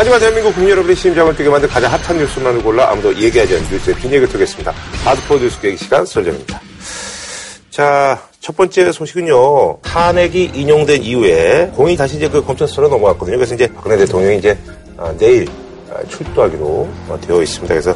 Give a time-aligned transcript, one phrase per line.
[0.00, 3.96] 하지만 대한민국 국민 여러분의 심장을 뛰게 만든 가장 핫한 뉴스만을 골라 아무도 얘기하지 않는 뉴스의
[3.96, 4.72] 뒷얘기를 드리겠습니다.
[5.04, 6.58] 하드포 뉴스 계기 시간 설정입니다.
[7.68, 9.80] 자, 첫 번째 소식은요.
[9.82, 13.36] 탄핵이 인용된 이후에 공이 다시 이제 그 검찰 수사로 넘어갔거든요.
[13.36, 14.56] 그래서 이제 박근혜 대통령이 이제
[14.96, 15.46] 아, 내일
[15.90, 16.64] 아, 출두하기로
[17.08, 17.74] 어, 되어 있습니다.
[17.74, 17.94] 그래서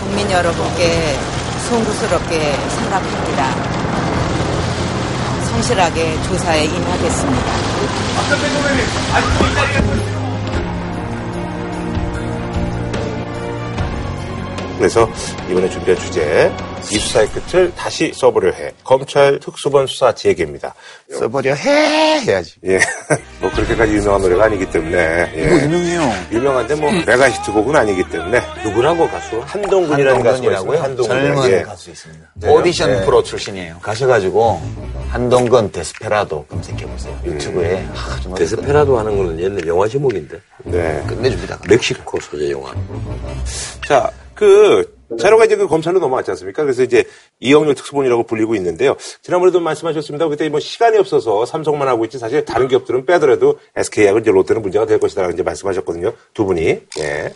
[0.00, 1.16] 국민 여러분께
[1.70, 2.38] 송구스럽게
[2.76, 3.54] 생각합니다.
[5.46, 7.52] 성실하게 조사에 임하겠습니다.
[14.78, 15.10] 그래서
[15.50, 16.52] 이번에 준비한 주제
[16.92, 20.74] 이 수사의 끝을 다시 써보려 해 검찰 특수본 수사 재개입니다.
[21.10, 22.54] 써버려 해 해야지.
[22.64, 22.78] 예,
[23.40, 25.42] 뭐 그렇게까지 유명한 노래가 아니기 때문에 예.
[25.42, 26.12] 이거 유명해요.
[26.32, 29.40] 유명한데 뭐 메가 히트곡은 아니기 때문에 누구라고 가수?
[29.44, 30.16] 한동근이라는.
[30.24, 30.80] 한동근이라고요?
[30.80, 31.62] 한동근 젊은 예.
[31.62, 32.24] 가수 있습니다.
[32.34, 32.48] 네.
[32.48, 33.04] 오디션 네.
[33.04, 33.78] 프로 출신이에요.
[33.82, 34.62] 가셔가지고
[35.10, 37.18] 한동건 데스페라도 검색해 보세요.
[37.24, 37.84] 유튜브에.
[37.94, 40.38] 아, 정말 데스페라도 하는 거는 옛날 영화 제목인데.
[40.64, 41.02] 네.
[41.06, 41.58] 끝내줍니다.
[41.68, 42.72] 멕시코 소재 영화.
[43.86, 46.62] 자, 그 자료가 이제 그 검찰로 넘어왔지 않습니까?
[46.62, 47.02] 그래서 이제
[47.40, 48.94] 이영렬 특수본이라고 불리고 있는데요.
[49.20, 50.28] 지난번에도 말씀하셨습니다.
[50.28, 54.86] 그때 뭐 시간이 없어서 삼성만 하고 있지 사실 다른 기업들은 빼더라도 SK하고 이제 롯데는 문제가
[54.86, 56.12] 될 것이다라고 이제 말씀하셨거든요.
[56.34, 56.82] 두 분이.
[57.00, 57.34] 예.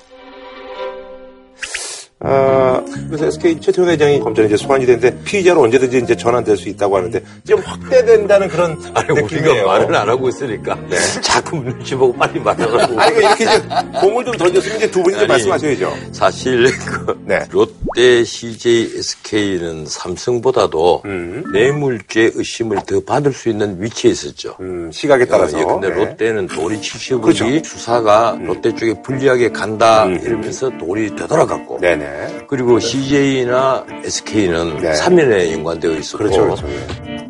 [2.24, 6.96] 아, 그래서 SK 최태원 회장이 검찰에 이제 소환이 됐는데 피의자로 언제든지 이제 전환될 수 있다고
[6.96, 9.50] 하는데 지금 확대된다는 그런 아니, 느낌이에요.
[9.50, 10.78] 우리가 말을 안 하고 있으니까.
[11.20, 13.00] 자꾸 눈치 보고 빨리 말하라고.
[13.00, 13.62] 아니, 그러니까 이렇게 이제
[14.00, 15.92] 공을 좀 던졌으면 이제 두 분이 이제 아니, 말씀하셔야죠.
[16.12, 17.40] 사실 그 네.
[17.50, 21.44] 롯데, CJ, SK는 삼성보다도 음.
[21.52, 24.56] 뇌물죄 의심을 더 받을 수 있는 위치에 있었죠.
[24.60, 25.58] 음, 시각에 따라서.
[25.58, 25.94] 예, 근데 네.
[25.94, 27.44] 롯데는 돈이 70억이 그렇죠.
[27.64, 31.80] 수사가 롯데 쪽에 불리하게 간다 이러면서 돈이 되돌아갔고 음.
[31.80, 32.38] 네 네.
[32.46, 34.92] 그리고 CJ나 SK는 네.
[34.94, 36.68] 사면에 연관되어 있었고 그렇죠, 그렇죠.
[36.68, 37.22] 예.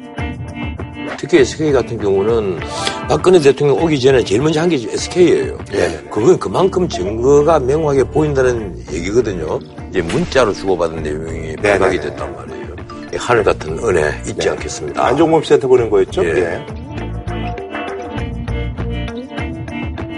[1.18, 2.58] 특히 SK 같은 경우는
[3.08, 5.56] 박근혜 대통령 오기 전에 제일 먼저 한 게 SK예요.
[5.70, 6.02] 네네네.
[6.10, 9.60] 그건 그만큼 증거가 명확하게 보인다는 얘기거든요.
[9.90, 12.00] 이제 문자로 주고받은 내용이 발각이 네네네.
[12.16, 12.62] 됐단 말이에요.
[13.14, 15.04] 이 하늘 같은 은혜 잊지 않겠습니다.
[15.06, 16.24] 안종범 씨한테 보낸 거였죠?
[16.24, 16.64] 예.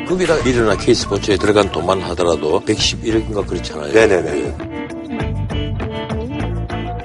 [0.07, 3.93] 거기다 미르나 K스포츠에 들어간 돈만 하더라도 111억인가 그렇잖아요.
[3.93, 4.45] 네네네.
[4.45, 4.75] 예.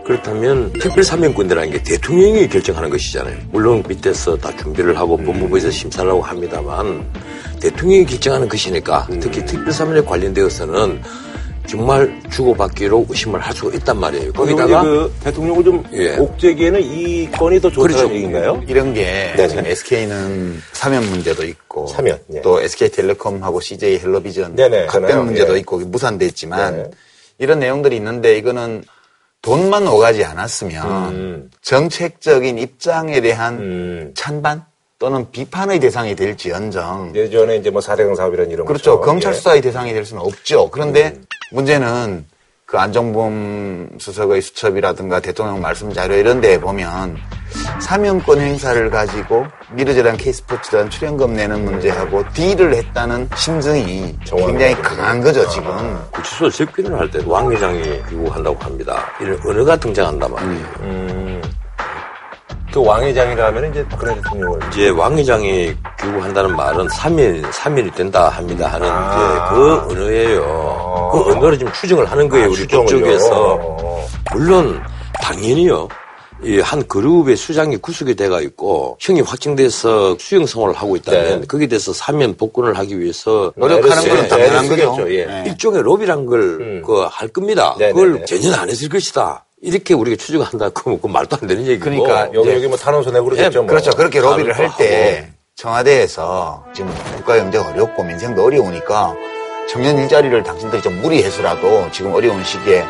[0.09, 3.37] 그렇다면 특별 사면권이라는 게 대통령이 결정하는 것이잖아요.
[3.51, 7.07] 물론 밑에서 다 준비를 하고 법무부에서 심사를 하고 합니다만
[7.61, 11.01] 대통령이 결정하는 것이니까 특히 특별 사면에 관련되어서는
[11.69, 14.33] 정말 주고받기로 의심을 할 수가 있단 말이에요.
[14.33, 16.17] 거기다가 그 대통령을 좀 예.
[16.17, 18.13] 옥죄기에는 이 건이 더 좋다는 그렇죠.
[18.13, 18.63] 얘기인가요?
[18.67, 19.47] 이런 게 네네.
[19.47, 22.41] 지금 SK는 사면 문제도 있고 사면, 예.
[22.41, 25.25] 또 SK텔레콤하고 CJ 헬로비전 네네, 합병.
[25.25, 25.59] 문제도 예.
[25.59, 26.83] 있고 무산됐지만 네.
[27.37, 28.83] 이런 내용들이 있는데 이거는
[29.41, 31.51] 돈만 오가지 않았으면 음.
[31.61, 34.11] 정책적인 입장에 대한 음.
[34.15, 34.65] 찬반
[34.99, 38.99] 또는 비판의 대상이 될지언정 예전에 이제 뭐 4대강 사업이라는 이런 그렇죠.
[38.99, 39.01] 거죠.
[39.09, 39.37] 검찰 예.
[39.37, 40.69] 수사의 대상이 될 수는 없죠.
[40.69, 41.25] 그런데 음.
[41.51, 42.25] 문제는
[42.65, 47.17] 그 안정범 수석의 수첩이라든가 대통령 말씀 자료 이런 데에 보면
[47.81, 54.75] 사면권 행사를 가지고 미르제랑 K스포츠단 출연금 내는 문제하고 딜을 했다는 심증이 굉장히.
[54.83, 55.97] 강한 거죠, 지금.
[56.11, 59.05] 구치소 접견을 할때 왕 회장이 귀국한다고 합니다.
[59.19, 60.65] 이런 언어가 등장한단 말이에요.
[60.81, 61.41] 음.
[62.71, 64.59] 그 왕회장이라 하면 이제 박근혜 대통령을.
[64.69, 69.49] 이제 왕 회장이 귀국한다는 말은 3일, 3일이 된다 합니다 하는 아.
[69.49, 71.09] 이제 그 언어예요.
[71.11, 72.67] 그 언어를 지금 추정을 하는 거예요, 아, 우리?
[72.67, 73.57] 쪽에서.
[73.59, 74.07] 어.
[74.33, 74.79] 물론,
[75.15, 75.87] 당연히요.
[76.41, 81.47] 이한 그룹의 수장이 구속이 돼가 있고 형이 확정돼서 수용 생활을 하고 있다면 네.
[81.47, 85.13] 거기에 대해서 사면 복권을 하기 위해서 노력하는 네, 건 네, 당연한 네, 거죠.
[85.13, 85.25] 예.
[85.25, 85.43] 네.
[85.47, 86.81] 일종의 로비란 걸 음.
[86.85, 87.75] 그할 겁니다.
[87.77, 88.25] 네, 그걸 네, 네.
[88.25, 89.45] 전혀 안 했을 것이다.
[89.61, 90.17] 이렇게 우리가.
[90.73, 91.83] 그러면 그 말도 안 되는 얘기고.
[91.85, 93.59] 그러니까 여기 이제- 여기 뭐 탄원서 내고 그러겠죠.
[93.59, 93.67] 예, 뭐.
[93.69, 93.91] 그렇죠.
[93.91, 99.13] 그렇게 로비를 할 때 청와대에서 지금 국가 경제가 어렵고 민생도 어려우니까
[99.69, 102.85] 청년 일자리를 당신들이 좀 무리해서라도 지금 어려운 시기에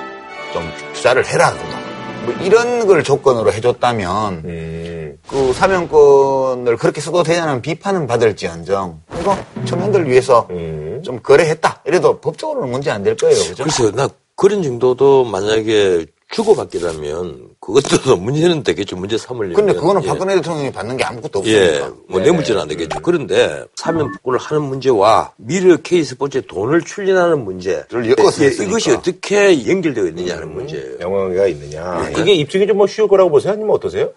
[0.54, 0.64] 좀
[0.94, 1.78] 투자를 해라든가
[2.26, 5.18] 뭐 이런 걸 조건으로 해줬다면 음.
[5.28, 11.02] 그 사면권을 그렇게 써도 되냐는 비판은 받을지언정 이거 청년들 위해서 음.
[11.04, 13.36] 좀 거래했다 이래도 법적으로는 문제 안 될 거예요.
[13.36, 13.64] 그죠?
[13.64, 18.96] 글쎄요, 나 그런 정도도 만약에 주고받기라면 그것도 문제는 되겠죠.
[18.96, 19.56] 문제 삼으려면.
[19.56, 20.08] 근데 그거는 예.
[20.08, 21.96] 박근혜 대통령이 받는 게 아무것도 예, 없으니까.
[22.08, 22.26] 뭐 네.
[22.26, 23.00] 뇌물죄는 안 되겠죠.
[23.02, 27.84] 그런데 사면 복구를 하는 문제와 미르 K스포츠에 돈을 출연하는 문제.
[27.90, 28.48] 를 엮어서 예.
[28.50, 31.00] 이것이 어떻게 연결되어 있느냐 하는 문제예요.
[31.00, 32.10] 영향가 있느냐.
[32.18, 33.54] 이게 입증이 좀 뭐 쉬울 거라고 보세요?
[33.54, 34.10] 아니면 어떠세요?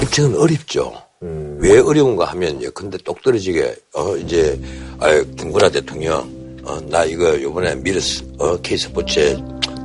[0.00, 0.92] 입증은 어렵죠.
[1.22, 1.58] 음.
[1.60, 4.56] 왜 어려운가 하면, 예, 근데 똑 떨어지게, 어, 이제,
[5.00, 6.30] 아 김구라 대통령,
[6.62, 9.36] 어, 나 이거 요번에 미르, 스- 어, K스포츠에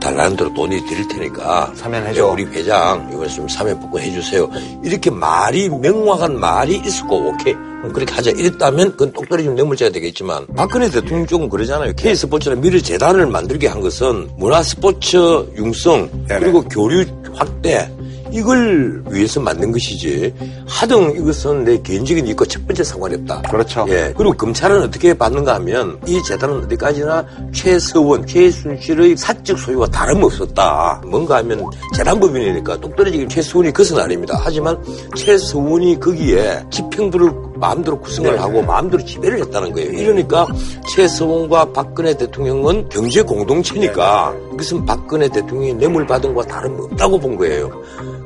[0.04, 2.20] 달라는 대로 돈이 드릴 테니까 사면 해줘.
[2.20, 4.50] 예, 우리 회장 이번에 좀 사면 복권 해주세요.
[4.84, 7.54] 이렇게 말이 명확한 말이 있었고 오케이
[7.94, 11.94] 그렇게 하자 이랬다면 그건 똑 떨어지면 뇌물죄가 되겠지만 박근혜 대통령 쪽은 그러잖아요.
[11.96, 16.10] K스포츠나 미래재단을 만들게 한 것은 문화스포츠 융성.
[16.28, 17.06] 그리고 교류
[17.36, 17.90] 확대
[18.34, 20.34] 이걸 위해서 만든 것이지
[20.68, 23.44] 하등 이것은 내 개인적인 이익과 첫 번째 상관이 없다.
[23.44, 23.86] 그렇죠.
[23.90, 24.12] 예.
[24.18, 31.04] 그리고 검찰은 어떻게 받는가 하면 이 재단은 어디까지나 최서원, 최순실의 사적 소유와 다름없었다.
[31.06, 31.64] 뭔가 하면
[31.96, 34.40] 재단법인이니까 똑 떨어지기 최서원이 그것은 아닙니다.
[34.44, 34.82] 하지만
[35.16, 39.92] 최서원이 거기에 집행부를 마음대로 구성을 하고 마음대로 지배를 했다는 거예요.
[39.92, 40.48] 이러니까
[40.90, 47.72] 최서원과 박근혜 대통령은 경제 공동체니까 이것은 박근혜 대통령이 뇌물 받은 것과 다름없다고 본 거예요.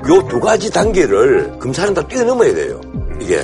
[0.10, 2.80] 요 두 가지 단계를 검찰은 다 뛰어넘어야 돼요.
[3.22, 3.44] 이게.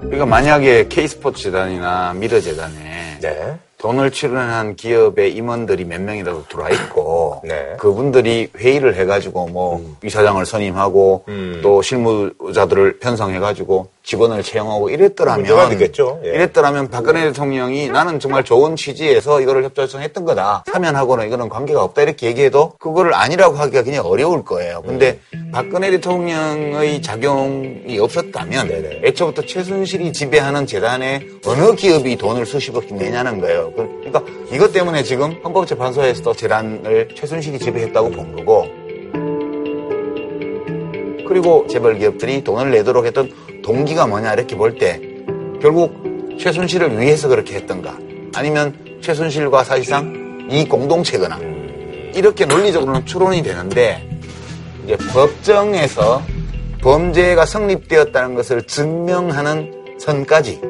[0.00, 3.58] 그러니까 만약에 K스포츠 재단이나 미러 재단에 네.
[3.78, 7.74] 돈을 출연한 기업의 임원들이 몇 명이라도 들어와 있고 네.
[7.78, 11.60] 그분들이 회의를 해가지고 뭐 이사장을 선임하고 음.
[11.62, 15.44] 또 실무자들을 편성해가지고 직원을 채용하고 이랬더라면.
[16.24, 16.30] 예.
[16.30, 22.02] 이랬더라면 박근혜 대통령이 나는 정말 좋은 취지에서 이거를 협조 요청했던 거다 사면하고는 이거는 관계가 없다
[22.02, 24.82] 이렇게 얘기해도 그거를 아니라고 하기가 그냥 어려울 거예요.
[24.82, 25.20] 근데
[25.52, 29.00] 박근혜 대통령의 작용이 없었다면 네네.
[29.04, 33.72] 애초부터 최순실이 지배하는 재단에 어느 기업이 돈을 수십억씩 내냐는 거예요.
[33.74, 34.22] 그러니까
[34.52, 38.66] 이것 때문에 지금 헌법재판소에서도 재단을 최순실이 지배했다고 본 거고
[41.28, 43.30] 그리고 재벌 기업들이 돈을 내도록 했던
[43.62, 45.00] 동기가 뭐냐 이렇게 볼 때
[45.60, 45.94] 결국
[46.38, 47.96] 최순실을 위해서 그렇게 했던가
[48.34, 51.38] 아니면 최순실과 사실상 이 공동체거나
[52.14, 54.08] 이렇게 논리적으로는 추론이 되는데
[54.84, 56.22] 이제 법정에서
[56.80, 60.60] 범죄가 성립되었다는 것을 증명하는 선까지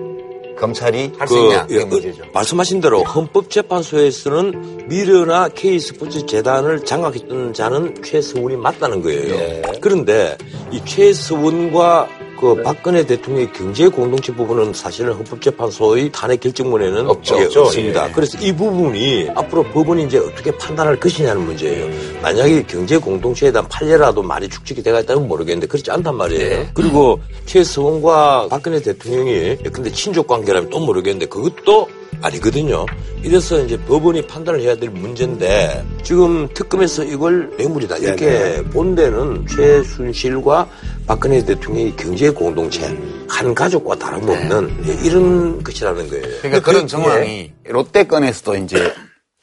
[0.58, 2.22] 검찰이 할수 있냐 예, 문제죠.
[2.22, 9.34] 어, 말씀하신 대로 헌법재판소에서는 미르나 K스포츠 재단을 장악했던 자는 최서원이 맞다는 거예요.
[9.34, 9.62] 예.
[9.80, 10.36] 그런데
[10.70, 12.08] 이 최서원과
[12.42, 17.36] 그 박근혜 대통령의 경제 공동체 부분은 사실은 헌법재판소의 탄핵 결정문에는 없죠.
[17.36, 18.08] 없습니다.
[18.08, 18.12] 예.
[18.12, 21.88] 그래서 이 부분이 앞으로 법원이 이제 어떻게 판단할 것이냐는 문제예요.
[22.20, 26.66] 만약에 경제 공동체에 대한 판례라도 많이 축적이 돼가 있다면 모르겠는데 그렇지 않단 말이에요.
[26.74, 32.86] 그리고 최서원과 박근혜 대통령이 근데 친족 관계라면 또 모르겠는데 그것도 아니거든요.
[33.22, 38.62] 이래서 이제 법원이 판단을 해야 될 문제인데 지금 특검에서 이걸 뇌물이다 이렇게 네네.
[38.64, 40.68] 본 데는 최순실과
[41.06, 42.96] 박근혜 대통령의 경제 공동체
[43.28, 46.24] 한 가족과 다름없는 예, 이런 것이라는 거예요.
[46.42, 48.92] 그러니까 그런 정황이 롯데 건에서도 이제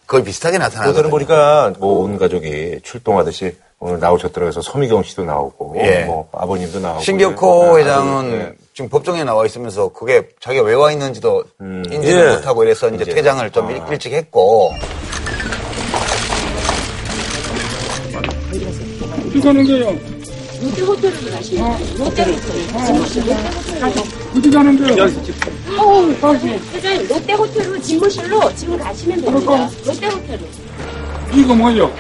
[0.08, 1.10] 거의 비슷하게 나타나거든요.
[1.10, 4.52] 보니까 뭐 온 가족이 출동하듯이 오늘 나오셨더라고요.
[4.52, 6.04] 그래서 서미경 씨도 나오고 예.
[6.06, 8.54] 뭐 아버님도 나오고 신격호 네, 회장은 네.
[8.80, 12.36] 지금 법정에 나와 있으면서 그게 자기가 왜 와 있는지도 인지를 예.
[12.36, 13.14] 못하고 이래서 이제 이제.
[13.14, 14.72] 퇴장을 좀 일- 일찍 했고
[19.28, 20.00] 어디 가는 거예요?
[20.62, 23.38] 롯데 호텔로 가시면 롯데 호텔.
[24.38, 25.04] 어디 가는 거예요?
[25.78, 29.70] 어우, 회장님 롯데 호텔로 집무실로 지금 가시면 됩니다.
[29.86, 30.40] 롯데 호텔로.
[31.34, 31.92] 이거 뭐요?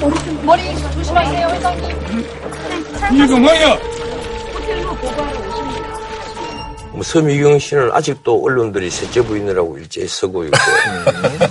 [0.00, 0.62] 머리 좀 머리
[0.94, 2.24] 조심하세요, 회장님.
[3.22, 3.98] 이거 뭐요?
[5.00, 5.98] 보고하러 오십니다.
[6.92, 10.56] 뭐 서미경 씨는 아직도 언론들이 셋째 부인이라고 일제히 쓰고 있고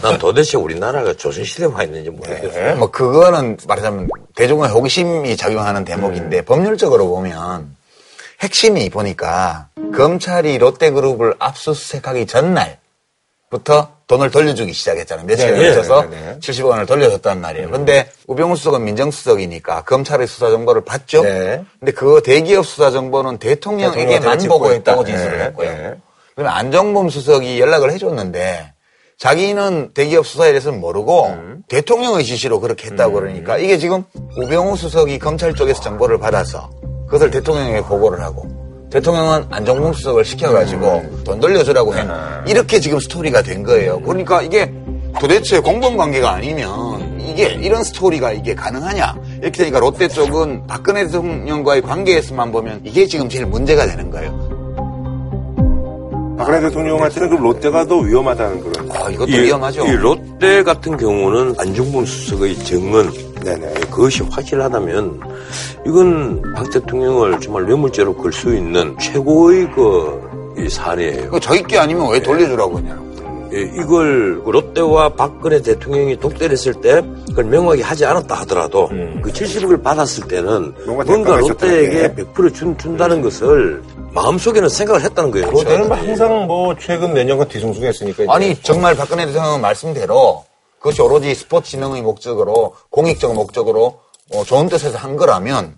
[0.02, 2.76] 난 도대체 우리나라가 조선시대에 와 있는지 모르겠어요.
[2.76, 7.76] 뭐 그거는 말하자면 대중의 호기심이 작용하는 대목인데 법률적으로 보면
[8.42, 12.80] 핵심이 보니까 검찰이 롯데그룹을 압수수색하기 전날
[13.50, 15.26] 부터 돈을 돌려주기 시작했잖아요.
[15.26, 16.40] 며칠에 네, 걸쳐서 네, 네, 네.
[16.40, 17.70] 70억 원을 돌려줬단 말이에요.
[17.70, 21.24] 근데 우병우 수석은 민정수석이니까 검찰의 수사 정보를 봤죠.
[21.24, 21.64] 네.
[21.80, 25.18] 근데 그 대기업 수사 정보는 대통령에게만 대통령한테 보고했다고 짚고 있다.
[25.18, 25.70] 진술을 네, 했고요.
[25.70, 25.96] 네.
[26.36, 28.74] 그러면 안정범 수석이 연락을 해줬는데
[29.18, 31.64] 자기는 대기업 수사에 대해서는 모르고 음.
[31.68, 34.04] 대통령의 지시로 그렇게 했다고 그러니까 이게 지금
[34.38, 36.70] 우병우 수석이 검찰 쪽에서 정보를 받아서
[37.08, 38.57] 그것을 대통령에게 보고를 하고
[38.90, 41.22] 대통령은 안정범 수석을 시켜가지고 음.
[41.26, 42.04] 돈 돌려주라고 해.
[42.48, 44.00] 이렇게 지금 스토리가 된 거예요.
[44.02, 44.72] 그러니까 이게
[45.20, 49.16] 도대체 공범 관계가 아니면 이게 이런 스토리가 이게 가능하냐?
[49.42, 54.58] 이렇게 되니까 롯데 쪽은 박근혜 대통령과의 관계에서만 보면 이게 지금 제일 문제가 되는 거예요.
[56.38, 58.92] 박근혜 대통령한테는 그럼 롯데가 더 위험하다는 그런.
[58.92, 59.86] 아, 이것도 이, 위험하죠.
[59.86, 63.12] 이 롯데 같은 경우는 안중근 수석의 증언
[63.44, 63.74] 네네.
[63.92, 65.22] 그것이 확실하다면
[65.86, 71.30] 이건 박 대통령을 정말 뇌물죄로 걸 수 있는 최고의 그이 사례예요.
[71.32, 73.08] 그 저희 게 아니면 왜 돌려주라고 하냐.
[73.54, 78.90] 예, 이걸 롯데와 박근혜 대통령이 독대를 했을 때 그걸 명확히 하지 않았다 하더라도
[79.24, 80.76] 그 70억을 받았을 때는 음.
[80.86, 82.24] 뭔가 뭔가 롯데에게 게.
[82.26, 83.82] 100% 준, 준다는 것을
[84.14, 85.50] 마음속에는 생각을 했다는 거예요.
[85.50, 88.26] 롯데는 뭐 항상 뭐 최근 몇 년간 뒤숭숭했으니까.
[88.28, 90.44] 아니 정말 박근혜 대통령 말씀대로
[90.80, 94.00] 그것이 오로지 스포츠 진흥의 목적으로 공익적 목적으로
[94.34, 95.78] 어, 좋은 뜻에서 한 거라면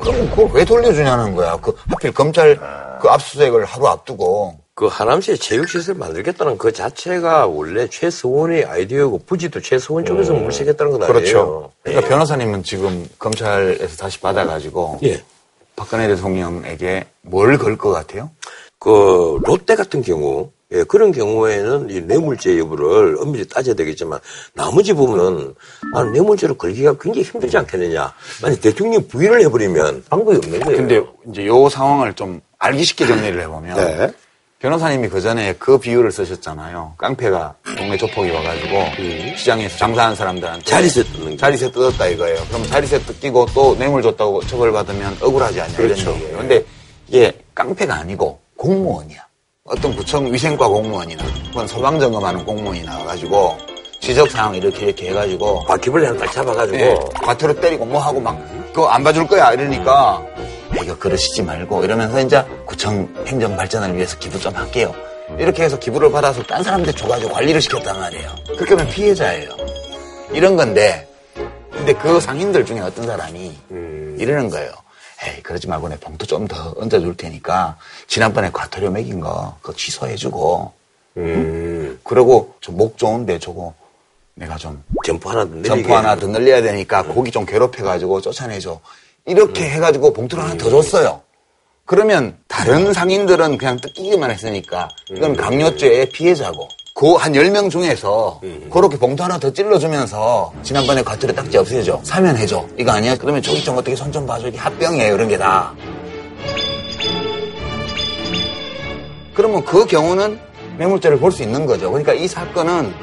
[0.00, 1.56] 그럼 그걸 왜 돌려주냐는 거야.
[1.56, 2.56] 그 하필 검찰
[3.00, 10.04] 그 압수수색을 하루 앞두고 그 하남시에 체육시설 만들겠다는 그 자체가 원래 최서원의 아이디어고 부지도 최서원
[10.04, 11.12] 쪽에서 물색했다는 건 아니에요.
[11.14, 11.72] 그렇죠.
[11.82, 15.22] 그러니까 변호사님은 지금 검찰에서 다시 받아가지고 예.
[15.76, 18.30] 박근혜 대통령에게 뭘 걸 것 같아요?
[18.78, 24.18] 그 롯데 같은 경우 예, 그런 경우에는 이 뇌물죄 여부를 엄밀히 따져야 되겠지만
[24.52, 25.54] 나머지 부분은
[25.94, 28.12] 나는 뇌물죄로 걸기가 굉장히 힘들지 않겠느냐.
[28.42, 30.76] 아니 대통령 부인을 해버리면 방법이 없는 거예요.
[30.76, 34.12] 근데 이제 요 상황을 좀 알기 쉽게 정리를 해보면 네.
[34.58, 36.94] 변호사님이 그 전에 그 비유를 쓰셨잖아요.
[36.98, 41.36] 깡패가 동네 조폭이 와가지고 시장에서 장사하는 사람들한테 자리세 뜯는 거.
[41.36, 42.42] 자리세 뜯었다 이거예요.
[42.48, 46.02] 그럼 자리세 뜯기고 또 뇌물 줬다고 처벌받으면 억울하지 않냐 그렇죠.
[46.10, 46.38] 이런 얘기예요.
[46.38, 46.64] 근데
[47.06, 49.25] 이게 깡패가 아니고 공무원이야.
[49.66, 53.58] 어떤 구청 위생과 공무원이나 혹은 소방점검하는 공무원이 나와가지고
[54.00, 58.38] 지적사항 이렇게 이렇게 해가지고 바퀴벌레 하나 딱 잡아가지고 예, 과태료 때리고 뭐 하고 막
[58.72, 60.24] 그거 안 봐줄 거야 이러니까
[60.76, 64.94] 야, 이거 그러시지 말고 이러면서 이제 구청 행정 발전을 위해서 기부 좀 할게요.
[65.38, 68.30] 이렇게 해서 기부를 받아서 딴 사람들 줘가지고 관리를 시켰단 말이에요.
[68.56, 69.50] 그렇게 하면 피해자예요.
[70.32, 71.08] 이런 건데
[71.72, 73.52] 근데 그 상인들 중에 어떤 사람이
[74.18, 74.70] 이러는 거예요.
[75.24, 80.72] 에이 그러지 말고 내 봉투 좀 더 얹어줄 테니까 지난번에 과태료 매긴 거 그거 취소해주고
[81.16, 81.98] 음.
[82.04, 83.72] 그러고 좀 목 좋은데 저거
[84.34, 85.62] 내가 좀 점포 하나 더.
[85.62, 88.78] 점포 하나 더 늘려야 되니까 고기 좀 괴롭혀가지고 쫓아내줘.
[89.24, 89.70] 이렇게 음.
[89.70, 91.22] 해가지고 봉투를 하나 더 줬어요.
[91.86, 95.36] 그러면 다른 상인들은 그냥 뜯기기만 했으니까 이건 음.
[95.36, 98.70] 강요죄의 피해자고 그한 10명 중에서 음.
[98.72, 102.00] 그렇게 봉투 하나 더 찔러주면서 지난번에 과태료 딱지 없애줘.
[102.02, 102.66] 사면 해줘.
[102.78, 103.16] 이거 아니야?
[103.16, 104.48] 그러면 저기 좀 어떻게 손 좀 봐줘.
[104.48, 105.14] 이게 합병이에요.
[105.14, 105.74] 이런 게 다.
[109.34, 110.38] 그러면 그 경우는
[110.78, 111.90] 뇌물죄를 볼 수 있는 거죠.
[111.90, 112.94] 그러니까 이 사건은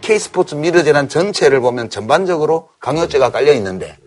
[0.00, 3.98] K스포츠 미르재란 전체를 보면 전반적으로 강요죄가 깔려 있는데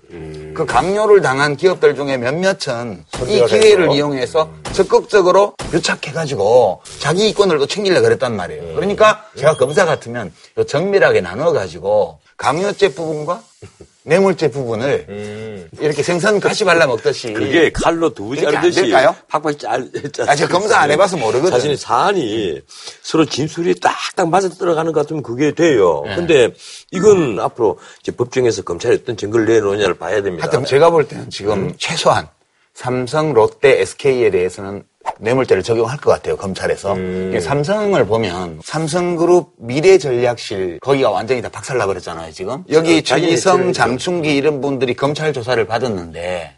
[0.55, 3.91] 그 강요를 당한 기업들 중에 몇몇은 이 기회를.
[3.91, 8.75] 이용해서 적극적으로 유착해가지고 자기 이권을 또 챙기려 그랬단 말이에요.
[8.75, 13.41] 그러니까 제가 검사 같으면 요 정밀하게 나눠가지고 강요죄 부분과
[14.05, 19.15] 뇌물죄 부분을 이렇게 생선 가시발라 먹듯이 그게 칼로 두 그렇게 안 자르듯이 될까요?
[19.27, 19.89] 팍팍 잘.
[20.27, 21.51] 아, 제가 검사 안 해봐서 모르거든.
[21.51, 22.61] 사실 사안이
[23.01, 26.03] 서로 진술이 딱딱 맞아 들어가는 것 같으면 그게 돼요.
[26.05, 26.15] 네.
[26.15, 26.51] 근데
[26.91, 30.43] 이건 앞으로 이제 법정에서 검찰이 어떤 증거를 내놓느냐를 봐야 됩니다.
[30.45, 32.27] 하여튼 제가 볼 때는 지금 최소한
[32.73, 34.83] 삼성, 롯데, SK에 대해서는
[35.19, 36.97] 뇌물죄를 적용할 것 같아요, 검찰에서.
[36.97, 42.63] 이게 삼성을 보면 삼성그룹 미래전략실 거기가 완전히 다 박살나 버렸잖아요, 지금.
[42.71, 43.73] 여기 최기성.
[43.73, 46.57] 장충기 이런 분들이 검찰 조사를 받았는데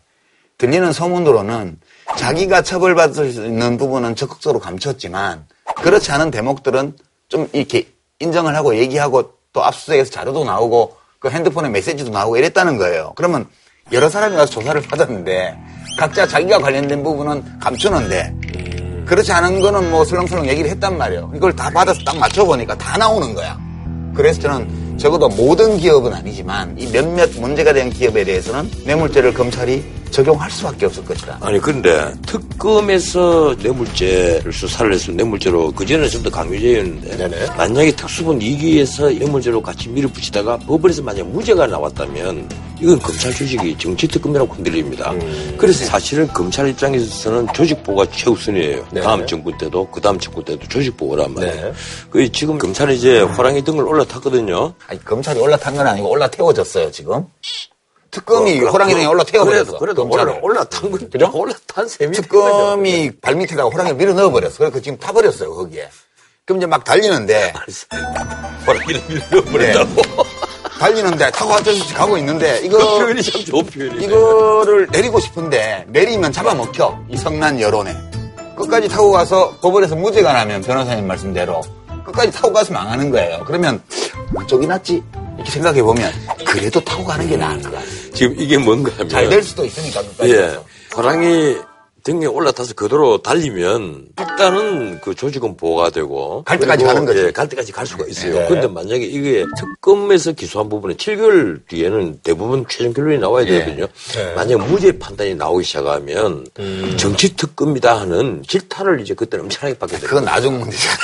[0.58, 1.80] 들리는 소문으로는
[2.18, 5.46] 자기가 처벌받을 수 있는 부분은 적극적으로 감췄지만
[5.84, 6.96] 그렇지 않은 대목들은
[7.30, 7.88] 좀 이렇게
[8.20, 13.14] 인정을 하고 얘기하고 또 압수수색에서 자료도 나오고 그 핸드폰에 메시지도 나오고 이랬다는 거예요.
[13.16, 13.48] 그러면
[13.92, 15.58] 여러 사람이 와서 조사를 받았는데
[15.98, 18.34] 각자 자기가 관련된 부분은 감추는데
[19.06, 21.32] 그렇지 않은 거는 뭐 설렁설렁 얘기를 했단 말이에요.
[21.36, 23.58] 이걸 다 받아서 딱 맞춰보니까 다 나오는 거야.
[24.14, 30.50] 그래서 저는 적어도 모든 기업은 아니지만 이 몇몇 문제가 된 기업에 대해서는 뇌물죄를 검찰이 적용할
[30.50, 31.38] 수밖에 없을 것이다.
[31.42, 39.90] 아니 그런데 특검에서 뇌물죄를 수사를 해서 뇌물죄로 그전에는 좀더 강요죄였는데 만약에 특수본 2기에서 뇌물죄로 같이
[39.90, 45.12] 밀어붙이다가 법원에서 만약 무죄가 나왔다면 이건 검찰 조직이 정치 특검이라고 흔들립니다.
[45.58, 48.86] 그래서 사실은 검찰 입장에서는 조직보가 최우선이에요.
[49.04, 51.74] 다음 정부 때도 그 다음 정부 때도 조직보고란 말이에요.
[52.12, 54.74] 그 지금 검찰이 이제 호랑이 등을 올라탔거든요.
[54.88, 57.26] 아니, 검찰이 올라탄 건 아니고 올라태워졌어요, 지금.
[58.12, 59.78] 특검이 호랑이 등에 올라태워버렸어.
[59.80, 60.10] 그래도, 그래도.
[60.10, 61.32] 올라, 올라탄 건 그죠?
[61.34, 64.56] 올라탄 셈이 특검이 발밑에다가 호랑이를 밀어 넣어버렸어.
[64.60, 65.90] 그래서 지금 타버렸어요, 거기에.
[66.46, 67.54] 그럼 이제 막 달리는데,
[68.66, 70.02] 호랑이를 밀어버린다고.
[70.80, 72.78] 달리는데 타고 왔듯이 가고 있는데, 이거.
[72.78, 74.06] 그 표현이 참 좋은 표현이네.
[74.06, 77.96] 이거를 내리고 싶은데 내리면 잡아먹혀 이 성난 여론에
[78.56, 81.62] 끝까지 타고 가서 법원에서 무죄가 나면 변호사님 말씀대로
[82.06, 83.82] 끝까지 타고 가서 망하는 거예요 그러면
[84.44, 85.04] 이쪽이 낫지
[85.36, 86.12] 이렇게 생각해 보면
[86.46, 90.02] 그래도 타고 가는 게 나을 것 같아요 지금 이게 뭔가 하면 잘 될 수도 있으니까
[90.02, 90.38] 끝까지 예.
[90.48, 90.64] 가서
[90.96, 91.58] 호랑이
[92.08, 97.20] 등에 올라타서 그대로 달리면 일단은 그 조직은 보호가 되고 갈 때까지 가는 거지.
[97.20, 98.34] 예, 갈 때까지 갈 수가 있어요.
[98.34, 98.46] 네.
[98.48, 103.60] 그런데 만약에 이게 특검에서 기소한 부분에 7개월 뒤에는 대부분 최종 결론이 나와야 예.
[103.60, 103.88] 되거든요.
[104.36, 106.48] 만약에 무죄 판단이 나오기 시작하면
[106.96, 110.08] 정치 특검이다 하는 질타를 이제 그때는 엄청나게 받게 돼요.
[110.08, 110.96] 그건 나중 문제잖아.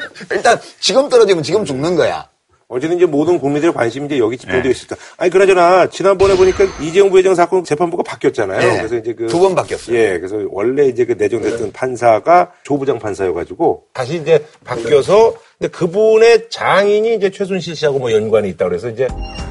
[0.32, 2.31] 일단 지금 떨어지면 지금 죽는 거야.
[2.72, 4.96] 어제는 이제 모든 국민들의 관심이 이제 여기 집중되어 있을까.
[5.18, 8.58] 아니, 그나저나, 지난번에 보니까 이재용 부회장 사건 재판부가 바뀌었잖아요.
[8.60, 8.76] 네.
[8.78, 9.26] 그래서 이제 그.
[9.26, 9.96] 두 번 바뀌었어요.
[9.96, 17.14] 예, 그래서 원래 이제 그 내정됐던 판사가 조부장 판사여가지고 다시 이제 바뀌어서 근데 그분의 장인이
[17.16, 19.06] 이제 최순실 씨하고 뭐 연관이 있다 그래서 이제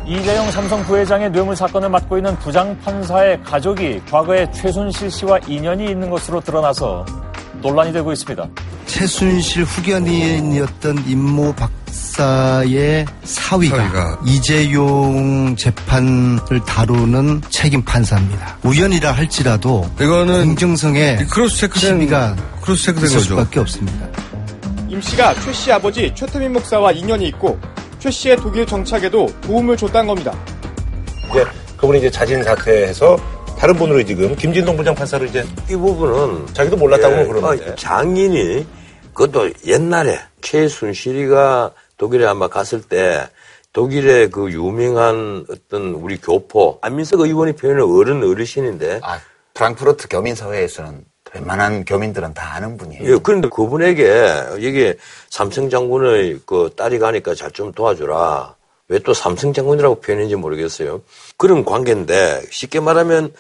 [0.08, 6.10] 이재용 삼성 부회장의 뇌물 사건을 맡고 있는 부장 판사의 가족이 과거에 최순실 씨와 인연이 있는
[6.10, 7.06] 것으로 드러나서
[7.62, 8.50] 논란이 되고 있습니다.
[8.88, 11.70] 최순실 후견인이었던 임모 박
[12.16, 14.20] 사의 사위가, 사위가.
[14.26, 18.58] 이재용 재판을 다루는 책임 판사입니다.
[18.64, 23.30] 우연이라 할지라도 이거는 공정성에 크로스 체크된 시비가 크로스 체크된 있을 거죠.
[23.30, 24.10] 수밖에 없습니다.
[24.90, 27.58] 임 씨가 최 씨 아버지 최태민 목사와 인연이 있고
[28.00, 30.34] 최 씨의 독일 정착에도 도움을 줬다는 겁니다.
[31.30, 31.46] 이제
[31.78, 33.18] 그분이 이제 자진 사퇴해서
[33.58, 37.70] 다른 분으로 지금 김진동 부장 판사를 이제 이 부분은 자기도 몰랐다고 예, 그러는데.
[37.72, 38.66] 어, 장인이
[39.14, 43.30] 그것도 옛날에 최순실이가 독일에 아마 갔을 때
[43.74, 49.20] 독일의 그 유명한 어떤 우리 교포 안민석 의원이 표현한 어른 어르신인데 아,
[49.54, 51.06] 프랑크푸르트 교민사회에서는
[51.36, 53.04] 웬만한 교민들은 다 아는 분이에요.
[53.14, 54.98] 예, 그런데 그분에게 이게
[55.30, 58.56] 삼성 장군의 그 딸이 가니까 잘 좀 도와주라.
[58.88, 61.04] 왜 또 삼성 장군이라고 표현했는지 모르겠어요.
[61.38, 63.32] 그런 관계인데 쉽게 말하면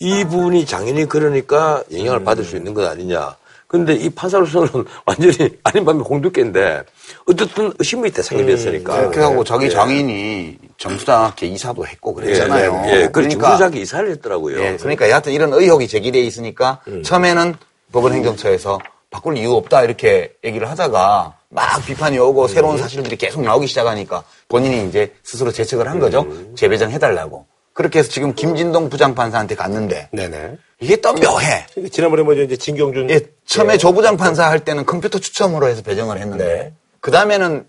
[0.00, 3.36] 이분이 장인이 그러니까 영향을 받을 수 있는 것 아니냐.
[3.68, 6.82] 근데 이 판사로서는 완전히 아닌 밤에 공두께인데
[7.26, 9.10] 어쨌든 의심의 대상이 됐으니까.
[9.10, 9.70] 그래갖고 자기 예.
[9.70, 12.82] 장인이 정수장학회 이사도 했고 그랬잖아요.
[12.86, 13.02] 예, 예.
[13.06, 14.58] 그 그러니까, 정수작이 이사를 했더라고요.
[14.58, 17.02] 예, 그러니까 여하튼 이런 의혹이 제기돼 있으니까 음.
[17.02, 17.54] 처음에는
[17.92, 18.78] 법원행정처에서
[19.10, 22.48] 바꿀 이유 없다 이렇게 얘기를 하다가 막 비판이 오고 음.
[22.48, 26.22] 새로운 사실들이 계속 나오기 시작하니까 본인이 이제 스스로 재책을 한 거죠.
[26.22, 26.54] 음.
[26.56, 27.46] 재배정 해달라고.
[27.78, 30.56] 그렇게 해서 지금 김진동 부장판사한테 갔는데 네네.
[30.80, 31.64] 이게 또 묘해.
[31.72, 36.18] 그러니까 지난번에 뭐죠 이제 진경준 예, 처음에 조부장 판사 할 때는 컴퓨터 추첨으로 해서 배정을
[36.18, 36.72] 했는데 네.
[36.98, 37.66] 그 다음에는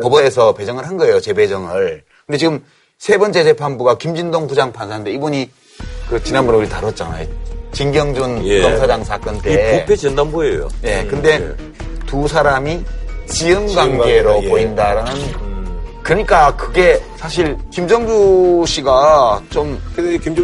[0.00, 2.04] 법원에서 배정을 한 거예요 재배정을.
[2.24, 2.64] 근데 지금
[2.98, 5.50] 세 번째 재판부가 김진동 부장 판사인데 이분이
[6.08, 7.26] 그 지난번에 우리 다뤘잖아요.
[7.72, 8.62] 진경준 예.
[8.62, 9.80] 검사장 사건 이 때.
[9.80, 10.68] 부패 전담부예요.
[10.84, 11.56] 예, 근데
[12.06, 12.84] 두 사람이
[13.26, 14.48] 지연 관계로 예.
[14.48, 15.47] 보인다라는.
[16.08, 19.78] 그러니까 그게 사실 김정주 씨가 좀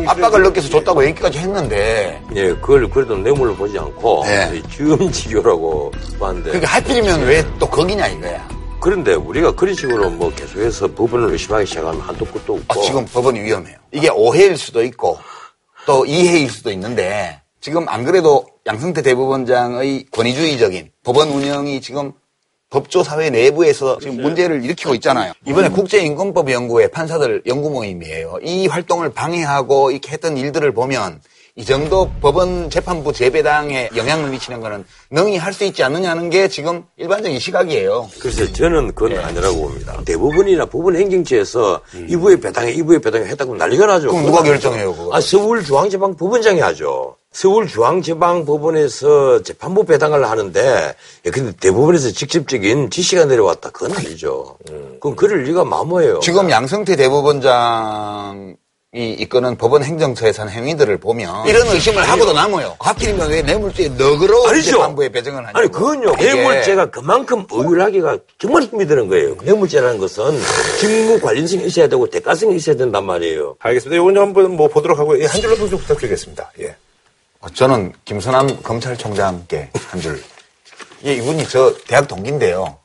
[0.06, 4.62] 압박을 느껴서 줬다고 얘기까지 했는데 예, 그걸 그래도 뇌물로 보지 않고 네.
[4.70, 5.90] 지음지교라고
[6.20, 8.46] 봤는데 그러니까 하필이면 왜또 거기냐 이거야.
[8.78, 13.40] 그런데 우리가 그런 식으로 뭐 계속해서 법원을 의심하기 시작하면 한도 끝도 아, 없고 지금 법원이
[13.40, 13.78] 위험해요.
[13.90, 15.18] 이게 오해일 수도 있고
[15.86, 22.12] 또 이해일 수도 있는데 지금 안 그래도 양승태 대법원장의 권위주의적인 법원 운영이 지금
[22.74, 25.32] 법조 사회 내부에서 지금 문제를 일으키고 있잖아요.
[25.46, 28.38] 이번에 국제인권법 연구회 판사들 연구 모임이에요.
[28.42, 31.20] 이 활동을 방해하고 이렇게 했던 일들을 보면
[31.54, 36.82] 이 정도 법원 재판부 재배당에 영향을 미치는 거는 능히 할 수 있지 않느냐는 게 지금
[36.96, 38.10] 일반적인 시각이에요.
[38.18, 39.96] 그래서 저는 그건 아니라고 봅니다.
[40.04, 44.08] 대부분이나 법원 행정처에서 이부의 배당에 이부의 배당에 했다고 난리가 나죠.
[44.08, 45.14] 그럼 누가 결정해요, 그거?
[45.14, 47.14] 아, 서울중앙지방 법원장이 하죠.
[47.34, 50.94] 서울중앙지방법원에서 재판부 배당을 하는데,
[51.26, 53.70] 예, 근데 대법원에서 직접적인 지시가 내려왔다.
[53.70, 54.56] 그건 아니죠.
[55.00, 56.20] 그럼 그럴 리가 마모예요.
[56.20, 58.56] 지금 양승태 대법원장
[58.96, 62.76] 이 이끄는 법원 행정처에서 한 행위들을 보면 이런 의심을 하고도 남아요.
[62.78, 64.70] 하필이면 왜 뇌물죄에 너그러운 아니죠.
[64.70, 65.58] 재판부에 배정을 하냐고.
[65.58, 66.12] 아니, 그건요.
[66.20, 69.34] 이게 뇌물죄가 그만큼 의율하기가 정말 힘이 드는 거예요.
[69.42, 70.38] 뇌물죄라는 것은
[70.78, 73.56] 직무 관련성이 있어야 되고 대가성이 있어야 된단 말이에요.
[73.58, 74.00] 알겠습니다.
[74.00, 76.52] 이건 한번 뭐 보도록 하고 예, 한 줄로 평좀 부탁드리겠습니다.
[76.60, 76.76] 예.
[77.44, 80.22] 어, 저는 김선남 검찰총장께 한 줄.
[81.04, 82.78] 예, 이분이 저 대학 동기인데요.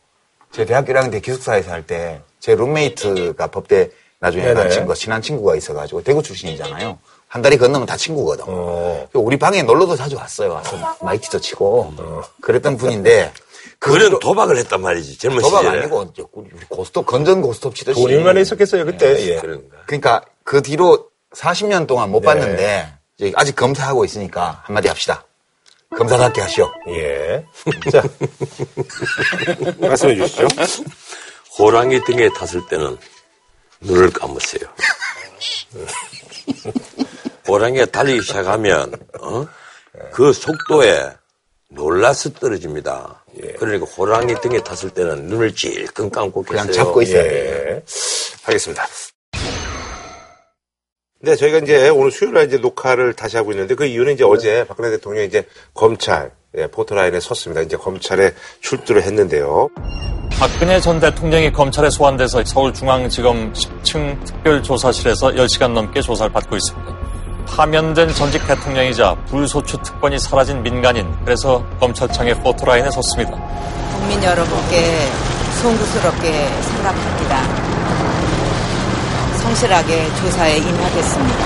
[0.51, 4.53] 제 대학 1학년 때 기숙사에서 할 때 제 룸메이트가 법대 나중에 네네.
[4.55, 6.97] 간 친구, 친한 친구가 있어가지고 대구 출신이잖아요.
[7.27, 8.45] 한 달이 건너면 다 친구거든.
[8.47, 9.07] 어.
[9.13, 10.53] 우리 방에 놀러도 자주 왔어요.
[10.53, 11.93] 와서 마이티도 치고
[12.41, 13.31] 그랬던 분인데
[13.77, 15.17] 그는 그 도박을 했단 말이지.
[15.19, 15.79] 젊은 도박 시절에.
[15.81, 19.15] 아니고 우리 고스톱 건전 고스톱 치듯이 돈이 얼마나 있었겠어요 그때.
[19.33, 19.35] 예.
[19.39, 19.77] 그런가.
[19.85, 22.25] 그러니까 그 뒤로 40년 동안 못 네.
[22.25, 22.87] 봤는데
[23.35, 25.25] 아직 검사하고 있으니까 한마디 합시다.
[25.95, 26.71] 검사답게 하시오.
[26.89, 27.43] 예.
[27.91, 28.03] 자
[29.79, 30.47] 말씀해 주시죠.
[31.57, 32.97] 호랑이 등에 탔을 때는
[33.81, 34.69] 눈을 감으세요.
[37.47, 39.47] 호랑이가 달리기 시작하면 어?
[40.13, 41.11] 그 속도에
[41.69, 43.23] 놀라서 떨어집니다.
[43.57, 46.83] 그러니까 호랑이 등에 탔을 때는 눈을 찔끔 감고 그냥 계세요.
[46.85, 47.75] 잡고 있어야 돼요.
[47.75, 47.83] 예.
[48.45, 48.87] 알겠습니다.
[51.21, 54.89] 네, 저희가 이제 오늘 수요일에 이제 녹화를 다시 하고 있는데 그 이유는 이제 어제 박근혜
[54.91, 57.61] 대통령이 이제 검찰 예, 포토라인에 섰습니다.
[57.61, 59.67] 이제 검찰에 출두를 했는데요.
[60.39, 66.97] 박근혜 전 대통령이 검찰에 소환돼서 서울중앙지검 10층 특별조사실에서 10시간 넘게 조사를 받고 있습니다.
[67.47, 73.31] 파면된 전직 대통령이자 불소추 특권이 사라진 민간인, 그래서 검찰청의 포토라인에 섰습니다.
[73.91, 75.07] 국민 여러분께
[75.61, 77.68] 송구스럽게 생각합니다.
[79.49, 81.45] 성실하게 조사에 임하겠습니다.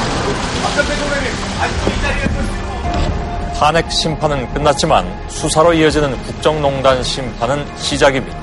[3.58, 8.38] 탄핵 심판은 끝났지만 수사로 이어지는 국정농단 심판은 시작입니다.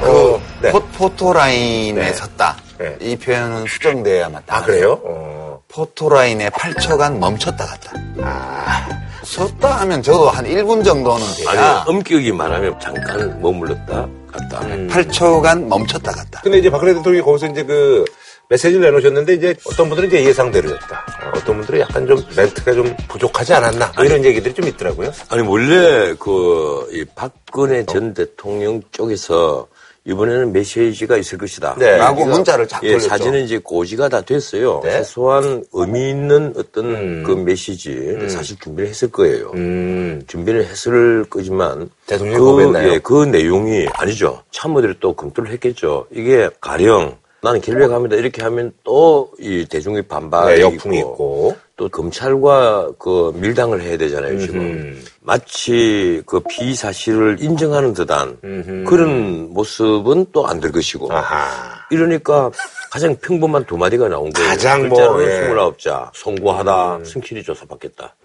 [0.00, 0.72] 그 네.
[0.72, 2.12] 포, 토라인에 네.
[2.12, 2.56] 섰다.
[2.78, 2.96] 네.
[3.00, 4.56] 이 표현은 수정돼야 맞다.
[4.56, 5.00] 아, 그래요?
[5.04, 5.60] 어.
[5.68, 7.92] 포토라인에 8초간 멈췄다 갔다.
[8.22, 8.88] 아,
[9.22, 14.60] 섰다 하면 저도 한 1분 정도는 돼야 아니, 엄격히 말하면 잠깐 머물렀다 갔다.
[14.62, 14.88] 음.
[14.90, 16.40] 8초간 멈췄다 갔다.
[16.42, 18.04] 근데 이제 박근혜 대통령이 거기서 이제 그
[18.48, 20.96] 메시지를 내놓으셨는데 이제 어떤 분들은 이제 예상대로였다.
[21.24, 23.92] 어, 어떤 분들은 약간 좀 멘트가 좀 부족하지 않았나.
[23.94, 25.12] 뭐 이런 얘기들이 좀 있더라고요.
[25.28, 29.66] 아니 원래 그이 박근혜 전 대통령 쪽에서
[30.08, 31.76] 이번에는 메시지가 있을 것이다.
[31.78, 31.98] 네.
[31.98, 33.08] 라고 문자를 쫙 예, 돌렸죠.
[33.08, 34.80] 사진은 이제 고지가 다 됐어요.
[34.82, 34.92] 네.
[34.92, 37.22] 최소한 의미 있는 어떤 음.
[37.26, 39.52] 그 메시지 사실 준비를 했을 거예요.
[39.54, 42.88] 음, 준비를 했을 거지만 대통령이 그?
[42.88, 44.42] 예, 그 내용이 아니죠.
[44.50, 46.06] 참모들이 또 검토를 했겠죠.
[46.10, 51.56] 이게 가령 나는 결백합니다 이렇게 하면 또 이 대중의 반발이 네, 역풍이 있고.
[51.76, 55.04] 또 검찰과 그 밀당을 해야 되잖아요 지금 음흠.
[55.20, 58.84] 마치 그 피사실을 인정하는 듯한 음흠.
[58.84, 61.46] 그런 모습은 또 안 될 것이고 아하.
[61.90, 62.50] 이러니까
[62.90, 64.48] 가장 평범한 두 마디가 나온 거예요.
[64.48, 65.26] 가장 뭐, 예.
[65.48, 65.54] 음.
[65.54, 68.16] 29자 송구하다 승킬이 조사받겠다.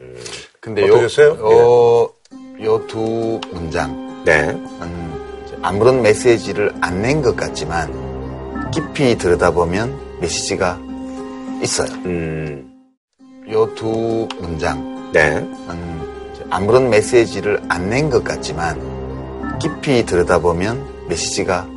[0.59, 1.33] 근데 어떠셨어요?
[1.33, 2.09] 요,
[2.63, 4.23] 요두 문장.
[4.25, 4.49] 네.
[4.49, 7.91] 음, 아무런 메시지를 안 낸 것 같지만
[8.73, 10.79] 깊이 들여다보면 메시지가
[11.61, 11.89] 있어요.
[12.05, 12.71] 음,
[13.49, 15.11] 요두 문장.
[15.13, 15.37] 네.
[15.37, 21.67] 음, 아무런 메시지를 안 낸 것 같지만 깊이 들여다보면 메시지가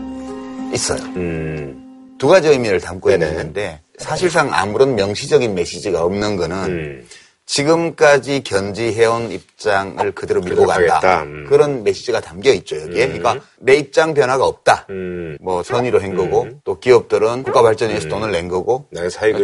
[0.72, 1.02] 있어요.
[1.16, 3.28] 음, 두 가지 의미를 담고 네네.
[3.28, 7.06] 있는데 사실상 아무런 명시적인 메시지가 없는 거는 음.
[7.46, 11.22] 지금까지 견지해온 입장을 그대로 밀고 간다.
[11.22, 11.46] 음.
[11.48, 13.06] 그런 메시지가 담겨 있죠, 여기에.
[13.06, 14.86] 그러니까 내 입장 변화가 없다.
[14.90, 15.38] 음.
[15.40, 18.86] 뭐 선의로 한 거고 또 기업들은 국가 발전에 위해서 돈을 낸 거고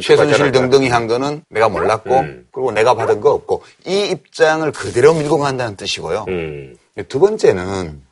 [0.01, 0.51] 최순실.
[0.51, 2.47] 등등이 한 거는 내가 몰랐고 음.
[2.51, 6.27] 그리고 내가 받은 거 없고 이 입장을 그대로 밀고 간다는 뜻이고요.
[6.29, 6.77] 음.
[7.09, 8.03] 두 번째는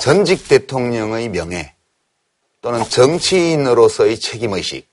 [0.00, 1.74] 전직 대통령의 명예
[2.60, 4.86] 또는 정치인으로서의 책임의식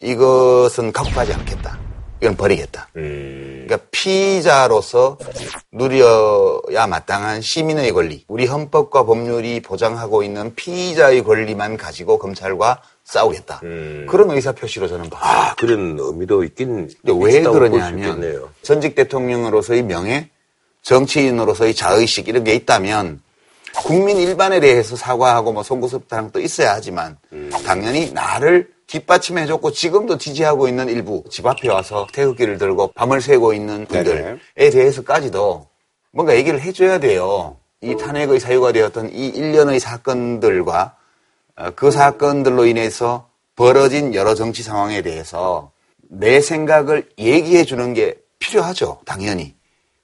[0.00, 1.81] 이것은 갖고 가지 않겠다.
[2.22, 2.88] 이건 버리겠다.
[2.96, 3.64] 음.
[3.66, 5.18] 그러니까 피의자로서
[5.72, 13.60] 누려야 마땅한 시민의 권리, 우리 헌법과 법률이 보장하고 있는 피의자의 권리만 가지고 검찰과 싸우겠다.
[13.64, 14.06] 음.
[14.08, 15.20] 그런 의사 표시로 저는 봐요.
[15.24, 18.48] 아 그런 의미도 있긴 왜 그러냐면.
[18.62, 20.30] 전직 대통령으로서의 명예,
[20.82, 23.20] 정치인으로서의 자의식 이런 게 있다면
[23.84, 27.50] 국민 일반에 대해서 사과하고 뭐 송구스럽다는 것도 있어야 하지만 음.
[27.64, 33.54] 당연히 나를 뒷받침해 줬고 지금도 지지하고 있는 일부 집 앞에 와서 태극기를 들고 밤을 새고
[33.54, 35.66] 있는 분들에 대해서까지도
[36.12, 37.56] 뭔가 얘기를 해줘야 돼요.
[37.80, 40.96] 이 탄핵의 사유가 되었던 이 일련의 사건들과
[41.56, 49.00] 어, 그 사건들로 인해서 벌어진 여러 정치 상황에 대해서 내 생각을 얘기해 주는 게 필요하죠.
[49.06, 49.54] 당연히.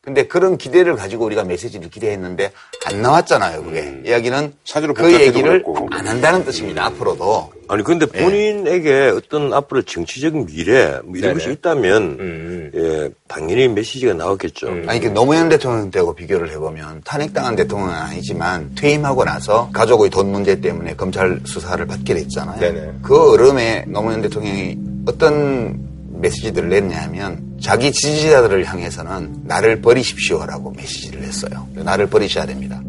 [0.09, 2.51] 근데 그런 기대를 가지고 우리가 메시지를 기대했는데
[2.87, 3.63] 안 나왔잖아요.
[3.63, 5.87] 그게 이야기는 사주로 그 얘기를 그렇고.
[5.91, 6.87] 안 한다는 뜻입니다.
[6.87, 7.53] 앞으로도.
[7.69, 8.23] 아니 근데 예.
[8.23, 11.35] 본인에게 어떤 앞으로 정치적인 미래 뭐 이런 네네.
[11.35, 12.71] 것이 있다면 음.
[12.75, 14.85] 예, 당연히 메시지가 나왔겠죠.
[14.87, 20.59] 아니, 그 노무현 대통령 때하고 비교를 해보면 탄핵당한 대통령은 아니지만 퇴임하고 나서 가족의 돈 문제
[20.59, 22.61] 때문에 검찰 수사를 받게 됐잖아요.
[22.61, 22.93] 네네.
[23.03, 25.79] 그 얼음에 노무현 대통령이 어떤
[26.19, 31.67] 메시지들을 냈냐 하면 자기 지지자들을 향해서는 나를 버리십시오라고 메시지를 냈어요.
[31.75, 32.81] 나를 버리셔야 됩니다.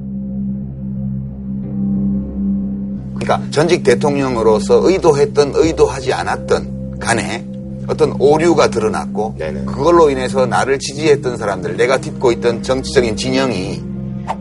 [3.16, 7.46] 그러니까 전직 대통령으로서 의도했던 의도하지 않았던 간에
[7.88, 9.66] 어떤 오류가 드러났고 네네.
[9.66, 13.82] 그걸로 인해서 나를 지지했던 사람들 내가 딛고 있던 정치적인 진영이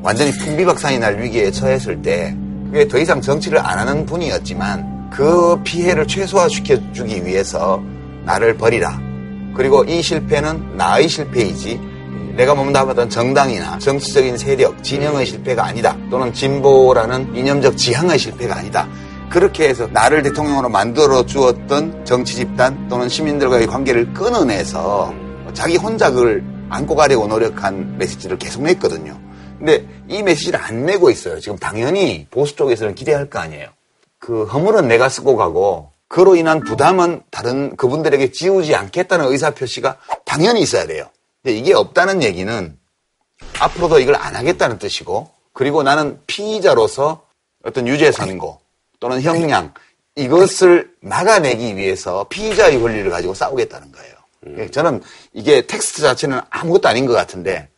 [0.02, 2.36] 완전히 풍비박산이 날 위기에 처했을 때
[2.66, 7.82] 그게 더 이상 정치를 안 하는 분이었지만 그 피해를 최소화시켜주기 위해서
[8.24, 9.07] 나를 버리라.
[9.56, 11.80] 그리고 이 실패는 나의 실패이지
[12.36, 15.96] 내가 몸담았던 정당이나 정치적인 세력, 진영의 실패가 아니다.
[16.08, 18.88] 또는 진보라는 이념적 지향의 실패가 아니다.
[19.28, 25.12] 그렇게 해서 나를 대통령으로 만들어 주었던 정치 집단 또는 시민들과의 관계를 끊어내서
[25.52, 29.18] 자기 혼자 그걸 안고 가려고 노력한 메시지를 계속 냈거든요.
[29.58, 31.40] 근데 이 메시지를 안 내고 있어요.
[31.40, 33.68] 지금 당연히 보수 쪽에서는 기대할 거 아니에요.
[34.18, 40.62] 그 허물은 내가 쓰고 가고 그로 인한 부담은 다른 그분들에게 지우지 않겠다는 의사 표시가 당연히
[40.62, 41.08] 있어야 돼요.
[41.42, 42.76] 근데 이게 없다는 얘기는
[43.60, 47.26] 앞으로도 이걸 안 하겠다는 뜻이고 그리고 나는 피의자로서
[47.64, 48.60] 어떤 유죄 선고
[49.00, 49.74] 또는 형량
[50.16, 54.14] 이것을 막아내기 위해서 피의자의 권리를 가지고 싸우겠다는 거예요.
[54.58, 57.68] 예, 저는 이게 텍스트 자체는 아무것도 아닌 것 같은데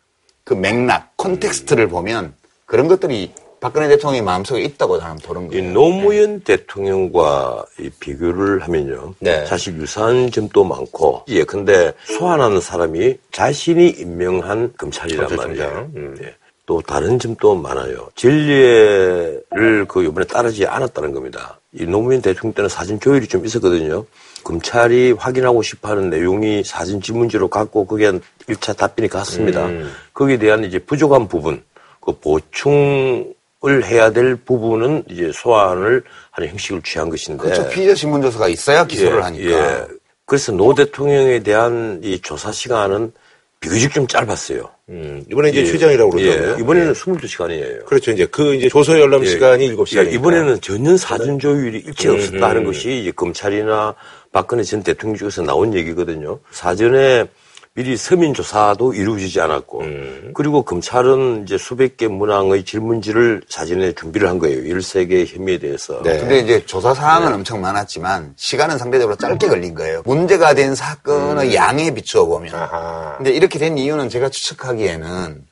[0.45, 2.35] 그 맥락, context를 보면
[2.67, 5.73] 그런 것들이 박근혜 대통령의 마음속에 있다고 저는 보는 이 거예요.
[5.73, 9.15] 노무현 대통령과 이 비교를 하면요.
[9.21, 9.45] 네.
[9.45, 15.37] 사실 유사한 점도 많고, 예, 근데 소환하는 사람이 자신이 임명한 검찰이란.
[15.37, 15.91] 말이에요.
[15.95, 16.17] 음.
[16.23, 16.35] 예.
[16.65, 18.09] 또 다른 점도 많아요.
[18.15, 21.59] 진례를 그 이번에 따르지 않았다는 겁니다.
[21.73, 24.07] 이 노무현 대통령 때는 사진 조율이 좀 있었거든요.
[24.45, 28.13] 검찰이 확인하고 싶어 하는 내용이 사진 지문지로 갖고 그게
[28.47, 29.67] 1차 답변이 갔습니다.
[29.67, 29.91] 음.
[30.15, 31.63] 거기에 대한 이제 부족한 부분,
[32.01, 33.35] 그 보충
[33.67, 37.43] 을 해야 될 부분은 이제 소환을 하는 형식을 취한 것인데.
[37.43, 37.69] 그렇죠.
[37.69, 39.51] 피의자 신문조서가 있어야 기소를 예, 하니까.
[39.51, 39.87] 예.
[40.25, 43.13] 그래서 노 대통령에 대한 이 조사 시간은
[43.61, 44.67] 비교적 좀 짧았어요.
[44.89, 45.67] 음, 이번에 이제 예.
[45.67, 46.55] 최장이라고 그러더라고요.
[46.55, 47.85] 예, 이번에는 22시간이에요.
[47.85, 48.13] 그렇죠.
[48.13, 50.11] 이제 그 이제 조서 열람 시간이 7시간.
[50.11, 52.67] 이번에는 전혀 사전 조율이 일체 음, 없었다 하는 음.
[52.67, 53.95] 것이 이제 검찰이나
[54.33, 56.39] 박근혜 전 대통령 쪽에서 나온 얘기거든요.
[56.51, 57.27] 사전에
[57.75, 60.33] 미리 서민 조사도 이루어지지 않았고, 음.
[60.35, 64.63] 그리고 검찰은 이제 수백 개 문항의 질문지를 사전에 준비를 한 거예요.
[64.75, 66.03] 13개 혐의에 대해서.
[66.03, 66.19] 네.
[66.19, 70.03] 근데 이제 조사 사항은 엄청 많았지만 시간은 상대적으로 짧게 걸린 거예요.
[70.05, 72.53] 문제가 된 사건의 양에 비추어 보면.
[72.55, 73.15] 아하.
[73.19, 75.45] 근데 이렇게 된 이유는 제가 추측하기에는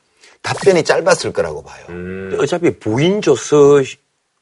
[0.42, 1.85] 답변이 짧았을 거라고 봐요.
[1.90, 2.37] 음.
[2.40, 3.83] 어차피 부인 조서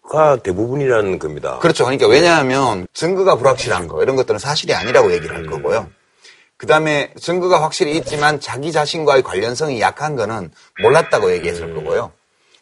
[0.09, 1.59] 가 대부분이라는 겁니다.
[1.59, 1.85] 그렇죠.
[1.85, 5.89] 그러니까 왜냐하면 증거가 불확실한 거 이런 것들은 사실이 아니라고 얘기를 할 거고요.
[6.59, 10.51] 그 다음에 증거가 확실히 있지만 자기 자신과의 관련성이 약한 거는
[10.83, 12.13] 몰랐다고 얘기했을 거고요.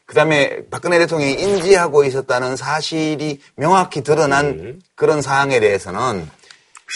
[0.07, 6.28] 그 다음에 박근혜 대통령이 인지하고 있었다는 사실이 명확히 드러난 그런 사항에 대해서는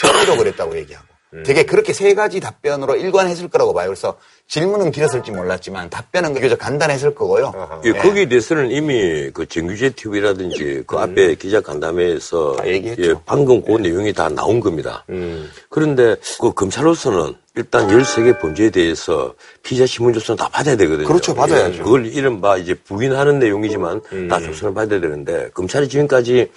[0.03, 1.08] 서기로 그랬다고 얘기하고.
[1.45, 3.89] 되게 그렇게 세 가지 답변으로 일관했을 거라고 봐요.
[3.89, 7.81] 그래서 질문은 길었을지 몰랐지만 답변은 비교적 간단했을 거고요.
[7.85, 7.99] 예, 네.
[7.99, 12.97] 거기에 대해서는 이미 그 정규제 TV라든지 그 앞에 기자 간담회에서 음.
[12.99, 15.05] 예, 방금 그 내용이 다 나온 겁니다.
[15.11, 15.51] 음.
[15.69, 21.07] 그런데 그 검찰로서는 일단 13개 범죄에 대해서 피의자 신문조서는 다 받아야 되거든요.
[21.07, 21.75] 그렇죠, 받아야죠.
[21.75, 24.29] 예, 그걸 이른바 이제 부인하는 내용이지만 음.
[24.29, 26.51] 다 조서를 받아야 되는데 검찰이 지금까지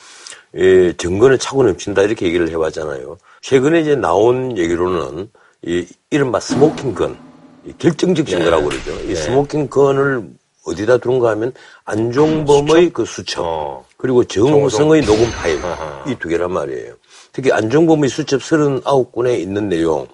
[0.58, 3.18] 예, 증거는 차고 넘친다 이렇게 얘기를 해왔잖아요.
[3.42, 5.30] 최근에 이제 나온 얘기로는
[5.64, 7.18] 이 이른바 스모킹건
[7.66, 8.92] 이 결정적 증거라고 그러죠.
[9.10, 10.24] 이 스모킹건을
[10.66, 11.54] 어디다 두는가 하면
[11.86, 13.86] 안종범의 그 수첩 어.
[13.98, 15.60] 그리고 정우성의 녹음 파일.
[16.08, 16.94] 이 두 개란 말이에요.
[17.34, 20.06] 특히 안종범의 수첩 39건에 있는 내용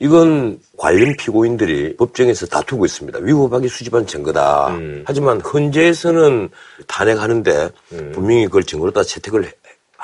[0.00, 3.20] 이건 관련 피고인들이 법정에서 다투고 있습니다.
[3.20, 4.68] 위법하게 수집한 증거다.
[4.70, 5.04] 음.
[5.06, 6.48] 하지만 헌재에서는
[6.88, 7.70] 탄핵하는데
[8.12, 9.52] 분명히 그걸 증거로 다 채택을 해-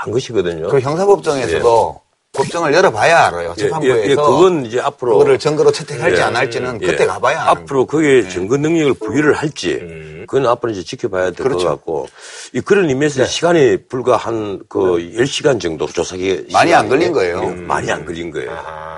[0.01, 0.69] 한 것이거든요.
[0.69, 2.01] 그 형사법정에서도
[2.33, 3.51] 법정을 열어봐야 알아요.
[3.51, 6.25] 예, 재판부에서 예, 예, 그건 이제 앞으로 그거를 증거로 채택할지 예.
[6.25, 6.87] 안 할지는 예.
[6.87, 9.81] 그때 가봐야 앞으로 그게 증거 능력을 부여를 할지
[10.27, 11.69] 그건 앞으로 이제 지켜봐야 될것 그렇죠.
[11.69, 12.09] 같고
[12.53, 17.43] 이 그런 의미에서 시간이 불과 한그 10시간 정도 조사기 많이 안 걸린 거예요.
[17.45, 18.51] 예, 많이 안 걸린 거예요.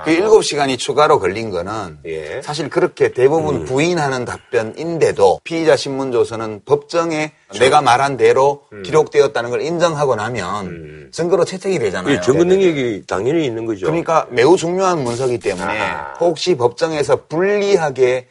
[0.05, 2.41] 그 7시간이 추가로 걸린 거는 예.
[2.43, 3.65] 사실 그렇게 대부분 음.
[3.65, 12.15] 부인하는 답변인데도 피의자 신문조서는 법정에 내가 말한 대로 기록되었다는 걸 인정하고 나면 증거로 채택이 되잖아요.
[12.15, 13.87] 이 증거 능력이 당연히 있는 거죠.
[13.87, 18.27] 그러니까 매우 중요한 문서기 때문에 혹시 법정에서 불리하게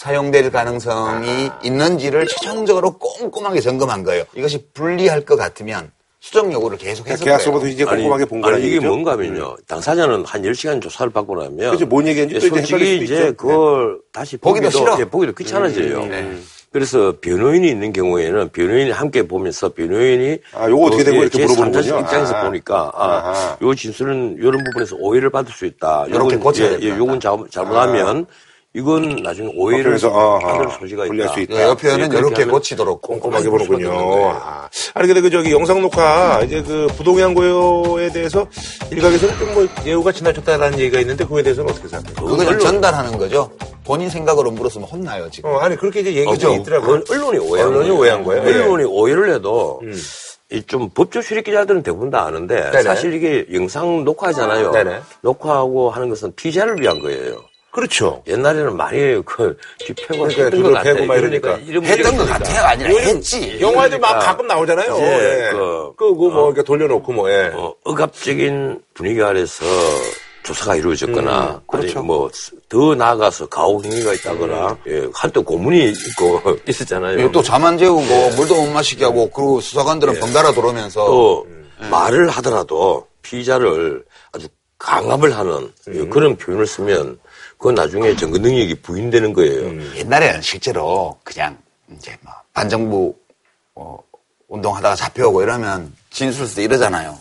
[0.00, 4.24] 사용될 가능성이 있는지를 최종적으로 꼼꼼하게 점검한 거예요.
[4.34, 7.36] 이것이 불리할 것 같으면 수정 요구를 계속 했을 거예요.
[7.36, 8.86] 계약서부터 이제 꼼꼼하게 본 아니, 이게 얘기죠?
[8.86, 8.88] 음.
[8.88, 9.56] 뭔가 하면요.
[9.66, 11.72] 당사자는 한 10시간 조사를 받고 나면.
[11.72, 13.24] 그죠, 뭔 얘기인지 또 이제 솔직히 수도 이제 있죠.
[13.26, 13.32] 네.
[13.32, 15.00] 그걸 다시 보기도 보기도, 싫어.
[15.00, 16.00] 예, 보기도 귀찮아져요.
[16.00, 16.38] 음, 네.
[16.72, 21.22] 그래서 변호인이 있는 경우에는 변호인이 함께 보면서 변호인이 아, 요거 어떻게 된 거야?
[21.24, 21.82] 이렇게 제 물어보는군요.
[21.82, 22.44] 삼자 입장에서 아.
[22.44, 23.58] 보니까 아, 아하.
[23.60, 26.06] 요 진술은 이런 부분에서 오해를 받을 수 있다.
[26.08, 26.94] 요건, 고쳐야 예, 됩니다.
[26.94, 28.24] 예, 요건 잘못, 잘못하면
[28.72, 31.34] 이건 나중에 오해를 어, 받을 어, 소지가 불리할 있다.
[31.34, 31.54] 수 있다.
[31.56, 34.30] 예, 옆에는 예, 그렇게 이렇게 고치도록 꼼꼼하게 보는군요.
[34.30, 38.46] 아, 아니 근데 그 저기 영상 녹화 이제 그 부동양 고요에 대해서
[38.92, 42.14] 일각에서는 좀뭐 예우가 지나쳤다라는 얘기가 있는데 그거에 대해서는 어떻게 생각해요?
[42.28, 43.50] 그거 좀 전달하는 거죠.
[43.82, 45.50] 본인 생각으로 물었으면 혼나요, 지금.
[45.50, 47.02] 어, 아니 그렇게 이제 얘기가 어, 좀 그건 있더라고요.
[47.10, 48.00] 언론이 오해한 언론이 거예요.
[48.00, 48.42] 오해한 거예요?
[48.46, 48.52] 예.
[48.54, 48.62] 음.
[48.62, 49.80] 언론이 오해를 해도
[50.52, 52.82] 이좀 법조 출입 기자들은 대부분 다 아는데 네네.
[52.82, 54.70] 사실 이게 영상 녹화잖아요.
[54.70, 55.00] 네네.
[55.22, 57.49] 녹화하고 하는 것은 피자를 위한 거예요.
[57.70, 58.22] 그렇죠.
[58.26, 60.94] 옛날에는 많이 그 뒤패고 그러니까 했던 것 같아요.
[60.94, 61.56] 패고 막 이러니까.
[61.66, 62.64] 이런 했던 것 같아요.
[62.66, 63.60] 아니라 했지.
[63.60, 64.18] 영화들 막 그러니까.
[64.32, 64.96] 가끔 나오잖아요.
[64.98, 65.04] 예,
[65.46, 65.50] 예.
[65.52, 67.50] 그- 그거 뭐 이렇게 돌려놓고 뭐 예.
[67.54, 69.64] 어, 억압적인 분위기 아래서
[70.42, 71.98] 조사가 이루어졌거나 음, 그렇죠.
[71.98, 77.20] 아니 뭐더 나아가서 가혹 행위가 있다거나 예, 한때 고문이 있고 있었잖아요.
[77.20, 81.46] 예, 또 잠 안 재우고 물도 못 마시게 하고 그리고 수사관들은 번갈아 들어오면서 또
[81.90, 84.02] 말을 하더라도 피의자를
[84.32, 85.70] 아주 강압을 하는
[86.10, 87.18] 그런 표현을 쓰면
[87.60, 89.94] 그건 나중에 정근 능력이 부인되는 거예요.
[89.96, 91.58] 옛날에는 실제로 그냥
[91.94, 93.14] 이제 뭐 반정부
[93.74, 93.98] 어,
[94.48, 97.18] 운동하다가 잡혀오고 이러면 진술서 이러잖아요.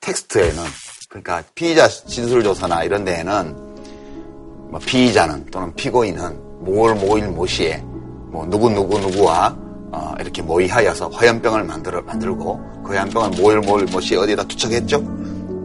[0.00, 0.62] 텍스트에는
[1.08, 3.56] 그러니까 피의자 진술조사나 이런 데에는
[4.70, 9.56] 뭐 피의자는 또는 피고인은 모월 모일 모시에 뭐 누구 누구 누구와
[9.90, 15.02] 어, 이렇게 모의하여서 화염병을 만들어 만들고 그 화염병을 모월 모일 모시에 어디다 투척했죠?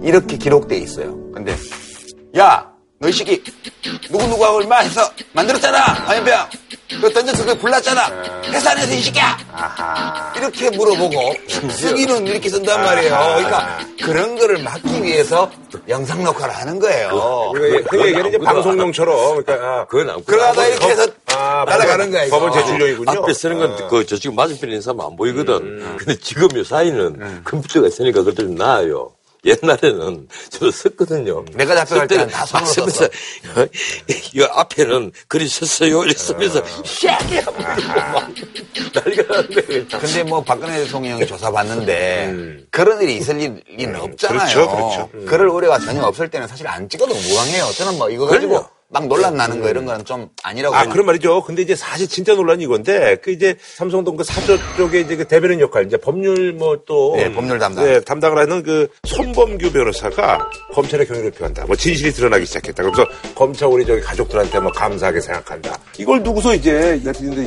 [0.01, 1.13] 이렇게 기록돼 있어요.
[1.33, 1.53] 근데
[2.37, 2.72] 야,
[3.03, 3.43] 너이 새끼
[4.09, 5.01] 누구 누구하고 얼마 해서
[5.33, 6.49] 만들었잖아 화염병.
[7.01, 8.41] 그 던져서 그 불났잖아.
[8.45, 10.33] 회사 안에서 이 새끼야.
[10.37, 11.33] 이렇게 물어보고
[11.71, 13.09] 쓰기는 이렇게 쓴단 말이에요.
[13.09, 15.51] 그러니까 그런 거를 막기 위해서
[15.89, 17.51] 영상 녹화를 하는 거예요.
[17.53, 22.23] 우리가 흔히 얘기하는 이제 방송용처럼 그러니까 그건 안 그러다가 이렇게 해서 아, 날아가는 거야.
[22.25, 22.37] 이거.
[22.39, 23.19] 법원 제출용이군요.
[23.23, 25.97] 앞에 쓰는 건 그 저 지금 맞은편에 있는 사람 안 보이거든.
[25.97, 29.11] 근데 지금 요 사이는 컴퓨터가 있으니까 그것도 좀 나아요.
[29.45, 31.43] 옛날에는 저도 썼거든요.
[31.53, 33.07] 내가 잡혀갈 때는 다 손으로 쓰면서
[34.33, 36.03] 이 앞에는 글이 썼어요.
[36.05, 37.53] 이랬으면서 샤기 막
[38.93, 39.87] 난리가 나는 거예요.
[39.87, 44.39] 근데 뭐 박근혜 대통령이 조사받는데 그런 일이 있을 일은 없잖아요.
[44.39, 45.09] 그렇죠, 그렇죠.
[45.13, 45.25] 음.
[45.25, 47.65] 그럴 우려가 전혀 없을 때는 사실 안 찍어도 무방해요.
[47.75, 48.69] 저는 뭐 이거 가지고 그럼요.
[48.93, 50.75] 막 논란 나는 거 이런 거는 좀 아니라고.
[50.75, 51.43] 아, 그런 말이죠.
[51.43, 55.59] 근데 이제 사실 진짜 논란이 이건데, 그 이제 삼성동 그 사저 쪽에 이제 그 대변인
[55.59, 57.15] 역할, 이제 법률 뭐 또.
[57.17, 57.83] 네, 법률 담당.
[57.83, 61.65] 네, 담당을 하는 그 손범규 변호사가 검찰의 경위를 표한다.
[61.65, 62.83] 뭐 진실이 드러나기 시작했다.
[62.83, 65.75] 그래서 검찰 우리 저기 가족들한테 뭐 감사하게 생각한다.
[65.97, 67.01] 이걸 두고서 이제,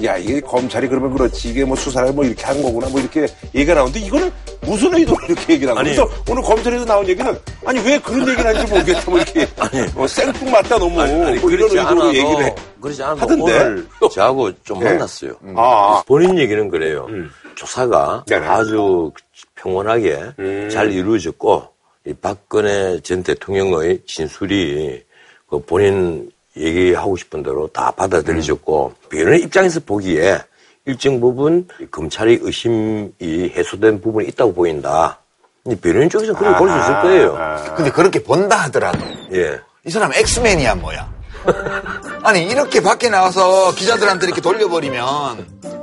[0.04, 1.50] 야, 이게 검찰이 그러면 그렇지.
[1.50, 2.88] 이게 뭐 수사를 뭐 이렇게 한 거구나.
[2.88, 4.32] 뭐 이렇게 얘기가 나오는데 이거는
[4.66, 5.72] 무슨 의도로 이렇게 얘기를.
[5.79, 5.85] 아니.
[5.94, 9.11] 그래서 오늘 검찰에서 나온 얘기는 아니 왜 그런 얘기를 하는지 모르겠다.
[9.11, 9.48] 뭐 이렇게.
[9.96, 11.00] 어, 생뚱 맞다 너무.
[11.00, 12.55] 아니, 아니, 뭐 이런 의도로 얘기를 해.
[12.81, 13.42] 그렇지 않아도 하던데?
[13.42, 14.87] 오늘 저하고 좀 네.
[14.87, 15.33] 만났어요.
[15.57, 16.02] 아.
[16.07, 17.07] 본인 얘기는 그래요.
[17.55, 18.46] 조사가 네네.
[18.46, 19.11] 아주
[19.55, 20.68] 평온하게 음.
[20.70, 21.64] 잘 이루어졌고
[22.07, 25.02] 이 박근혜 전 대통령의 진술이
[25.48, 30.38] 그 본인 얘기하고 싶은 대로 다 받아들여졌고 변호인 입장에서 보기에
[30.87, 35.18] 일정 부분 이 검찰의 의심이 해소된 부분이 있다고 보인다.
[35.66, 37.75] 이 변호인 쪽에서 그렇게 볼수 있을 거예요.
[37.77, 39.01] 근데 그렇게 본다 하더라도
[39.33, 39.61] 예.
[39.85, 41.12] 이 사람 엑스맨이야 뭐야?
[42.22, 45.76] 아니 이렇게 밖에 나와서 기자들한테 이렇게 돌려버리면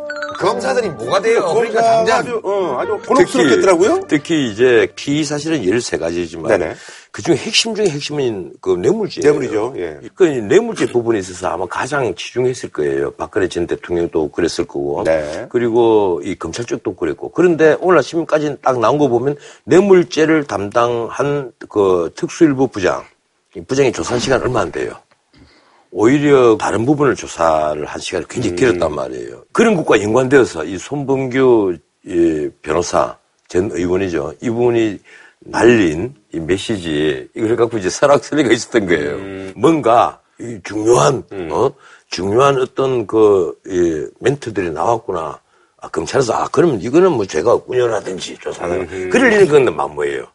[0.43, 1.53] 검사들이 뭐가 돼요?
[1.53, 4.01] 그러니까 당장 아주, 어, 아주 곤혹스럽겠더라고요.
[4.07, 6.75] 특히 이제 피의 사실은 13가지지만 네네.
[7.11, 9.31] 그중에 핵심 중에 핵심은 그 뇌물죄예요.
[9.31, 9.99] 뇌물이죠, 예.
[10.15, 13.11] 그 뇌물죄 부분에 있어서 아마 가장 치중했을 거예요.
[13.11, 15.03] 박근혜 전 대통령도 그랬을 거고.
[15.03, 15.45] 네.
[15.49, 17.29] 그리고 이 검찰 쪽도 그랬고.
[17.29, 23.03] 그런데 오늘 아침까지 딱 나온 거 보면 뇌물죄를 담당한 그 특수일부 부장,
[23.55, 24.95] 이 부장의 조사 시간 얼마 안 돼요.
[25.95, 29.43] 오히려 다른 부분을 조사를 한 시간이 굉장히 길었단 말이에요.
[29.51, 33.15] 그런 것과 연관되어서 이 손범규 이 변호사
[33.47, 34.33] 전 의원이죠.
[34.41, 34.99] 이분이
[35.41, 39.53] 날린 이 메시지 이걸 갖고 이제 설악설리가 있었던 거예요.
[39.55, 41.71] 뭔가 이 중요한 어
[42.09, 45.39] 중요한 어떤 그 이, 멘트들이 나왔구나.
[45.83, 50.25] 아, 검찰에서 아 그러면 이거는 뭐 제가 운영하든지 조사를 그럴 일은 그건 만무예요.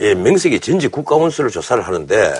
[0.00, 2.34] 예, 명색이 전직 국가원수를 조사를 하는데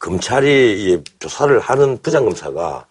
[0.00, 0.48] 검찰이
[0.82, 2.84] 이 조사를 하는 부장검사가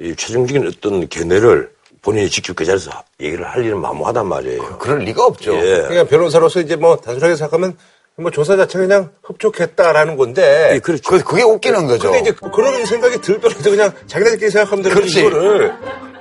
[0.00, 4.78] 이 최종적인 어떤 견해를 본인이 직접 그 자리에서 얘기를 할 일은 만무하단 말이에요.
[4.78, 5.54] 그 럴 리가 없죠.
[5.56, 5.82] 예.
[5.86, 7.76] 그냥 변호사로서 이제 뭐 단순하게 생각하면
[8.16, 10.70] 뭐 조사 자체가 그냥 흡족했다라는 건데.
[10.74, 11.02] 예, 그렇죠.
[11.10, 12.12] 그, 그게 웃기는 거죠.
[12.12, 15.20] 근데 이제 그런 생각이 들더라도 그냥 자기네들끼리 생각하면 그렇지.
[15.20, 15.72] 이거를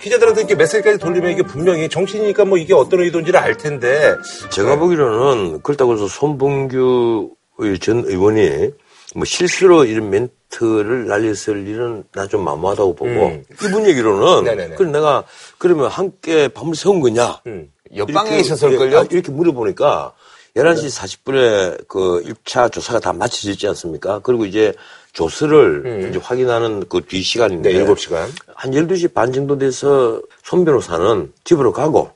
[0.01, 4.15] 기자들한테 이렇게 메시지까지 돌리면 이게 분명히 정치니까 뭐 이게 어떤 의도인지를 알 텐데.
[4.49, 7.36] 제가 보기로는 그렇다고 해서 손봉규
[7.79, 8.71] 전 의원이
[9.15, 13.43] 뭐 실수로 이런 멘트를 날렸을 일은 나 좀 만무하다고 보고 음.
[13.63, 14.75] 이분 얘기로는 네네네.
[14.75, 15.23] 그럼 내가
[15.60, 17.71] 그러면 함께 밤을 새운 거냐 음.
[17.95, 18.97] 옆방에 있었을걸요?
[18.97, 20.13] 아, 이렇게 물어보니까
[20.56, 24.20] 11시 40분에 그 1차 조사가 다 마쳐졌지 않습니까?
[24.20, 24.74] 그리고 이제
[25.13, 28.28] 조서를 이제 확인하는 그 뒤 시간인데 네, 7시간.
[28.56, 32.12] 한 12시 반 정도 돼서 손 변호사는 집으로 가고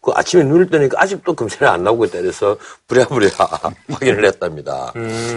[0.00, 2.56] 그 아침에 눈을 뜨니까 아직도 검찰이 안 나오고 있다 그래서
[2.88, 3.28] 부랴부랴
[3.90, 4.92] 확인을 했답니다.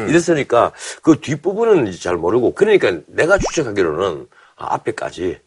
[0.10, 0.72] 이랬으니까
[1.04, 5.38] 그 뒷부분은 이제 잘 모르고 그러니까 내가 추측하기로는 아, 앞에까지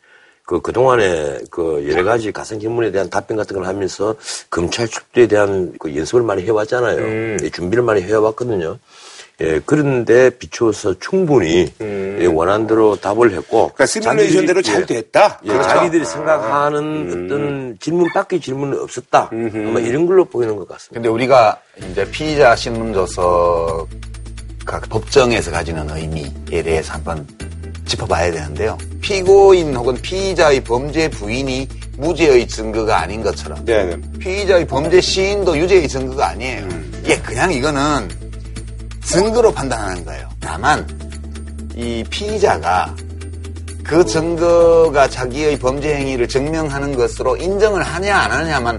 [0.49, 4.15] 그 그동안에 그 여러 가지 가상 질문에 대한 답변 같은 걸 하면서
[4.49, 7.37] 검찰 출두에 대한 그 연습을 많이 해왔잖아요.
[7.43, 8.79] 예, 준비를 많이 해왔거든요.
[9.43, 13.73] 예, 그런데 비추어서 충분히 예, 원한대로 답을 했고.
[13.75, 15.39] 그러니까 시뮬레이션대로 잘 예, 됐다.
[15.45, 19.29] 예, 자기들이 생각하는 어떤 질문 밖의 질문은 없었다.
[19.31, 20.95] 아마 이런 걸로 보이는 것 같습니다.
[20.95, 23.87] 근데 우리가 이제 피의자 신문 조서가
[24.89, 27.27] 법정에서 가지는 의미에 대해서 한번
[27.89, 28.79] 짚어봐야 되는데요.
[29.01, 33.97] 피고인 혹은 피의자의 범죄 부인이 무죄의 증거가 아닌 것처럼 네네.
[34.21, 36.69] 피의자의 범죄 시인도 유죄의 증거가 아니에요.
[37.07, 38.09] 예, 그냥 이거는
[39.03, 40.29] 증거로 판단하는 거예요.
[40.39, 40.87] 다만
[41.75, 42.95] 이 피의자가
[43.83, 48.79] 그 증거가 자기의 범죄 행위를 증명하는 것으로 인정을 하냐 안 하냐만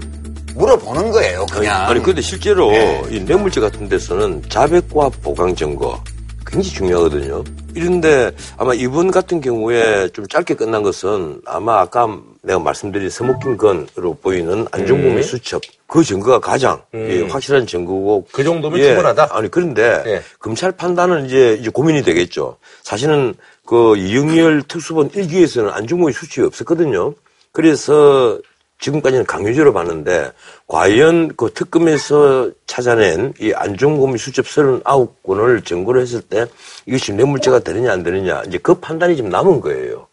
[0.54, 1.46] 물어보는 거예요.
[1.46, 1.88] 그냥.
[1.88, 3.02] 아니, 근데 실제로 네.
[3.10, 6.02] 이 뇌물죄 같은 데서는 자백과 보강 증거
[6.50, 7.44] 굉장히 중요하거든요.
[7.74, 14.14] 이런데 아마 이번 같은 경우에 좀 짧게 끝난 것은 아마 아까 내가 말씀드린 서목긴 건으로
[14.20, 19.28] 보이는 안종범의 수첩 그 증거가 가장 예, 확실한 증거고 그 정도면 예, 충분하다?
[19.30, 20.22] 아니 그런데 예.
[20.38, 22.56] 검찰 판단은 이제 이제 고민이 되겠죠.
[22.82, 23.34] 사실은
[23.64, 27.14] 그 이영렬 특수본 일기에서는 안종범의 수첩이 없었거든요.
[27.52, 28.38] 그래서
[28.80, 30.32] 지금까지는 강요죄로 봤는데
[30.66, 36.46] 과연 그 특검에서 찾아낸 이 안종범의 수첩 39건을 증거로 했을 때
[36.86, 40.06] 이것이 뇌물죄가 되느냐 안 되느냐 이제 그 판단이 지금 남은 거예요.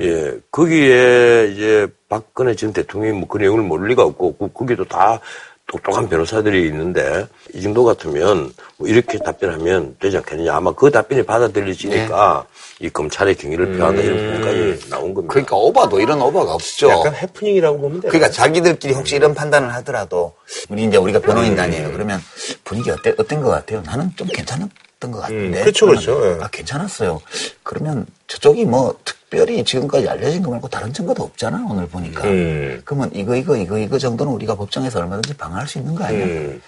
[0.00, 5.20] 예, 거기에 이제 박근혜 전 대통령이 뭐 그 내용을 모를 리가 없고 그- 거기도 다
[5.68, 12.46] 똑똑한 변호사들이 있는데 이 정도 같으면 뭐 이렇게 답변하면 되지 않겠느냐 아마 그 답변이 받아들여지니까
[12.80, 15.32] 이 검찰의 경위를 표한다 이런 부분까지 나온 겁니다.
[15.32, 16.88] 그러니까 오바도 이런 오바가 없죠.
[16.88, 18.10] 약간 해프닝이라고 보면 돼요.
[18.10, 20.32] 그러니까 자기들끼리 혹시 이런 판단을 하더라도
[20.70, 21.92] 우리 이제 우리가 변호인단이에요.
[21.92, 22.20] 그러면
[22.64, 23.82] 분위기 어때 어떤 것 같아요?
[23.84, 25.58] 나는 좀 괜찮았던 것 같은데.
[25.58, 26.38] 음, 그렇죠, 그렇죠.
[26.40, 27.20] 아 괜찮았어요.
[27.62, 32.24] 그러면 저쪽이 뭐 특 별히 지금까지 알려진 거 말고 다른 증거도 없잖아 오늘 보니까.
[32.24, 32.80] 음.
[32.84, 36.24] 그러면 이거 이거 이거 이거 정도는 우리가 법정에서 얼마든지 방어할 수 있는 거 아니야?
[36.24, 36.60] 음.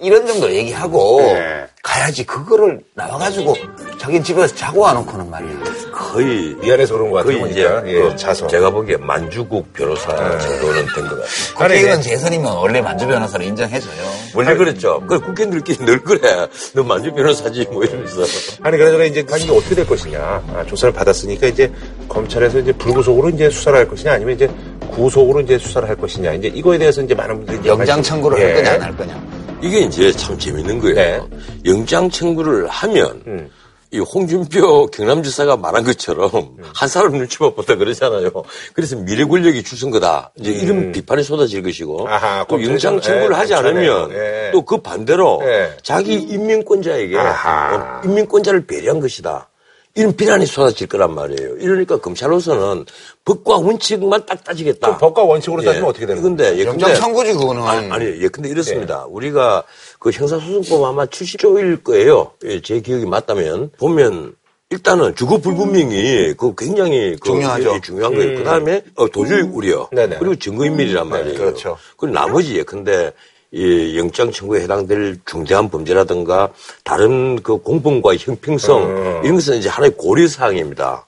[0.00, 1.66] 이, 런 정도 얘기하고 네.
[1.82, 3.56] 가야지 그거를 나와가지고
[3.98, 5.50] 자기 집에서 자고 와놓고는 말이야.
[5.92, 7.38] 거의 미안해서 그런 것 같아요.
[7.40, 7.88] 거의 이제 보니까.
[7.88, 8.46] 예, 그 자서.
[8.46, 10.08] 제가 보기에 만주국 변호사
[10.38, 11.54] 정도는 된 것 같아요.
[11.56, 14.10] 국회의원 재선이면 원래 만주 변호사를 인정해줘요.
[14.34, 15.02] 원래 그랬죠.
[15.06, 16.46] 그 국회의원들끼리 늘 그래.
[16.74, 18.22] 너 만주 변호사지 뭐 이러면서.
[18.62, 21.72] 아니 그러나 이제 이게 어떻게 될 것이냐 아, 조사를 받았으니까 이제
[22.08, 24.50] 검찰에서 이제 불구속으로 이제 수사를 할 것이냐 아니면 이제
[24.90, 28.44] 구속으로 이제 수사를 할 것이냐 이제 이거에 대해서 이제 많은 분들이 영장 청구를 예.
[28.44, 29.39] 할 거냐 안 할 거냐.
[29.62, 30.94] 이게 이제 참 재밌는 거예요.
[30.94, 31.20] 네.
[31.66, 33.50] 영장 청구를 하면 음.
[33.92, 36.56] 이 홍준표 경남지사가 말한 것처럼 음.
[36.74, 38.30] 한 사람 눈치만 보다 그러잖아요.
[38.72, 40.30] 그래서 미래 권력이 주선 거다.
[40.38, 42.06] 이제 이런 비판이 쏟아질 것이고 음.
[42.06, 43.94] 아하, 또 영장 청구를 예, 하지 검찰에요.
[43.94, 44.50] 않으면 예.
[44.52, 45.76] 또그 반대로 예.
[45.82, 47.74] 자기 인민권자에게 아하.
[47.74, 49.48] 어, 인민권자를 배려한 것이다.
[49.94, 51.56] 이런 비난이 쏟아질 거란 말이에요.
[51.56, 52.86] 이러니까 검찰로서는
[53.24, 54.92] 법과 원칙만 딱 따지겠다.
[54.92, 57.62] 그 법과 원칙으로 따지면 어떻게 되는 근데 예, 영장 청구지 그거는.
[57.62, 59.04] 아니, 아니, 예, 근데 이렇습니다.
[59.06, 59.64] 우리가
[59.98, 62.32] 그 형사소송법 아마 70조일 거예요.
[62.44, 63.70] 예, 제 기억이 맞다면.
[63.78, 64.34] 보면,
[64.72, 67.74] 일단은 주거 불분명이 그 굉장히 그 중요하죠.
[67.74, 68.38] 예, 중요한 거예요.
[68.38, 69.88] 그 다음에 어, 도주의 우려.
[69.90, 70.18] 네네.
[70.20, 71.36] 그리고 증거인멸이란 말이에요.
[71.36, 71.76] 그렇죠.
[71.96, 73.12] 그리고 나머지, 근데
[73.52, 76.50] 이 영장 청구에 해당될 중대한 범죄라든가
[76.84, 81.06] 다른 그 공범과의 형평성 이런 것은 이제 하나의 고려사항입니다.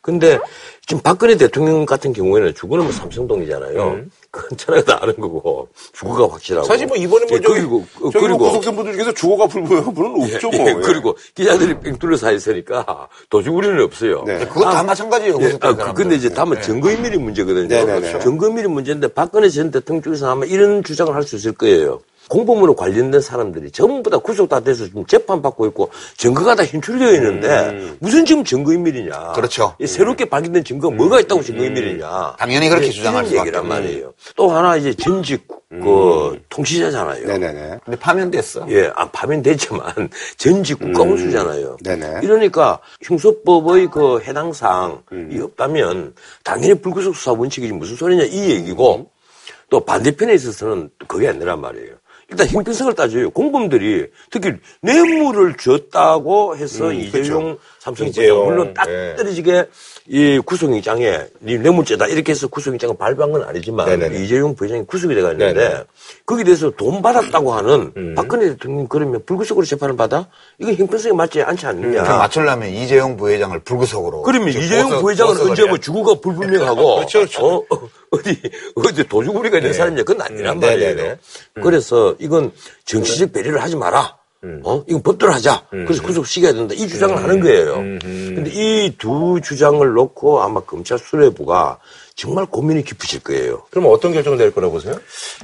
[0.00, 0.38] 근데
[0.86, 4.04] 지금 박근혜 대통령 같은 경우에는 주거는 뭐 삼성동이잖아요.
[4.32, 6.66] 그건 천하가 다 아는 거고 주거가 확실하고.
[6.66, 10.22] 사실 뭐 이번에 뭐 예, 저기 그리고 저기 뭐 구속된 분들 중에서 주거가 불구한 분은
[10.34, 10.68] 없죠 뭐.
[10.68, 14.24] 예, 그리고 기자들이 뺑 둘러싸여 있으니까 도주 우려는 없어요.
[14.26, 14.38] 네.
[14.46, 15.38] 그것도 다 마찬가지예요.
[15.40, 15.94] 예, 아, 그-.
[15.94, 17.68] 근데 이제 다만 증거인멸이 문제거든요.
[17.68, 18.18] 네 네 네.
[18.18, 22.00] 증거인멸이 문제인데 박근혜 전 대통령 쪽에서 아마 이런 주장을 할 수 있을 거예요.
[22.28, 27.94] 공범으로 관련된 사람들이 전부 다 구속 다 돼서 지금 재판받고 있고 증거가 다 인출되어 있는데
[27.98, 29.32] 무슨 지금 증거인멸이냐.
[29.32, 29.74] 그렇죠.
[29.78, 32.36] 이 새롭게 발견된 증거가 뭐가 있다고 증거인멸이냐.
[32.38, 33.68] 당연히 그렇게 예, 주장할 얘기란 없는.
[33.68, 34.14] 말이에요.
[34.36, 35.46] 또 하나 이제 전직
[35.80, 37.26] 그 통치자잖아요.
[37.26, 37.78] 네네네.
[37.84, 38.66] 근데 파면됐어.
[38.68, 41.78] 예, 아, 파면됐지만 전직 국가원수잖아요.
[41.82, 42.20] 네네.
[42.22, 45.40] 이러니까 형소법의 그 해당 사항이 음.
[45.42, 46.14] 없다면
[46.44, 49.10] 당연히 불구속 수사 원칙이지 무슨 소리냐 이 얘기고
[49.70, 51.94] 또 반대편에 있어서는 그게 아니란 말이에요.
[52.32, 53.30] 일단 형평성을 따져요.
[53.30, 59.16] 공범들이 특히 뇌물을 줬다고 해서 이재용 삼성부 장 음, 이재용, 물론 딱 예.
[59.16, 59.64] 떨어지게
[60.06, 64.22] 이 구속영장에 네 뇌물죄다 이렇게 해서 구속영장을 발부한 건 아니지만 네네네.
[64.22, 65.66] 이재용 부회장이 구속이 돼가 있는데.
[65.66, 65.84] 음.
[66.24, 70.28] 거기에 대해서 돈 받았다고 하는 박근혜 대통령 그러면 불구속으로 재판을 받아?
[70.58, 72.04] 이거 형평성에 맞지 않지 않느냐.
[72.04, 74.22] 그 맞추려면 이재용 부회장을 불구속으로.
[74.22, 77.46] 그러면 이재용 보석- 부회장은 언제 뭐 주구가 불분명하고 그렇죠, 그렇죠.
[77.46, 77.56] 어?
[77.68, 78.40] 어, 어디
[78.76, 80.94] 어디 도주구리가 있는 사람이냐 그건 아니란 음, 말이에요.
[80.94, 81.16] 네네네.
[81.62, 82.52] 그래서 이건
[82.84, 84.16] 정치적 배려를 하지 마라.
[84.64, 84.82] 어?
[84.88, 85.62] 이건 법대로 하자.
[85.70, 86.74] 그래서 구속시켜야 된다.
[86.74, 87.74] 이 주장을 하는 거예요.
[87.74, 91.78] 근데 이 두 주장을 놓고 아마 검찰 수뇌부가
[92.16, 93.62] 정말 고민이 깊으실 거예요.
[93.70, 94.94] 그럼 어떤 결정을 내릴 거라고 보세요?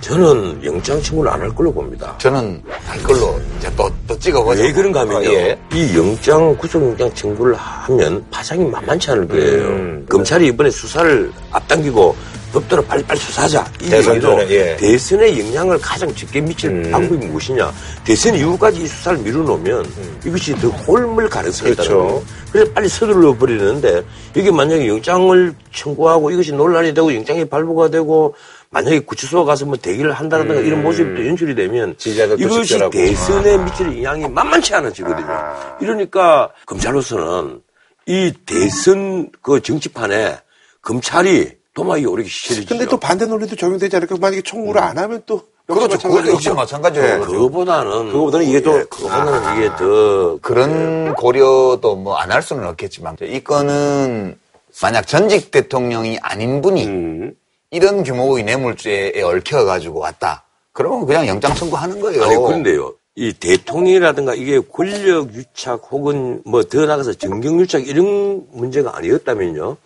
[0.00, 2.16] 저는 영장 청구를 안 할 걸로 봅니다.
[2.18, 4.62] 저는 할 걸로 이제 또, 또 찍어보죠.
[4.62, 5.18] 왜 그런가 하면요.
[5.28, 5.58] 아, 예.
[5.72, 9.66] 이 영장, 구속영장 청구를 하면 파장이 만만치 않을 거예요.
[9.68, 10.06] 음.
[10.08, 12.16] 검찰이 이번에 수사를 앞당기고
[12.52, 13.72] 법대로 빨리빨리 수사하자.
[13.82, 14.76] 이 대선 얘기도 전에, 예.
[14.76, 16.90] 대선에 영향을 가장 적게 미칠 음.
[16.90, 17.72] 방법이 무엇이냐.
[18.04, 19.86] 대선 이후까지 이 수사를 미뤄놓으면
[20.24, 22.06] 이것이 더 홀물 가능성이 있다는 그렇죠.
[22.06, 22.24] 거예요.
[22.52, 24.02] 그래서 빨리 서둘러 버리는데
[24.34, 28.34] 이게 만약에 영장을 청구하고 이것이 논란이 되고 영장이 발부가 되고
[28.70, 31.94] 만약에 구치소 가서 뭐 대기를 한다든가 이런 모습도 연출이 되면
[32.38, 32.78] 이것이.
[32.90, 35.26] 대선에 미칠 영향이 만만치 않아지거든요.
[35.26, 35.76] 아하.
[35.80, 37.60] 이러니까 검찰로서는
[38.06, 40.38] 이 대선 그 정치판에
[40.80, 42.68] 검찰이 도마이 오르기 싫어지죠.
[42.68, 44.16] 근데 또 반대 논리도 적용되지 않을까?
[44.20, 46.08] 만약에 청구를 안 하면 또 역시 그렇죠.
[46.08, 47.06] 그것도 마찬가지로.
[47.06, 52.66] 예, 그거보다는 그거보다는 이게 더- 예, 그거보다는 이게 더 그런 고려도 뭐 안 할 수는
[52.66, 54.36] 없겠지만 이 건은
[54.82, 57.34] 만약 전직 대통령이 아닌 분이 음.
[57.70, 60.42] 이런 규모의 뇌물죄에 얽혀 가지고 왔다.
[60.72, 62.24] 그러면 그냥 영장 청구하는 거예요.
[62.24, 62.94] 아니 그런데요.
[63.14, 69.76] 이 대통령이라든가 이게 권력 유착 혹은 뭐 더 나가서 정경 유착 이런 문제가 아니었다면요.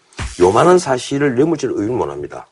[0.41, 2.47] 요만한 사실을 뇌물죄로 의심 못 합니다.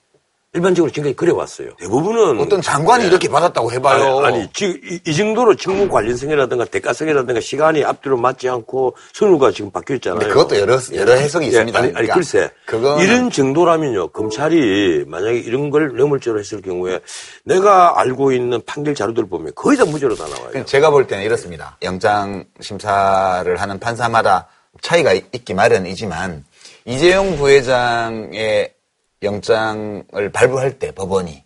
[0.53, 1.69] 일반적으로 지금까지 그래왔어요.
[1.79, 4.19] 대부분은 어떤 장관이 이렇게 받았다고 해봐요.
[4.25, 9.71] 아니, 아니, 지금 이, 이 정도로 직무 관련성이라든가 대가성이라든가 시간이 앞뒤로 맞지 않고 선우가 지금
[9.71, 10.19] 바뀌어 있잖아요.
[10.19, 11.79] 근데 그것도 여러 여러 해석이 예, 있습니다.
[11.79, 12.51] 아니, 아니 그러니까 글쎄.
[12.67, 14.09] 그거는 이런 정도라면요.
[14.09, 16.99] 검찰이 만약에 이런 걸 뇌물죄로 했을 경우에
[17.45, 20.49] 내가 알고 있는 판결 자료들을 보면 거의 다 무죄로 다 나와요.
[20.51, 21.77] 그냥 제가 볼 때는 이렇습니다.
[21.85, 24.49] 영장 심사를 하는 판사마다
[24.83, 26.45] 차이가 있- 있기 마련이지만
[26.91, 28.75] 이재용 부회장의
[29.23, 31.45] 영장을 발부할 때 법원이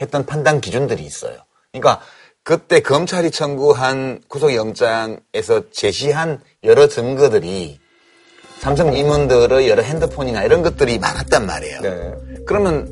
[0.00, 1.36] 했던 판단 기준들이 있어요.
[1.70, 2.00] 그러니까
[2.42, 7.78] 그때 검찰이 청구한 구속영장에서 제시한 여러 증거들이
[8.58, 11.80] 삼성 임원들의 여러 핸드폰이나 이런 것들이 많았단 말이에요.
[11.82, 12.12] 네.
[12.44, 12.88] 그러면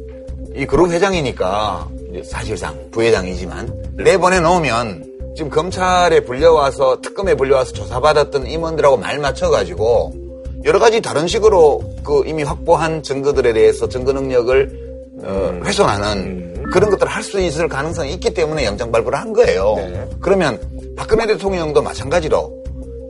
[0.55, 1.89] 이 그룹 회장이니까
[2.25, 10.28] 사실상 부회장이지만 내보내 놓으면 지금 검찰에 불려와서 특검에 불려와서 조사받았던 임원들하고 말 맞춰가지고
[10.65, 14.89] 여러 가지 다른 식으로 그 이미 확보한 증거들에 대해서 증거 능력을
[15.25, 19.77] 어, 훼손하는 그런 것들을 할 수 있을 가능성이 있기 때문에 영장 발부를 한 거예요.
[20.21, 20.59] 그러면
[20.97, 22.53] 박근혜 대통령도 마찬가지로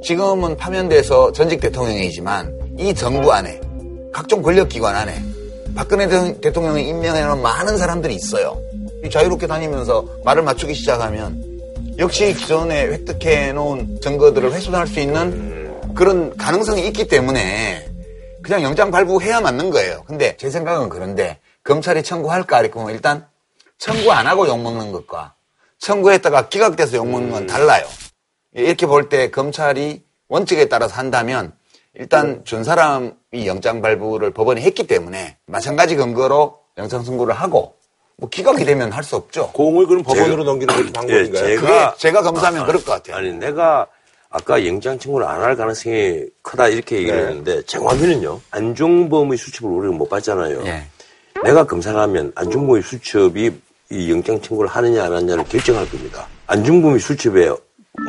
[0.05, 3.61] 지금은 파면돼서 전직 대통령이지만 이 정부 안에
[4.13, 5.15] 각종 권력기관 안에
[5.75, 8.59] 박근혜 대- 대통령이 임명해놓은 많은 사람들이 있어요.
[9.05, 11.43] 이 자유롭게 다니면서 말을 맞추기 시작하면
[11.99, 17.89] 역시 기존에 획득해놓은 증거들을 훼손할 수 있는 그런 가능성이 있기 때문에
[18.43, 20.05] 그냥 영장 발부해야 맞는 거예요.
[20.07, 23.26] 근데 제 생각은 그런데 검찰이 청구할까 이렇게 보면 일단
[23.78, 25.34] 청구 안 하고 욕먹는 것과
[25.78, 27.86] 청구했다가 기각돼서 욕먹는 건 달라요.
[28.55, 31.53] 이렇게 볼 때 검찰이 원칙에 따라서 한다면
[31.95, 33.12] 일단 준 사람이
[33.47, 37.74] 영장 발부를 법원이 했기 때문에 마찬가지 근거로 영장 선고를 하고
[38.16, 39.51] 뭐 기각이 되면 할 수 없죠.
[39.53, 41.45] 공을 그럼 법원으로 제가- 넘기는 것도 방법인가요?
[41.51, 43.16] 예, 그게 제가 제가 검사하면 그럴 것 같아요.
[43.16, 43.86] 아니 내가
[44.31, 47.29] 아까 영장 청구를 안 할 가능성이 크다 이렇게 얘기를 네.
[47.29, 50.62] 했는데 정확히는요 안종범의 수첩을 우리가 못 봤잖아요.
[50.66, 50.85] 예.
[51.45, 53.51] 내가 검사를 하면 안중범의 수첩이
[53.91, 56.26] 이 영장 청구를 하느냐 안 하느냐를 결정할 겁니다.
[56.47, 57.49] 안중범의 수첩에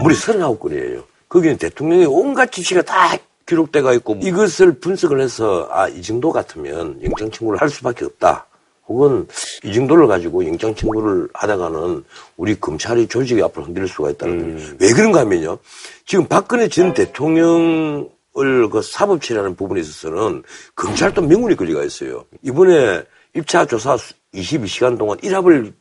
[0.01, 1.03] 무려 39건이에요.
[1.29, 3.15] 거기는 대통령의 온갖 지시가 다
[3.45, 8.45] 기록돼가 있고 이것을 분석을 해서 아 이 정도 같으면 영장 청구를 할 수밖에 없다.
[8.89, 9.27] 혹은
[9.63, 12.03] 이 정도를 가지고 영장 청구를 하다가는
[12.35, 14.73] 우리 검찰이 조직이 앞으로 흔들릴 수가 있다는 거예요.
[14.79, 15.57] 왜 그런가 하면요.
[16.05, 20.43] 지금 박근혜 전 대통령 을 그 사법처리하는 부분에 있어서는
[20.75, 22.25] 검찰도 명운이 걸려가 있어요.
[22.41, 23.03] 이번에
[23.35, 23.97] 1차 조사
[24.33, 25.73] 22시간 동안 1합을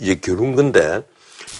[0.00, 1.02] 이제 겨룬 건데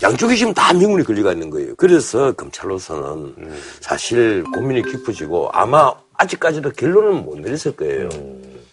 [0.03, 1.75] 양쪽이 지금 다 명운이 걸려가 있는 거예요.
[1.77, 8.09] 그래서 검찰로서는 사실 고민이 깊어지고 아마 아직까지도 결론은 못 내렸을 거예요.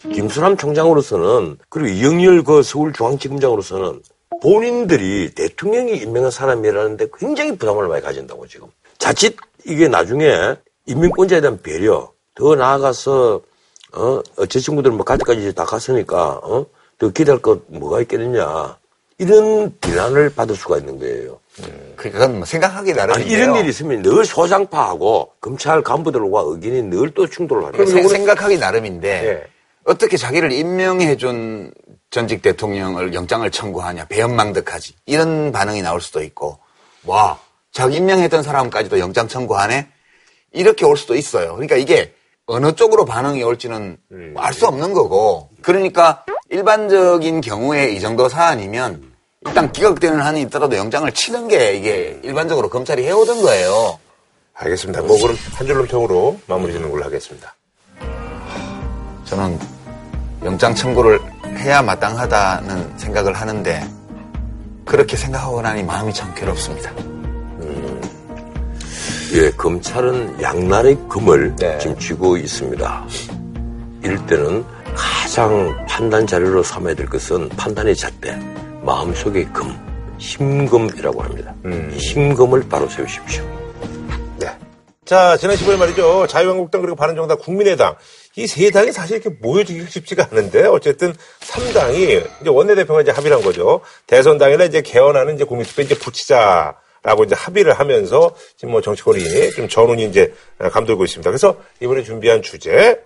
[0.02, 4.00] 김수남 총장으로서는 그리고 이영렬 그 서울중앙지검장으로서는
[4.40, 8.68] 본인들이 대통령이 임명한 사람이라는데 굉장히 부담을 많이 가진다고 지금.
[8.98, 10.54] 자칫 이게 나중에
[10.86, 13.40] 인민권자에 대한 배려, 더 나아가서
[13.94, 16.64] 어, 어, 제 친구들은 뭐 가지까지 다 갔으니까 어,
[16.98, 18.76] 더 기대할 것 뭐가 있겠느냐.
[19.20, 21.40] 이런 비난을 받을 수가 있는 거예요.
[21.96, 23.36] 그건 뭐 생각하기 아니, 나름인데요.
[23.36, 28.08] 이런 일이 있으면 늘 소장파하고 검찰 간부들과 의견이 늘 또 충돌을 하는 거예요.
[28.08, 29.46] 생각하기 나름인데 예.
[29.84, 31.72] 어떻게 자기를 임명해준
[32.10, 36.58] 전직 대통령을 영장을 청구하냐 배연망덕하지 이런 반응이 나올 수도 있고
[37.04, 37.38] 와
[37.72, 39.88] 자기 임명했던 사람까지도 영장 청구하네
[40.52, 41.52] 이렇게 올 수도 있어요.
[41.54, 42.14] 그러니까 이게
[42.46, 43.98] 어느 쪽으로 반응이 올지는
[44.36, 49.12] 알수 없는 거고 그러니까 일반적인 경우에 이 정도 사안이면
[49.46, 53.98] 일단 기각되는 한이 있더라도 영장을 치는 게 이게 일반적으로 검찰이 해오던 거예요.
[54.54, 55.02] 알겠습니다.
[55.02, 57.54] 뭐 그럼 한 줄로 평으로 마무리 짓는 걸로 하겠습니다.
[59.28, 59.58] 저는
[60.42, 61.20] 영장 청구를
[61.58, 63.86] 해야 마땅하다는 생각을 하는데
[64.86, 66.90] 그렇게 생각하고 나니 마음이 참 괴롭습니다.
[69.34, 71.76] 예, 검찰은 양날의 금을 네.
[71.78, 73.06] 지금 쥐고 있습니다.
[74.02, 74.64] 이럴 때는
[74.96, 78.34] 가장 판단 자료로 삼아야 될 것은 판단의 잣대,
[78.82, 79.76] 마음속의 금,
[80.16, 81.54] 심금이라고 합니다.
[81.94, 83.44] 이 심금을 바로 세우십시오.
[84.38, 84.46] 네.
[85.04, 86.26] 자, 지난 15일 말이죠.
[86.26, 87.94] 자유한국당 그리고 바른정당 국민의당
[88.36, 93.42] 이 세 당이 사실 이렇게 모여지기 쉽지가 않은데 어쨌든 3당이 이제 원내대표가 이제 합의를 한
[93.42, 93.80] 거죠.
[94.06, 99.52] 대선 당일에 이제 개헌하는 이제 국민투표 이제 붙이자 라고 이제 합의를 하면서 지금 뭐 정치권이
[99.52, 100.32] 좀 전운이 이제
[100.72, 101.28] 감돌고 있습니다.
[101.30, 103.00] 그래서 이번에 준비한 주제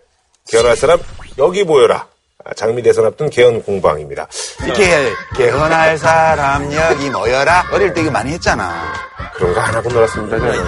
[0.51, 0.99] 개헌할 사람
[1.39, 2.09] 여기 모여라.
[2.45, 4.27] 아, 장미 대선 앞둔 개헌 공방입니다.
[4.64, 7.68] 이렇게 개헌할 사람 여기 모여라.
[7.73, 8.93] 어릴 때 이거 많이 했잖아.
[9.35, 10.39] 그런 거 안 하고 놀았습니다.
[10.39, 10.64] 저는.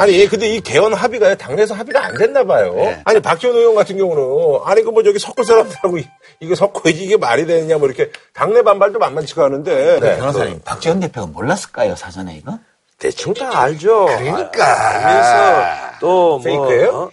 [0.00, 2.72] 아니 근데 이 개헌 합의가 당내에서 합의가 안 됐나 봐요.
[2.74, 3.00] 네.
[3.04, 6.08] 아니 박지원 의원 같은 경우는 아니 그 뭐 저기 섞을 사람들하고 이-
[6.40, 10.00] 이거 섞어야지 이게 말이 되느냐 뭐 이렇게 당내 반발도 만만치가 않은데.
[10.00, 10.16] 네.
[10.16, 12.58] 변호사님, 박지원 대표가 몰랐을까요, 사전에 이거?
[12.98, 14.06] 대충 다 알죠.
[14.06, 14.64] 그러니까.
[14.64, 16.42] 아, 알면서 또 뭐.
[16.42, 16.88] 페이크예요?
[16.90, 17.10] 어?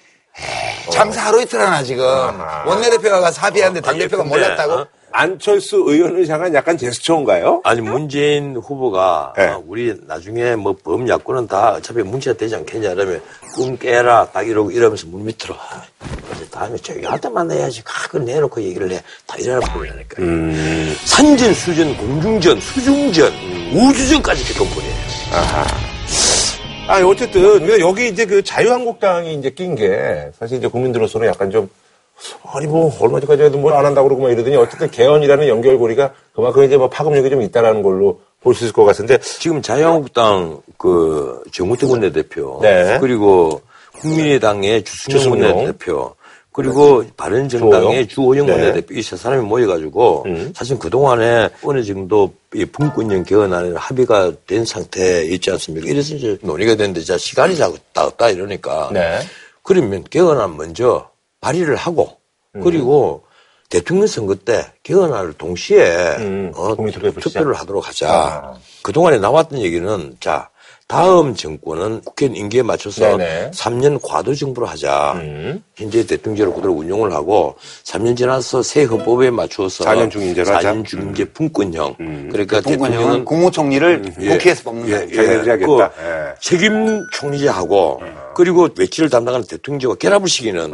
[0.91, 2.05] 장사 하루 이틀 하나 지금.
[2.65, 4.85] 원내대표가 가서 합의하는데 당대표가 근데, 몰랐다고?
[5.17, 5.19] 어?
[5.19, 7.61] 안철수 의원을 향한 약간 제스처인가요?
[7.63, 9.47] 아니 문재인 후보가 네.
[9.47, 13.21] 어, 우리 나중에 뭐 범야권은 다 어차피 문제가 되지 않겠냐 이러면
[13.55, 15.83] 꿈 깨라 딱 이러고 이러면서 물 밑으로 아,
[16.35, 20.95] 이제 다음에 저기 할때 만나야지 가끔 내놓고 얘기를 해 다 이러나 보이니까 음.
[21.05, 23.33] 산전 수전 공중전 수중전
[23.73, 24.93] 우주전까지 개건뿐이에요
[26.87, 31.69] 아니 어쨌든 근데 여기 이제 그 자유한국당이 이제 낀 게 사실 이제 국민들로서는 약간 좀
[32.53, 36.77] 아니 뭐 얼마 전까지도 뭘 안 한다고 그러고 막 이러더니 어쨌든 개헌이라는 연결고리가 그만큼 이제
[36.77, 42.59] 뭐 파급력이 좀 있다라는 걸로 볼 수 있을 것 같은데 지금 자유한국당 그 정우택 원내대표
[42.61, 42.97] 네.
[43.01, 43.61] 그리고
[43.99, 45.57] 국민의당의 주승용 주승용.
[45.57, 46.15] 원내대표
[46.53, 48.51] 그리고 바른정당의 주호영 네.
[48.53, 50.53] 원내대표 이세 사람이 모여가지고 음.
[50.55, 55.87] 사실 그동안에 어느 정도 이 분권형 개헌안에 합의가 된 상태에 있지 않습니까?
[55.87, 59.19] 이래서 이제 논의가 됐는데 자 시간이 자꾸 다 없다 이러니까 네.
[59.61, 61.09] 그러면 개헌안 먼저
[61.41, 62.17] 발의를 하고
[62.55, 62.61] 음.
[62.61, 63.23] 그리고
[63.69, 66.75] 대통령 선거 때 개헌안을 동시에 음, 어.
[67.19, 68.09] 투표를 하도록 하자.
[68.09, 68.53] 아.
[68.81, 70.49] 그동안에 나왔던 얘기는 자
[70.87, 73.51] 다음 정권은 국회 임기에 맞춰서 네네.
[73.51, 75.13] 3년 과도 정부를 하자.
[75.17, 75.61] 음.
[75.75, 80.71] 현재 대통령제로 그대로 운영을 하고 3년 지나서 새 헌법에 맞추어서 4년 중임제로 하자.
[80.71, 81.95] 4년 중임제 분권형.
[81.99, 82.29] 음.
[82.31, 84.29] 그러니까 대통령은 국무총리를 예.
[84.29, 85.07] 국회에서 뽑는 예.
[85.11, 85.57] 예.
[85.57, 86.35] 그 예.
[86.39, 88.01] 책임 총리제하고
[88.33, 90.73] 그리고 외치를 담당하는 대통령제와 결합을 시키는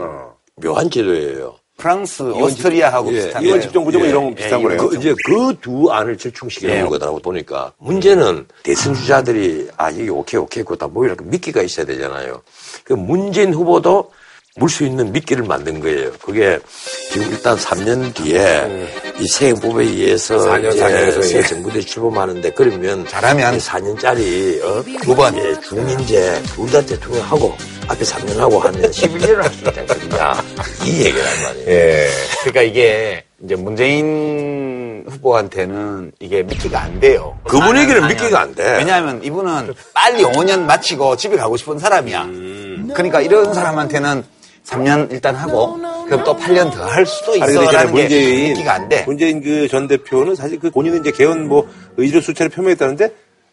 [0.62, 1.56] 묘한 제도예요.
[1.76, 3.48] 프랑스, 오스트리아하고 예, 비슷한 예.
[3.50, 3.62] 거예요.
[3.64, 4.88] 집정부제 뭐 이런 거 비슷한 예, 거네요.
[4.90, 6.82] 그, 이제 그 두 안을 절충시키는 예.
[6.84, 12.42] 거다라고 보니까 문제는 대선 주자들이 아 이게 오케이 오케이 그거 다 모이라 미끼가 있어야 되잖아요.
[12.84, 14.12] 그 문재인 후보도
[14.56, 16.12] 물 수 있는 미끼를 만든 거예요.
[16.24, 16.60] 그게
[17.12, 18.88] 지금 일단 3년 뒤에
[19.20, 21.42] 이새 헌법에 의해서 4년, 이제 4년에서 새 예.
[21.42, 24.84] 정부대 출범하는데 그러면 잘하면 4년짜리 어?
[25.02, 25.36] 두 번.
[25.38, 27.56] 예, 중인제 둘 다 대통령하고
[27.88, 30.44] 앞에 3년 하고 하면 11년을 할 수 있다는 거냐
[30.86, 31.68] 이 얘기란 말이에요.
[31.70, 32.10] 예.
[32.42, 37.38] 그러니까 이게 이제 문재인 후보한테는 이게 미끼가 안 돼요.
[37.44, 38.78] 그 분위기는 사년, 미끼가 안 돼.
[38.78, 42.22] 왜냐하면 이분은 빨리 5년 마치고 집에 가고 싶은 사람이야.
[42.26, 42.92] 음.
[42.94, 44.24] 그러니까 이런 사람한테는
[44.66, 47.36] 3년 일단 하고 그럼 또 8년 더 할 수도.
[47.36, 49.04] 있어라는 게 문재인 미끼가 안 돼.
[49.06, 53.10] 문재인 그 전 대표는 사실 그 본인은 이제 개헌 뭐 의지를 수차례 표명했다는데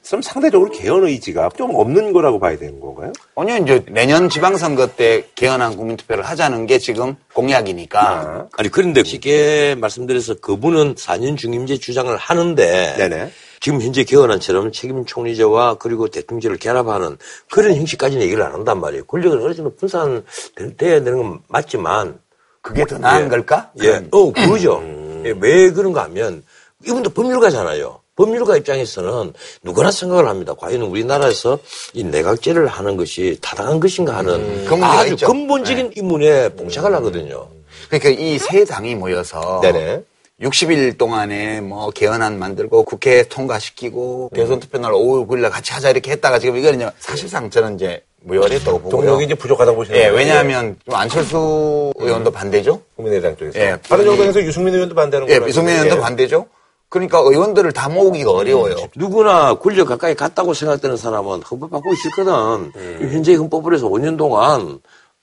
[0.07, 3.13] 그럼 상대적으로 개헌 의지가 좀 없는 거라고 봐야 되는 건가요?
[3.37, 8.49] 아니요, 이제 내년 지방선거 때 개헌한 국민투표를 하자는 게 지금 공약이니까.
[8.57, 13.31] 아 니 그런데 쉽게 말씀드려서 그분은 4년 중임제 주장을 하는데 네네.
[13.61, 17.19] 지금 현재 개헌안처럼 책임 총리제와 그리고 대통령제를 결합하는
[17.51, 19.05] 그런 형식까지는 얘기를 안 한단 말이에요.
[19.05, 22.19] 권력을 어느 정도 분산돼야 되는 건 맞지만
[22.63, 23.29] 그게 더 나은 예.
[23.29, 23.71] 걸까?
[23.83, 24.83] 예, 어 그거죠.
[25.27, 26.43] 예, 왜 그런가 하면
[26.87, 28.01] 이분도 법률가잖아요.
[28.17, 29.33] 법률가 입장에서는
[29.63, 30.55] 누구나 생각을 합니다.
[30.59, 31.59] 과연 우리나라에서
[31.93, 35.27] 이 내각제를 하는 것이 타당한 것인가 하는 그 문제가 아주 있죠.
[35.27, 37.49] 근본적인 의문에 봉착을 하거든요.
[37.89, 40.03] 그러니까 이 세 당이 모여서 네네.
[40.41, 46.13] 60일 동안에 뭐 개헌안 만들고 국회 통과시키고 대선 투표 날 5월 9일 같이 하자 이렇게
[46.13, 48.91] 했다가 지금 이거는요 사실상 저는 이제 무효했다고 보고요.
[48.91, 50.17] 동력이 이제 부족하다고 보시는 예, 거예요?
[50.17, 52.83] 왜냐하면 좀 안철수 의원도 반대죠.
[52.97, 53.59] 국민의당 쪽에서.
[53.59, 53.77] 예.
[53.87, 56.03] 다른 정당에서 유승민 의원도 반대하는 예, 비성민 알고 의원도 있는데.
[56.03, 56.47] 반대죠.
[56.89, 58.77] 그러니까 의원들을 다 모으기가 어려워요.
[58.97, 62.73] 누구나 권력 가까이 갔다고 생각되는 사람은 헌법 바꾸기 싫거든.
[63.11, 64.81] 현재 헌법을 해서 5년 동안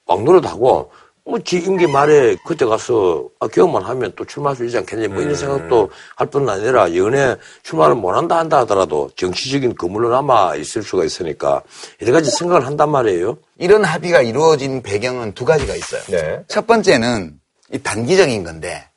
[0.07, 0.91] 막노릇하고
[1.27, 5.35] 뭐지 임기 말에 그때 가서 아, 개헌만 하면 또 출마할 수 있지 않겠냐 뭐 이런
[5.35, 11.03] 생각도 할 뿐 아니라 연애 출마를 못 한다 한다 하더라도 정치적인 그물로 남아 있을 수가
[11.05, 11.61] 있으니까
[12.01, 13.37] 여러 가지 생각을 한단 말이에요.
[13.59, 16.01] 이런 합의가 이루어진 배경은 두 가지가 있어요.
[16.09, 16.39] 네.
[16.47, 17.33] 첫 번째는
[17.73, 18.87] 이 단기적인 건데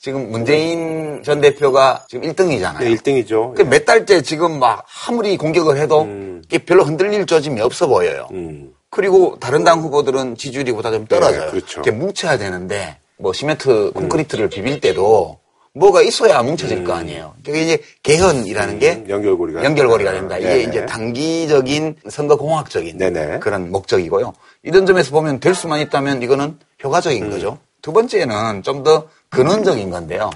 [0.00, 2.78] 지금 문재인 전 대표가 지금 1등이잖아요.
[2.80, 3.64] 네, 1등이죠.
[3.64, 6.06] 몇 달째 지금 막 아무리 공격을 해도
[6.44, 8.28] 이게 별로 흔들릴 조짐이 없어 보여요.
[8.32, 8.72] 음.
[8.90, 11.46] 그리고 다른 당 후보들은 지지율이 보다 좀 떨어져요.
[11.46, 11.80] 네, 그렇죠.
[11.80, 15.38] 이렇게 뭉쳐야 되는데 뭐 시멘트 콘크리트를 비빌 때도
[15.74, 17.34] 뭐가 있어야 뭉쳐질 거 아니에요.
[17.44, 20.38] 그게 이제 개헌이라는 게 음, 연결고리가 연결고리가 된다.
[20.38, 20.62] 이게 네네.
[20.64, 23.38] 이제 단기적인 선거 공학적인 네네.
[23.40, 24.32] 그런 목적이고요.
[24.62, 27.30] 이런 점에서 보면 될 수만 있다면 이거는 효과적인 음.
[27.30, 27.58] 거죠.
[27.82, 30.30] 두 번째는 좀 더 근원적인 건데요.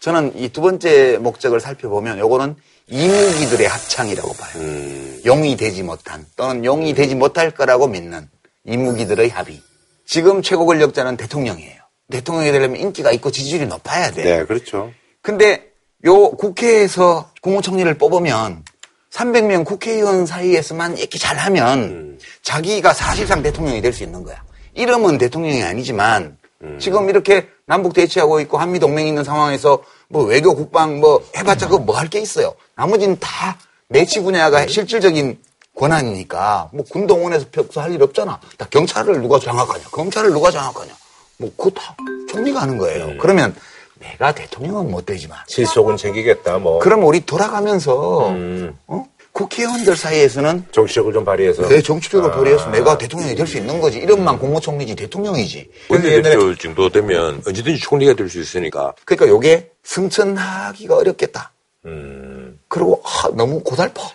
[0.00, 2.54] 저는 이 두 번째 목적을 살펴보면 요거는
[2.88, 4.52] 이무기들의 합창이라고 봐요.
[4.56, 5.20] 음.
[5.24, 8.28] 용이 되지 못한 또는 용이 되지 못할 거라고 믿는
[8.64, 9.60] 이무기들의 합의.
[10.06, 11.80] 지금 최고 권력자는 대통령이에요.
[12.10, 14.22] 대통령이 되려면 인기가 있고 지지율이 높아야 돼.
[14.22, 14.92] 네, 그렇죠.
[15.20, 15.72] 근데
[16.04, 18.62] 요 국회에서 국무총리를 뽑으면
[19.10, 24.44] 300명 국회의원 사이에서만 이렇게 잘하면 자기가 사실상 대통령이 될 수 있는 거야.
[24.74, 26.36] 이름은 대통령이 아니지만
[26.78, 31.78] 지금 이렇게 남북 대치하고 있고 한미 동맹이 있는 상황에서 뭐 외교 국방 뭐 해봤자 그거
[31.78, 32.54] 뭐 할 게 있어요.
[32.76, 35.38] 나머지는 다 내치 분야가 실질적인
[35.76, 38.40] 권한이니까 뭐 군동원에서 벽서 할일 없잖아.
[38.56, 40.92] 다 경찰을 누가 장악하냐, 검찰을 누가 장악하냐.
[41.38, 41.94] 뭐 그거 다
[42.30, 43.16] 총리가 하는 거예요.
[43.20, 43.54] 그러면
[43.98, 46.78] 내가 대통령은 못 되지만 실속은 챙기겠다, 뭐.
[46.78, 48.78] 그럼 우리 돌아가면서 음.
[48.86, 49.04] 어?
[49.36, 51.68] 국회의원들 사이에서는 정치력을 좀 발휘해서.
[51.68, 52.34] 내 정치력을 아.
[52.34, 53.98] 발휘해서 내가 대통령이 될 수 있는 거지.
[53.98, 55.68] 이름만 국무총리지 대통령이지.
[55.90, 58.94] 원내대표 정도 되면 언제든지 총리가 될 수 있으니까.
[59.04, 61.52] 그러니까 요게 승천하기가 어렵겠다.
[61.84, 62.58] 음.
[62.68, 64.10] 그리고 아, 너무 고달퍼.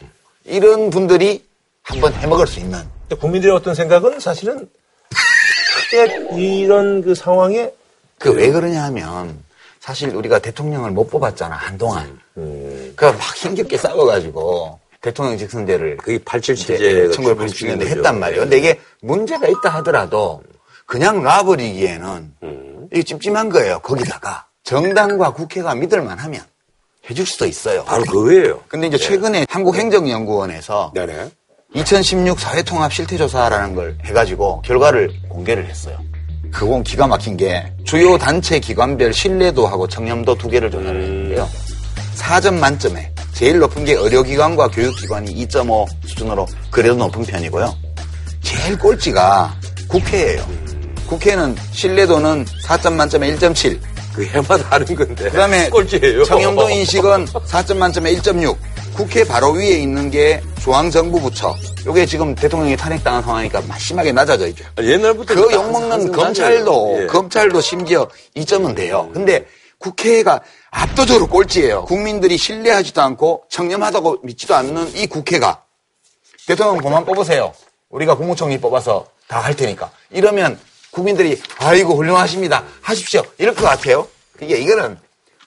[0.45, 1.45] 이런 분들이
[1.83, 4.67] 한번 해먹을 수 있는 근데 국민들의 어떤 생각은 사실은
[5.91, 7.71] 크게 이런 그 상황에
[8.17, 9.37] 그 왜 그러냐 하면
[9.79, 12.19] 사실 우리가 대통령을 못 뽑았잖아 한동안.
[12.33, 18.41] 그러니까 막 힘겹게 싸워가지고 대통령 직선제를 그게 87 이제 체제가 1987년에 했단 말이에요.
[18.41, 20.43] 근데 이게 문제가 있다 하더라도
[20.85, 22.33] 그냥 놔버리기에는
[22.91, 23.79] 이게 찜찜한 거예요.
[23.79, 26.41] 거기다가 정당과 국회가 믿을만 하면
[27.09, 27.83] 해줄 수도 있어요.
[27.85, 28.61] 바로 그거예요.
[28.67, 31.31] 근데 이제 최근에 한국행정연구원에서 네네.
[31.73, 35.97] 2016 사회통합 실태조사라는 걸 해가지고 결과를 공개를 했어요.
[36.51, 41.49] 그건 기가 막힌 게 주요 단체 기관별 신뢰도하고 청렴도 두 개를 조사를 했는데요.
[42.17, 47.75] 4점 만점에 제일 높은 게 의료기관과 교육기관이 2.5 수준으로 그래도 높은 편이고요.
[48.41, 49.55] 제일 꼴찌가
[49.87, 50.45] 국회예요.
[51.07, 53.79] 국회는 신뢰도는 4점 만점에 1.7.
[54.13, 55.29] 그 해마다 하는 건데.
[55.29, 56.23] 그다음에 꼴찌예요.
[56.25, 58.55] 청렴도 인식은 4점 만점에 1.6.
[58.93, 61.55] 국회 바로 위에 있는 게 중앙정부 부처.
[61.85, 64.65] 요게 지금 대통령이 탄핵당한 상황이니까 심하게 낮아져 있죠.
[64.79, 66.11] 옛날부터 그 욕먹는.
[66.11, 67.05] 검찰도 예.
[67.07, 69.09] 검찰도 심지어 2점은 돼요.
[69.13, 69.45] 근데
[69.77, 70.41] 국회가
[70.71, 71.85] 압도적으로 꼴찌예요.
[71.85, 75.63] 국민들이 신뢰하지도 않고 청렴하다고 믿지도 않는 이 국회가
[76.47, 77.53] 대통령 그만 뽑으세요.
[77.89, 79.91] 우리가 국무총리 뽑아서 다 할 테니까.
[80.09, 80.59] 이러면
[80.91, 82.63] 국민들이 아이고 훌륭하십니다.
[82.81, 83.23] 하십시오.
[83.37, 84.07] 이럴 것 같아요.
[84.41, 84.97] 이게 이거는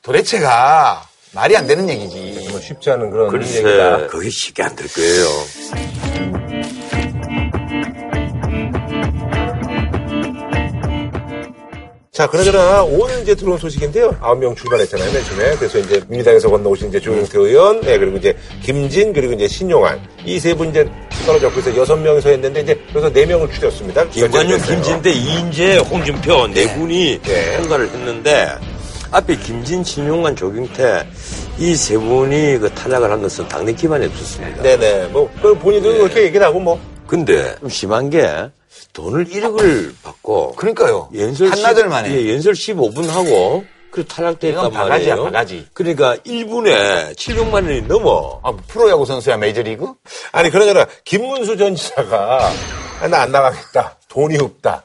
[0.02, 2.48] 도대체가 말이 안 되는 얘기지.
[2.50, 4.06] 뭐 쉽지 않은 그런 글쎄, 얘기다.
[4.06, 5.26] 그게 쉽게 안 될 거예요.
[12.14, 14.16] 자, 그나저나 오늘 이제 들어온 소식인데요.
[14.20, 15.56] 아홉 명 출발했잖아요, 맨 처음에.
[15.56, 20.00] 그래서 이제 민주당에서 건너오신 이제 조용태 의원, 네, 그리고 이제 김진, 그리고 이제 신용환.
[20.24, 20.88] 이 세 분 이제
[21.26, 24.08] 떨어졌고 해서 여섯 명이서 했는데 이제 그래서 네 명을 줄였습니다.
[24.10, 24.76] 결정됐어요.
[24.76, 27.56] 김진대, 이인재, 홍준표 네 분이 네.
[27.56, 28.48] 통과를 했는데
[29.10, 31.04] 앞에 김진, 신용관, 조경태
[31.58, 34.62] 이 세 분이 그 탈락을 한 것은 당내 기반이 없었습니다.
[34.62, 35.06] 네네.
[35.08, 36.80] 뭐, 그 본인도 그렇게 얘기를 하고 뭐.
[37.08, 38.22] 근데 좀 심한 게
[38.94, 41.10] 돈을 1억을 받고 그러니까요.
[41.16, 42.10] 연설 한나절 10 만에.
[42.14, 45.24] 예, 연설 15분 하고 그 탈락됐단 바가지야, 말이에요.
[45.24, 45.66] 바가지.
[45.72, 48.40] 그러니까 1분에 700만 원이 넘어.
[48.42, 49.92] 아, 프로야구 선수야, 메이저리그?
[50.32, 50.86] 아니, 그러잖아.
[51.04, 52.50] 김문수 전 지사가,
[53.00, 53.96] 아, 나안 나가겠다.
[54.08, 54.82] 돈이 없다.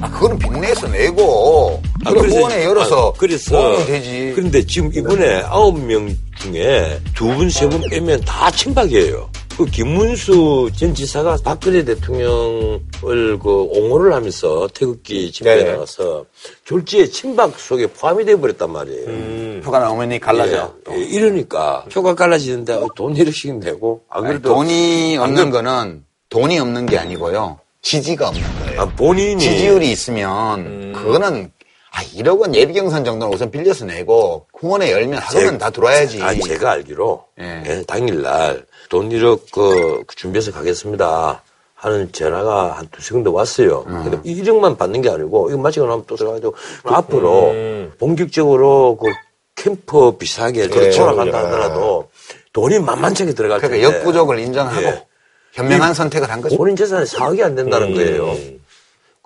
[0.00, 4.32] 아, 그거는 빅내에서 내고, 아, 그래, 후원회 열어서, 아, 그래서 되지.
[4.34, 9.30] 그런데 지금 이번에 아홉 명 중에 두 분, 세 분 빼면 다 친박이에요.
[9.56, 15.72] 그 김문수 전 지사가 박근혜 대통령을 그 옹호를 하면서 태극기 집회에 네.
[15.72, 16.26] 나가서
[16.66, 19.62] 졸지에 친박 속에 포함이 돼 버렸단 말이에요.
[19.62, 20.74] 표가 나오면 갈라져.
[20.90, 25.50] 예, 예, 이러니까 표가 갈라지는데 어, 돈 1억씩 내고 안 아니, 그래도 돈이 안 없는
[25.50, 27.58] 그래도- 거는 돈이 없는 게 아니고요.
[27.80, 28.80] 지지가 없는 거예요.
[28.82, 31.50] 아, 본인이 지지율이 있으면 그거는
[31.96, 36.22] 아 1억 원 예비경선 정도는 우선 빌려서 내고 후원에 열면 하루는 다 들어와야지.
[36.22, 37.62] 아, 제가 알기로 예.
[37.66, 41.42] 예, 당일날 돈 1억 그 준비해서 가겠습니다.
[41.74, 43.84] 하는 전화가 한 두세 군데 왔어요.
[43.86, 44.02] 음.
[44.04, 47.92] 근데 1억만 받는 게 아니고 이거 마치고 나면 또 들어가지고 앞으로 음.
[47.98, 49.10] 본격적으로 그
[49.54, 51.02] 캠프 비슷하게 그렇죠.
[51.02, 52.10] 돌아간다 하더라도
[52.52, 55.06] 돈이 만만찮게 들어갈 텐데 그러니까 역부족을 인정하고 예.
[55.52, 56.58] 현명한 선택을 한 거죠.
[56.58, 57.94] 본인 재산이 4억이 안 된다는 음.
[57.94, 58.36] 거예요.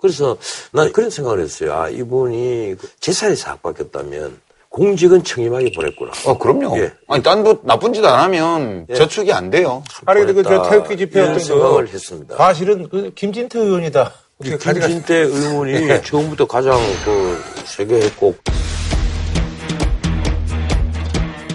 [0.01, 0.35] 그래서
[0.71, 1.73] 난 그런 생각을 했어요.
[1.73, 4.39] 아, 이분이 그 재산이 4억밖에 없다면
[4.69, 6.11] 공직은 청임하게 보냈구나.
[6.25, 6.77] 어, 그럼요.
[6.79, 6.91] 예.
[7.07, 9.83] 아니, 딴 분, 나쁜 짓 안 하면 저축이 안 돼요.
[10.05, 10.69] 아니, 근데 그, 저 보냈다.
[10.69, 11.91] 태극기 집회 이런 어떤 생각을 거.
[11.91, 12.37] 했습니다.
[12.37, 14.11] 사실은 그 김진태 의원이다.
[14.43, 18.33] 김진태 의원이 처음부터 가장 그 세게 했고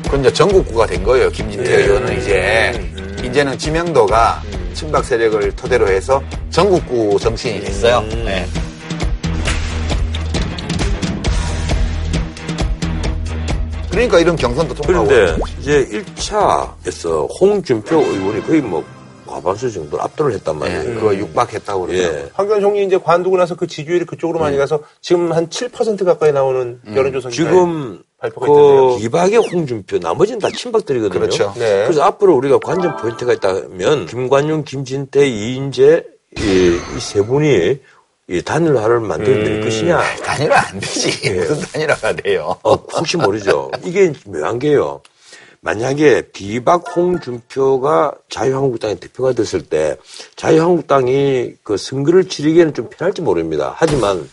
[0.09, 1.29] 그 이제 전국구가 된 거예요.
[1.31, 1.77] 김진태 예.
[1.85, 2.93] 의원은 이제
[3.25, 4.41] 이제는 지명도가
[4.77, 8.03] 친박 세력을 토대로 해서 전국구 정치인이 됐어요.
[8.03, 8.47] 네.
[13.91, 18.85] 그러니까 이런 경선도 통과하고 그런데 이제 1차에서 홍준표 의원이 거의 뭐
[19.27, 21.01] 과반수 정도 압도를 했단 네, 말이에요.
[21.01, 22.21] 그거 육박했다고 그러더라고요.
[22.21, 22.31] 예.
[22.35, 26.79] 황교안 총리 이제 관두고 나서 그 지지율이 그쪽으로 많이 가서 지금 한 7% 가까이 나오는
[26.95, 28.97] 여론조사 지금 발표가 그 있던데요.
[28.99, 31.21] 비박의 홍준표 나머지는 다 친박들이거든요.
[31.21, 31.53] 그렇죠.
[31.57, 31.85] 네.
[31.85, 36.05] 그래서 앞으로 우리가 관전 포인트가 있다면 김관용, 김진태, 이인재
[36.97, 37.79] 이세 분이
[38.29, 40.01] 이 단일화를 만들어낼 것이냐.
[40.25, 41.31] 단일화 안 되지.
[41.31, 42.59] 무슨 단일화가 돼요.
[42.63, 43.71] 어, 혹시 모르죠.
[43.85, 45.01] 이게 묘한 게요.
[45.61, 49.97] 만약에 비박 홍준표가 자유한국당의 대표가 됐을 때
[50.37, 53.75] 자유한국당이 그 선거를 치르기에는 좀 편할지 모릅니다.
[53.77, 54.29] 하지만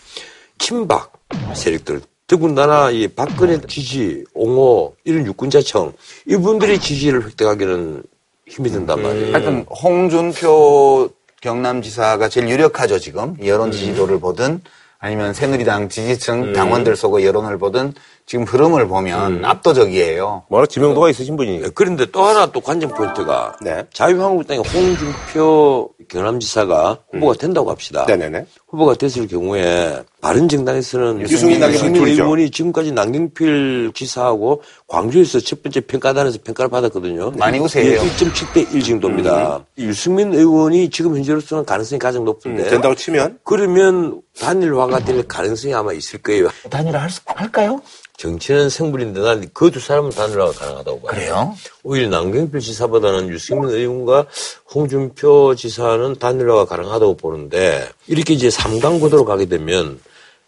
[0.59, 1.11] 친박
[1.55, 2.01] 세력들
[2.33, 5.93] 더군다나 이 박근혜 지지, 옹호, 이런 유권자층
[6.27, 8.01] 이분들이 지지를 획득하기는
[8.47, 9.33] 힘이 든단 말이에요.
[9.35, 11.09] 하여튼 홍준표
[11.41, 14.61] 경남지사가 제일 유력하죠 지금 여론 지지도를 보든
[14.97, 17.93] 아니면 새누리당 지지층 당원들 속의 여론을 보든
[18.25, 20.43] 지금 흐름을 보면 압도적이에요.
[20.47, 21.67] 워낙 지명도가 있으신 분이니까.
[21.67, 23.83] 네, 그런데 또 하나 또 관전 포인트가 네.
[23.93, 28.05] 자유한국당의 홍준표 경남지사가 후보가 된다고 합시다.
[28.07, 28.45] 네네네.
[28.73, 32.23] 후보가 됐을 경우에 바른 정당에서는 유승민, 남경필 둘이죠.
[32.23, 37.31] 의원이 지금까지 남경필 지사하고 광주에서 첫 번째 평가단에서 평가를 받았거든요.
[37.37, 38.01] 많이 우세해요.
[38.01, 39.63] 1.7대 1 정도입니다.
[39.77, 46.19] 유승민 의원이 지금 현재로서는 가능성이 가장 높은데 된다고 치면 그러면 단일화가 될 가능성이 아마 있을
[46.23, 46.49] 거예요.
[46.71, 47.79] 단일화 할 수, 할까요?
[48.17, 51.11] 정치는 생물인데 난 그 두 사람은 단일화가 가능하다고 봐요.
[51.11, 51.55] 그래요?
[51.83, 54.27] 오히려 남경필 지사보다는 유승민 의원과
[54.73, 59.99] 홍준표 지사는 단일화가 가능하다고 보는데 이렇게 이제 3강 구도로 가게 되면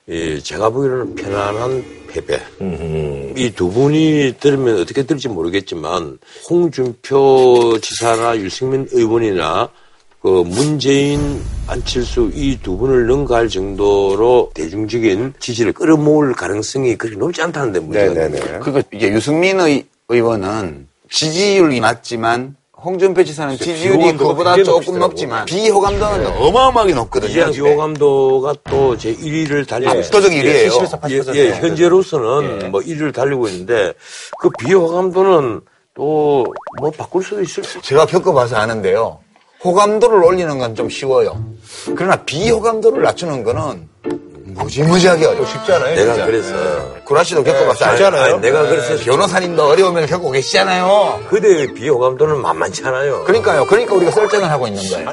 [0.07, 2.39] 이 제가 보기로는 편안한 패배.
[3.35, 9.69] 이 두 분이 들으면 어떻게 들을지 모르겠지만 홍준표 지사나 유승민 의원이나
[10.25, 17.79] 그 문재인, 안철수 이 두 분을 능가할 정도로 대중적인 지지를 끌어모을 가능성이 그렇게 높지 않다는데
[17.81, 18.59] 문제가 네네네.
[18.59, 24.97] 그거 이제 유승민 의, 의원은 지지율이 낮지만 홍준표 지사는 지지율이 그보다 조금.
[24.97, 27.29] 높지만 비호감도는 어마어마하게 높거든요.
[27.29, 30.05] 이재학 비호감도가 또 제 1위를 달리고 있어요.
[30.05, 30.71] 압도적 1위예요.
[30.79, 31.35] 74, 80%.
[31.35, 33.93] 예, 예, 현재로서는 뭐 1위를 달리고 있는데
[34.39, 35.61] 그 비호감도는
[35.93, 36.45] 또
[36.81, 39.19] 뭐 바꿀 수도 있을 수 제가 겪어봐서 아는데요.
[39.63, 41.43] 호감도를 올리는 건 좀 쉬워요.
[41.95, 43.87] 그러나 비호감도를 낮추는 거는
[44.45, 45.45] 무지무지하게 어려워.
[45.45, 45.95] 쉽지 않아요.
[45.95, 46.25] 내가 진짜.
[46.25, 48.21] 그래서 구라 씨도 겪어봐서 쉽지 알잖아요.
[48.21, 48.33] 않아요.
[48.35, 51.23] 아니, 내가 그래서 변호사님도 어려움을 겪고 계시잖아요.
[51.29, 53.23] 그대의 비호감도는 만만치 않아요.
[53.25, 53.65] 그러니까요.
[53.65, 55.11] 그러니까 우리가 썰전을 하고 있는 거예요.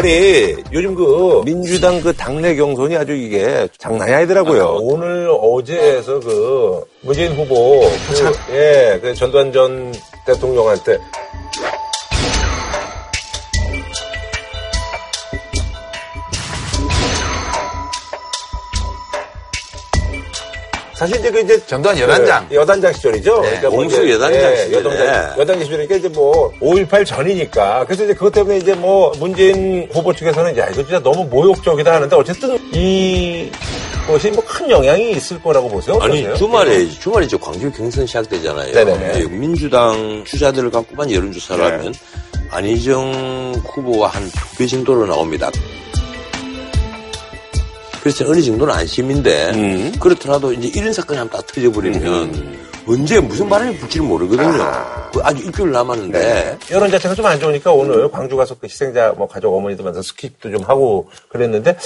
[0.00, 4.78] 아니 요즘 그 민주당 그 당내 경선이 아주 이게 장난이 아니더라고요.
[4.80, 9.92] 오늘 어제에서 그 문재인 후보 그, 예, 그 전두환 전
[10.26, 10.98] 대통령한테
[21.00, 22.46] 사실 이제 그 이제 전두환 여단장.
[22.50, 23.40] 네, 여단장 시절이죠.
[23.40, 24.84] 네, 뭐 공수 여단장 예, 시절에.
[24.84, 27.86] 여단장, 여단장 시절이니까 이제 뭐 5.18 전이니까.
[27.86, 32.14] 그래서 이제 그것 때문에 이제 뭐 문재인 후보 측에서는 야 이거 진짜 너무 모욕적이다 하는데
[32.14, 33.50] 어쨌든 이
[34.06, 35.96] 것이 뭐 큰 영향이 있을 거라고 보세요.
[36.02, 36.34] 아니 어떠세요?
[36.36, 38.74] 주말에 주말에 이제 광주 경선 시작되잖아요.
[38.74, 39.20] 네네네.
[39.20, 41.70] 예, 민주당 주자들을 갖고만 여론조사를 네.
[41.70, 41.94] 하면
[42.50, 45.50] 안희정 후보와 한 두 배 정도로 나옵니다.
[48.02, 49.92] 그래서 어느 정도는 안심인데 음.
[50.00, 54.62] 그렇더라도 이제 이런 사건이 한번 딱 터져버리면 언제 무슨 바람이 불지를 모르거든요.
[54.62, 55.10] 아.
[55.12, 56.58] 그 아주 일주일 남았는데 네.
[56.74, 60.42] 여론 자체가 좀 안 좋으니까 오늘 광주 가서 그 희생자 뭐 가족 어머니들 만나서 스킨십도
[60.56, 61.76] 좀 하고 그랬는데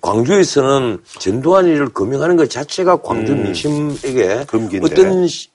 [0.00, 4.68] 광주에서는 전두환이를 검명하는 것 자체가 광주 민심에게 음.
[4.72, 4.80] 음.
[4.82, 5.48] 어떤 시-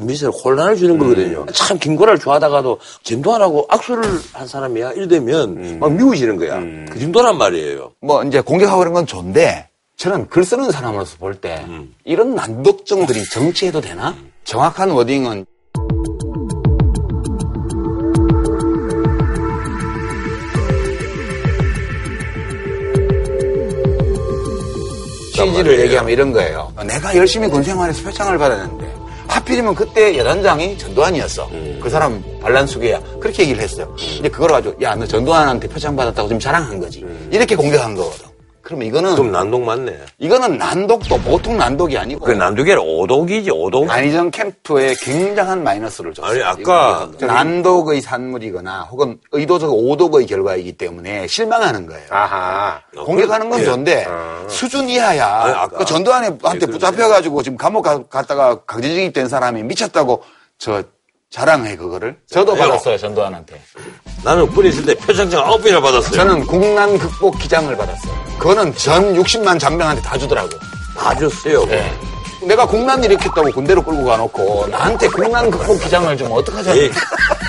[0.00, 1.46] 미지를 혼란을 주는 거거든요.
[1.52, 4.92] 참 김구라를 좋아하다가도 전두환하고 악수를 한 사람이야.
[4.92, 5.76] 이러되면 음.
[5.80, 6.60] 막 미워지는 거야.
[6.92, 7.92] 그 정도란 말이에요.
[8.00, 11.64] 뭐 이제 공격하고 그런 건 좋은데 저는 글 쓰는 사람으로서 볼 때
[12.04, 14.14] 이런 난독증들이 정치해도 되나?
[14.44, 15.44] 정확한 워딩은
[25.34, 25.80] 취지를.
[25.80, 26.72] 얘기하면 이런 거예요.
[26.86, 28.99] 내가 열심히 군생활에서 표창을 받았는데
[29.30, 31.48] 하필 하필이면 그때 여단장이 전두환이었어.
[31.52, 31.80] 음.
[31.82, 33.00] 그 사람 반란수계야.
[33.20, 33.94] 그렇게 얘기를 했어요.
[33.96, 37.04] 근데 그걸 가지고 야 너 전두환한테 표창 받았다고 지금 자랑한 거지.
[37.30, 38.29] 이렇게 공격한 거거든.
[38.70, 39.16] 그러면 이거는 음.
[39.16, 39.98] 좀 난독 맞네.
[40.18, 43.90] 이거는 난독도 보통 난독이 아니고 그 난독이 아니라 오독이지, 오독.
[43.90, 46.30] 안희정 캠프에 굉장한 마이너스를 줬어요.
[46.30, 52.04] 아니, 아까 이거는 난독의 산물이거나 혹은 의도적 오독의 결과이기 때문에 실망하는 거예요.
[52.10, 52.80] 아하.
[53.04, 53.64] 공격하는 건 예.
[53.64, 54.06] 좋은데
[54.48, 55.26] 수준 이하야.
[55.26, 56.66] 아니, 아까- 그 전두환한테 예.
[56.66, 60.22] 붙잡혀가지고 지금 감옥 가- 갔다가 강제징입된 사람이 미쳤다고
[60.58, 60.80] 저
[61.30, 62.16] 자랑해 그거를.
[62.28, 62.56] 저도?
[62.56, 63.60] 받았어요 전두환한테.
[64.24, 66.10] 나는 군에 있을 때 표창장 아홉 번이나 받았어요.
[66.12, 68.12] 저는 국난 극복 기장을 받았어요.
[68.38, 70.50] 그거는 전 60만 장병한테 다 주더라고.
[70.98, 71.64] 다 줬어요.
[71.66, 71.96] 네.
[72.42, 76.76] 내가 국난 일으켰다고 군대로 끌고 가놓고 나한테 국난 극복 기장을 좀 어떡하자.
[76.76, 76.90] 예.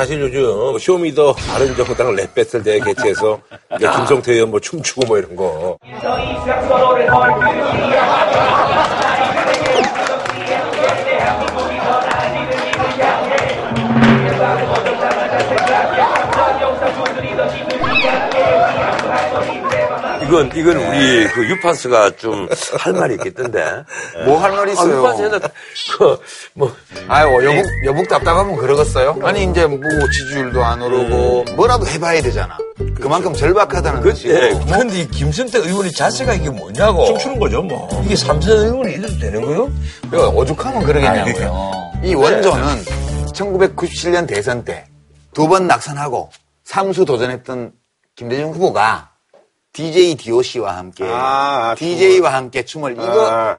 [0.00, 3.38] 사실 요즘 Show Me The 바른정당 랩배틀 대회 개최해서
[3.78, 5.76] 김성태 의원 뭐 춤추고 뭐 이런 거.
[20.30, 23.84] 이건, 이건 우리 그 유판스가 좀 할 말이 있겠던데.
[24.26, 24.98] 뭐 할 말이 아, 있어요.
[24.98, 26.18] 유판스 옛날 그,
[26.54, 26.74] 뭐,
[27.08, 29.18] 아유, 여북, 여북 답답하면 그러겠어요?
[29.22, 29.78] 아니, 이제 뭐
[30.10, 32.56] 지지율도 안 오르고, 뭐라도 해봐야 되잖아.
[33.00, 34.66] 그만큼 절박하다는 그때, 것이고.
[34.66, 37.06] 근데 이 김선태 의원의 자세가 이게 뭐냐고.
[37.06, 37.88] 춤추는 거죠, 뭐.
[38.04, 39.70] 이게 삼선 의원이 이래도 되는 거요?
[40.14, 41.72] 야, 오죽하면 그러겠냐고요.
[42.04, 42.84] 이 원조는
[43.34, 44.86] 1997년 대선 때
[45.32, 46.30] 두 번 낙선하고
[46.64, 47.72] 삼수 도전했던
[48.16, 49.09] 김대중 후보가
[49.72, 53.56] DJ DOC와 함께, 아, 아, DJ와 함께 춤을 이거 아,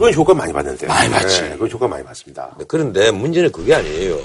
[0.00, 0.86] 그건 효과 많이 봤는데.
[0.86, 1.42] 많이 봤지.
[1.42, 2.56] 네, 그건 효과 많이 봤습니다.
[2.66, 4.18] 그런데 문제는 그게 아니에요.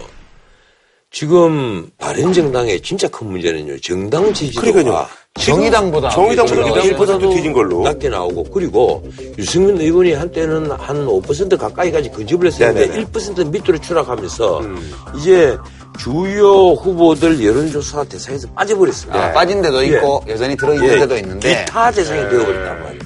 [1.11, 3.79] 지금 바른정당의 진짜 큰 문제는요.
[3.81, 5.05] 정당 지지도가 그러니까요.
[5.39, 7.81] 정의당보다 정의당보다 정의당보다 1% 뒤진 걸로.
[7.83, 9.03] 낮게 나오고 그리고
[9.37, 13.05] 유승민 의원이 한때는 한 5% 가까이까지 근접을 했었는데 네네네.
[13.11, 14.93] 1% 밑으로 추락하면서 음.
[15.17, 15.57] 이제
[15.99, 19.25] 주요 후보들 여론조사 대상에서 빠져버렸습니다.
[19.25, 19.87] 아, 빠진 데도 예.
[19.97, 23.01] 있고 여전히 들어있는 예, 데도 있는데 기타 대상이 되어버렸단 말이에요.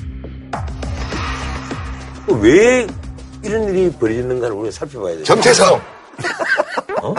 [2.41, 2.87] 왜
[3.43, 5.23] 이런 일이 벌어지는가를 우리가 살펴봐야 돼요.
[5.23, 5.81] 정체성
[7.01, 7.13] 어?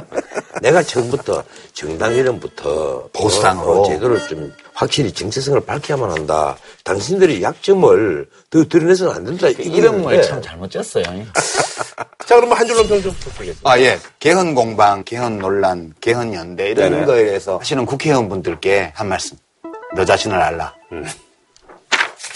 [0.63, 3.83] 내가 처음부터 정당 이름부터 보수당으로.
[3.83, 6.57] 어, 제도를 좀 확실히 정체성을 밝혀야만 한다.
[6.85, 9.49] 당신들의 약점을 더 드러내서는 안 된다.
[9.49, 10.23] 이름을 예.
[10.23, 11.05] 참 잘못 졌어요.
[12.27, 13.71] 자, 그럼 한 줄로 평좀 부탁드리겠습니다.
[13.71, 13.99] 아, 예.
[14.19, 17.07] 개헌 공방, 개헌 논란, 개헌 연대 이런 네네.
[17.07, 19.37] 거에 대해서 하시는 국회의원분들께 한 말씀.
[19.97, 20.75] 너 자신을 알라.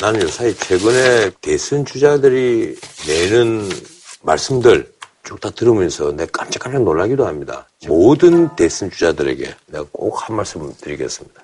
[0.01, 2.77] 나는 요사이 최근에 대선 주자들이
[3.07, 3.69] 내는
[4.23, 4.93] 말씀들
[5.25, 7.67] 쭉 다 들으면서 내가 깜짝깜짝 놀라기도 합니다.
[7.87, 11.43] 모든 대선 주자들에게 내가 꼭 한 말씀 드리겠습니다.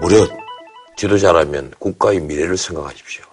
[0.00, 0.30] 무릇
[0.96, 3.24] 지도자라면 국가의 미래를 생각하십시오.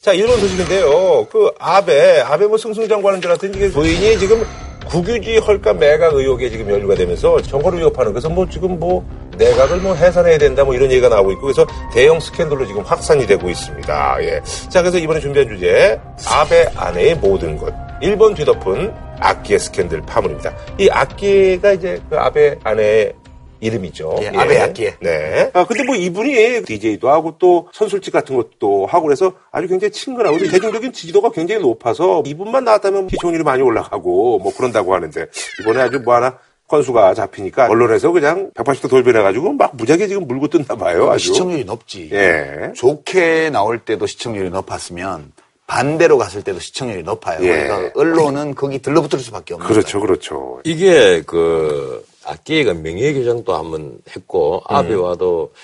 [0.00, 1.26] 자, 일본 소식인데요.
[1.30, 4.44] 그 아베, 아베 뭐 승승장구하는 줄 알았더니 이게 부인이 지금
[4.88, 9.02] 국유지 헐값 매각 의혹에 지금 연루가 되면서 정권을 위협하는 그래서 뭐 지금 뭐
[9.36, 13.48] 내각을 뭐 해산해야 된다 뭐 이런 얘기가 나오고 있고 그래서 대형 스캔들로 지금 확산이 되고
[13.48, 14.16] 있습니다.
[14.22, 14.40] 예.
[14.68, 17.72] 자, 그래서 이번에 준비한 주제 아베 아내의 모든 것.
[18.00, 20.54] 일본 뒤덮은 악기의 스캔들 파문입니다.
[20.78, 23.14] 이 악기가 이제 그 아베 아내의
[23.60, 24.16] 이름이죠.
[24.20, 24.96] 예, 아베 악기에.
[25.00, 25.50] 네.
[25.54, 30.38] 아, 근데 뭐 이분이 DJ도 하고 또 선술집 같은 것도 하고 그래서 아주 굉장히 친근하고
[30.38, 35.26] 대중적인 지지도가 굉장히 높아서 이분만 나왔다면 시청률이 많이 올라가고 뭐 그런다고 하는데
[35.60, 36.38] 이번에 아주 뭐 하나
[36.74, 41.10] 건수가 잡히니까 언론에서 그냥 180도 돌변해가지고 막 무지하게 지금 물고 뜯나 봐요.
[41.10, 41.26] 아주.
[41.26, 42.10] 시청률이 높지.
[42.12, 42.72] 예.
[42.74, 45.32] 좋게 나올 때도 시청률이 높았으면
[45.66, 47.42] 반대로 갔을 때도 시청률이 높아요.
[47.44, 47.48] 예.
[47.48, 50.06] 그래서 언론은 거기 들러붙을 수밖에 없는 그렇죠, 거예요.
[50.06, 50.60] 그렇죠.
[50.64, 54.76] 이게 그 악기가 명예교정도 한번 했고 음.
[54.76, 55.58] 아베와도 이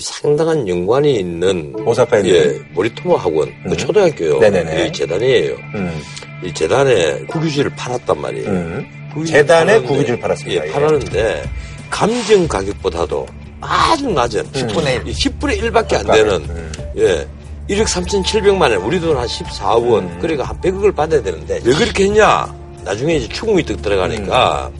[0.00, 2.34] 상당한 연관이 있는 오사카 있는.
[2.34, 4.38] 예, 모리토모 학원 그 초등학교요.
[4.40, 4.86] 네네네.
[4.86, 5.54] 이 재단이에요.
[5.74, 6.00] 음.
[6.42, 8.48] 이 재단에 국유지를 팔았단 말이에요.
[8.50, 8.86] 음.
[9.12, 10.64] 국유지 재단에 국유지를 팔았습니다.
[10.64, 10.72] 예, 예.
[10.72, 11.42] 팔았는데
[11.90, 13.26] 감정 가격보다도
[13.60, 15.12] 아주 낮은 10분의 1.
[15.12, 16.18] 10분의 1밖에 안 가까이.
[16.18, 16.72] 되는 음.
[16.98, 17.26] 예.
[17.70, 22.04] 1억 3,700만 원, 우리 돈 한 14억 원, 그러니까 한 100억을 받아야 되는데, 왜 그렇게
[22.04, 22.54] 했냐?
[22.84, 24.70] 나중에 이제 추궁이 득 들어가니까,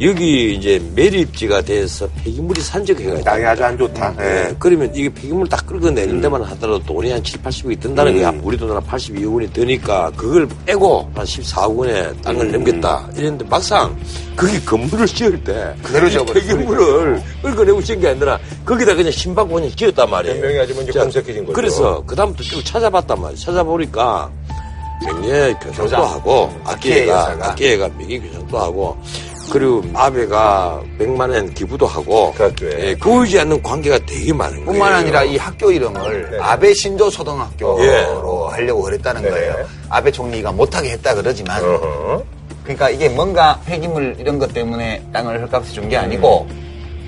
[0.00, 4.14] 여기 이제 매립지가 돼서 폐기물이 산적해가지고 땅이 아주 안 좋다.
[4.20, 4.54] 예, 예.
[4.58, 8.18] 그러면 이게 폐기물 딱 끌어내는 데만 하더라도 돈이 한 7, 80억이 든다는 음.
[8.20, 8.34] 거야.
[8.42, 12.20] 우리 돈으로 82억 원이 드니까 그걸 빼고 한 14억 원에 음.
[12.22, 13.08] 땅을 넘겼다.
[13.16, 13.96] 이랬는데 막상
[14.36, 16.56] 거기 건물을 지을 때 그대로 이 지어버렸어요.
[16.58, 20.40] 폐기물을 끌어내고 지은 게 아니라 거기다 그냥 신박 그냥 지었단 말이에요.
[20.40, 21.52] 변명이 아주 먼저 자, 검색해진 거죠.
[21.54, 23.38] 그래서 그다음부터 쭉 찾아봤단 말이에요.
[23.38, 24.30] 찾아보니까
[25.06, 26.02] 명예 교정도 교장.
[26.04, 27.36] 하고 악기회가.
[27.40, 28.96] 악기회가 명예 교정도 하고
[29.50, 32.88] 그리고 아베가 100만 원 기부도 하고 그 학교에.
[32.90, 34.64] 예, 보이지 않는 관계가 되게 많은 거예요.
[34.66, 36.38] 뿐만 아니라 이 학교 이름을 네.
[36.40, 38.06] 아베 신조 초등학교로 예.
[38.50, 39.30] 하려고 그랬다는 네.
[39.30, 39.54] 거예요.
[39.88, 42.24] 아베 총리가 못하게 했다 그러지만 어허.
[42.64, 46.46] 그러니까 이게 뭔가 폐기물 이런 것 때문에 땅을 헐값에 준 게 아니고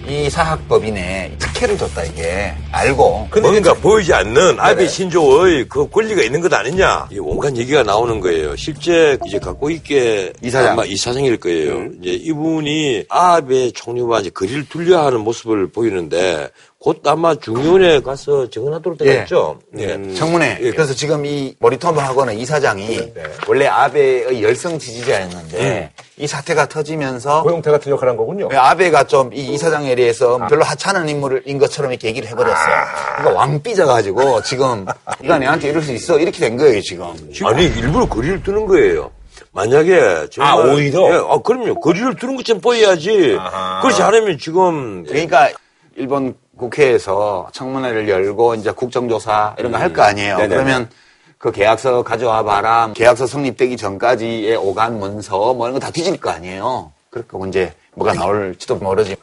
[0.08, 6.52] 이 사학법인에 특혜를 줬다 이게 알고 뭔가 보이지 않는 아베 신조의 그 권리가 있는 것
[6.52, 7.08] 아니냐.
[7.12, 8.56] 이 온갖 얘기가 나오는 거예요.
[8.56, 10.72] 실제 이제 갖고 있게 이사장.
[10.72, 11.88] 아마 이사장일 거예요.
[12.00, 16.48] 이제 이분이 아베 총리와 이제 거리를 둘려 하는 모습을 보이는데
[16.80, 19.18] 곧 아마 중의원에 가서 정언하도록 되어 예.
[19.22, 19.58] 있죠.
[19.78, 19.94] 예.
[19.94, 20.14] 음.
[20.14, 20.58] 청문회.
[20.60, 20.70] 예.
[20.70, 23.22] 그래서 지금 이 모리토모 학원의 이사장이 네.
[23.48, 28.48] 원래 아베의 열성 지지자였는데 이 사태가 터지면서 고용태 같은 역할을 한 거군요.
[28.52, 32.84] 아베가 좀 이 이사장에 대해서 별로 하찮은 인물인 것처럼 이렇게 얘기를 해버렸어요.
[33.16, 34.86] 그러니까 왕 삐져가지고 지금
[35.22, 37.06] 이가 내한테 이럴 수 있어 이렇게 된 거예요 지금.
[37.44, 39.10] 아니 일부러 거리를 두는 거예요.
[39.52, 41.10] 만약에 정말 아, 오히려?
[41.12, 41.80] 예, 아 그럼요.
[41.80, 43.36] 거리를 두는 것처럼 보여야지.
[43.38, 43.80] 아하.
[43.82, 45.50] 그렇지 않으면 지금 그러니까
[45.96, 50.36] 일본 국회에서 청문회를 열고 이제 국정조사 이런 거 할 거 아니에요.
[50.36, 50.54] 네네네.
[50.54, 50.90] 그러면
[51.38, 52.90] 그 계약서 가져와 봐라.
[52.94, 56.92] 계약서 성립되기 전까지의 오간 문서 뭐 이런 거 다 뒤질 거 아니에요.
[57.10, 59.16] 그러니까 이제 뭐가 나올지도 모르지.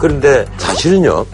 [0.00, 1.26] 그런데 사실은요,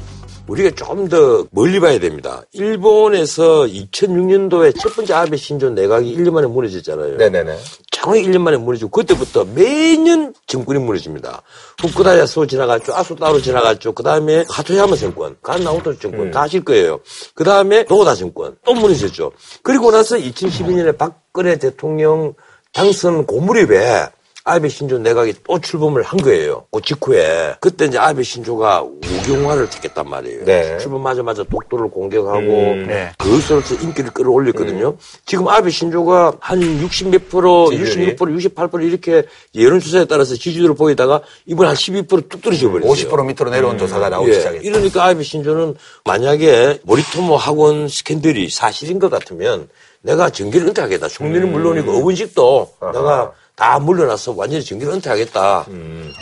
[0.47, 2.41] 우리가 조금 더 멀리 봐야 됩니다.
[2.53, 7.17] 일본에서 2006년도에 첫 번째 아베 신조 내각이 1년 만에 무너졌잖아요.
[7.17, 7.57] 네네네.
[8.05, 11.41] 정확히 1년 만에 무너지고 그때부터 매년 정권이 무너집니다.
[11.81, 12.95] 후쿠다 야스 지나갔죠.
[12.95, 13.93] 아소타로 지나갔죠.
[13.93, 17.01] 그 다음에 하토야마 정권, 간나오토 정권 다 아실 거예요.
[17.35, 19.33] 그 다음에 노다 정권 또 무너졌죠.
[19.63, 22.35] 그리고 나서 2012년에 박근혜 대통령
[22.75, 24.09] 당선 고무렵에
[24.47, 26.67] 아베 신조 내각이 또 출범을 한 거예요.
[26.71, 27.55] 그 직후에.
[27.61, 30.45] 그때 이제 아베 신조가 우경화를 택했단 말이에요.
[30.45, 30.77] 네.
[30.79, 33.11] 출범하자마자 독도를 공격하고 음, 네.
[33.19, 34.99] 그것으로서 인기를 끌어올렸거든요.
[35.25, 38.17] 지금 아베 신조가 한 60 몇 프로, 지지율이?
[38.17, 39.23] 66%, 68% 이렇게
[39.55, 42.93] 여론조사에 따라서 지지율을 보이다가 이번 한 12%뚝 떨어져 버렸어요.
[42.93, 44.35] 50% 밑으로 내려온 조사가 나오기 예.
[44.35, 44.69] 시작했어요.
[44.69, 45.75] 이러니까 아베 신조는
[46.05, 49.71] 만약에 모리토모 학원 스캔들이 사실인 것 같으면
[50.03, 51.09] 내가 정기를 은퇴하겠다.
[51.09, 55.66] 총리는 물론이고 어원식도 내가 다 물러나서 완전히 정기를 은퇴하겠다.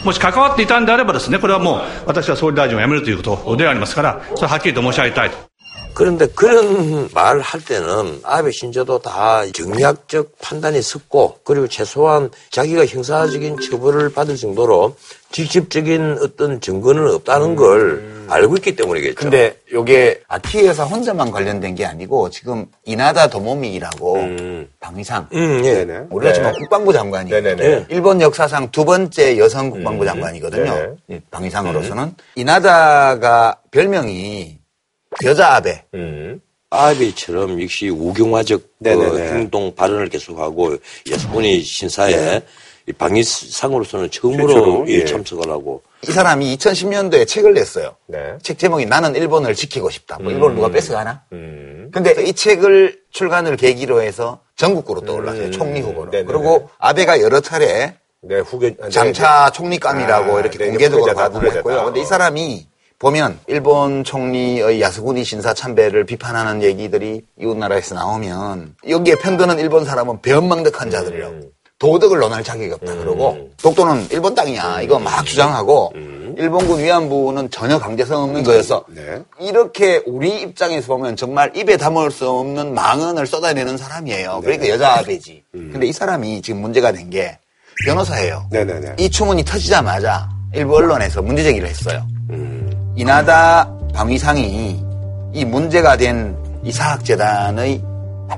[0.04, 5.38] もし関わっていたんであればですね、これはもう私は総理大臣を辞めるということでありますから、それははっきりと申し上げたいと。
[5.98, 13.60] 그런데 그런 말을 할 때는 아베 신조도 다 정략적 판단이 섰고 그리고 최소한 자기가 형사적인
[13.60, 14.96] 처벌을 받을 정도로
[15.32, 19.15] 직접적인 어떤 증거는 없다는 걸 알고 있기 때문이겠죠.
[19.15, 24.17] 근데 요게 아키 회사 혼자만 관련된 게 아니고 지금 이나다 도모미라고
[24.81, 25.87] 방위상 음, 예.
[26.09, 26.59] 우리가 지금 네.
[26.59, 27.65] 국방부 장관이 네네네.
[27.65, 27.87] 예.
[27.91, 30.65] 일본 역사상 두 번째 여성 국방부 장관이거든요.
[30.65, 30.95] 네네.
[31.09, 34.59] 이 방위상으로서는 이나다가 별명이
[35.25, 35.85] 여자 아베.
[35.95, 36.41] 음.
[36.71, 38.63] 아베처럼 역시 우경화적.
[38.83, 40.77] 그 행동 발언을 계속하고
[41.11, 42.41] 야스쿠니 신사에
[42.89, 45.05] 이 방위상으로서는 처음으로 예, 예.
[45.05, 47.95] 참석을 하고 이 사람이 2010년도에 책을 냈어요.
[48.07, 48.37] 네.
[48.43, 50.19] 책 제목이 나는 일본을 지키고 싶다.
[50.21, 51.23] 뭐 일본을 누가 뺏어가나?
[51.33, 51.91] 음.
[51.93, 55.51] 근데 이 책을 출간을 계기로 해서 전국구로 떠올랐어요.
[55.53, 56.11] 총리 후보로.
[56.11, 56.27] 네네네.
[56.27, 58.77] 그리고 아베가 여러 차례 네, 후계.
[58.81, 61.75] 아, 네, 장차 총리감이라고 아, 이렇게 네, 공개적으로 후계자다, 발표를 했고요.
[61.75, 61.85] 후계자다.
[61.85, 62.67] 근데 이 사람이
[62.99, 70.23] 보면 일본 총리의 야스구니 신사 참배를 비판하는 얘기들이 이웃 나라에서 나오면 여기에 편드는 일본 사람은
[70.23, 71.51] 배은망덕한 자들이라고 음.
[71.83, 75.93] 도덕을 논할 자격이 없다 그러고 독도는 일본 땅이야 이거 막 주장하고
[76.39, 78.95] 일본군 위안부는 전혀 강제성 없는 거여서 음.
[78.95, 79.23] 네.
[79.47, 84.35] 이렇게 우리 입장에서 보면 정말 입에 담을 수 없는 망언을 쏟아내는 사람이에요.
[84.37, 84.41] 네.
[84.43, 85.43] 그러니까 여자 아베지.
[85.57, 85.71] 음.
[85.73, 87.37] 근데 이 사람이 지금 문제가 된 게
[87.85, 88.47] 변호사예요.
[88.53, 88.95] 네네네.
[88.99, 92.07] 이 추문이 터지자마자 일부 언론에서 문제 제기를 했어요.
[92.31, 92.71] 음.
[92.97, 94.81] 이나다 방위상이
[95.33, 97.83] 이 문제가 된 이 사학재단의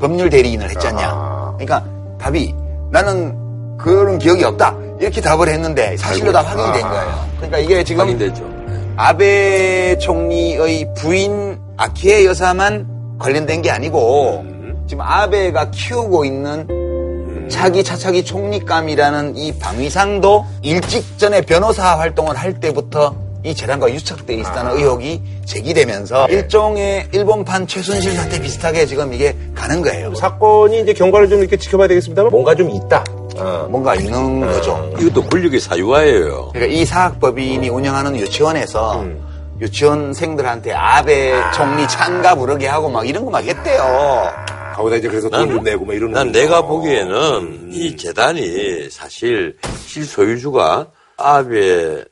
[0.01, 1.11] 법률 대리인을 했잖냐.
[1.13, 1.53] 아.
[1.59, 1.85] 그러니까
[2.19, 2.55] 답이
[2.95, 4.73] 나는 그런 기억이 없다.
[5.01, 7.29] 이렇게 답을 했는데 사실로 다 확인이 된 거예요.
[7.39, 8.49] 그러니까 이게 지금 확인되죠.
[8.97, 12.87] 아베 총리의 부인 아키에 여사만
[13.19, 14.45] 관련된 게 아니고
[14.87, 23.17] 지금 아베가 키우고 있는 차기 차차기 총리감이라는 이 방위상도 일찍 전에 변호사 활동을 할 때부터
[23.45, 30.15] 이 재단과 유착돼 있다는 의혹이 제기되면서 일종의 일본판 최순실 사태 비슷하게 지금 이게 가는 거예요.
[30.15, 33.05] 사건이 이제 경과를 좀 이렇게 지켜봐야 되겠습니다만 뭔가 좀 있다.
[33.37, 33.67] 어.
[33.71, 34.91] 뭔가 있는 거죠.
[34.99, 36.51] 이것도 권력의 사유화예요.
[36.55, 39.23] 그러니까 이 사학법인이 운영하는 유치원에서 음.
[39.61, 44.33] 유치원생들한테 아베 총리 찬가 부르게 하고 막 이런 거 막 했대요.
[44.75, 46.15] 거기다 이제 그래서 돈좀 내고 막 이러는.
[46.15, 46.41] 난 거죠.
[46.41, 49.57] 내가 보기에는 이 재단이 사실
[49.87, 50.87] 실소유주가
[51.19, 52.05] 아베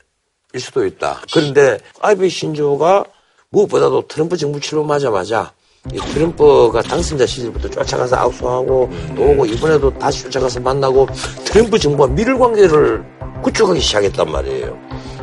[0.53, 1.21] 일 수도 있다.
[1.33, 3.05] 그런데 아베 신조가
[3.49, 5.51] 무엇보다도 트럼프 정부 출범하자마자
[5.91, 11.07] 이 트럼프가 당선자 시절부터 쫓아가서 압수하고 또 오고 이번에도 다시 쫓아가서 만나고
[11.43, 13.03] 트럼프 정부와 밀 관계를
[13.43, 14.79] 구축하기 시작했단 말이에요.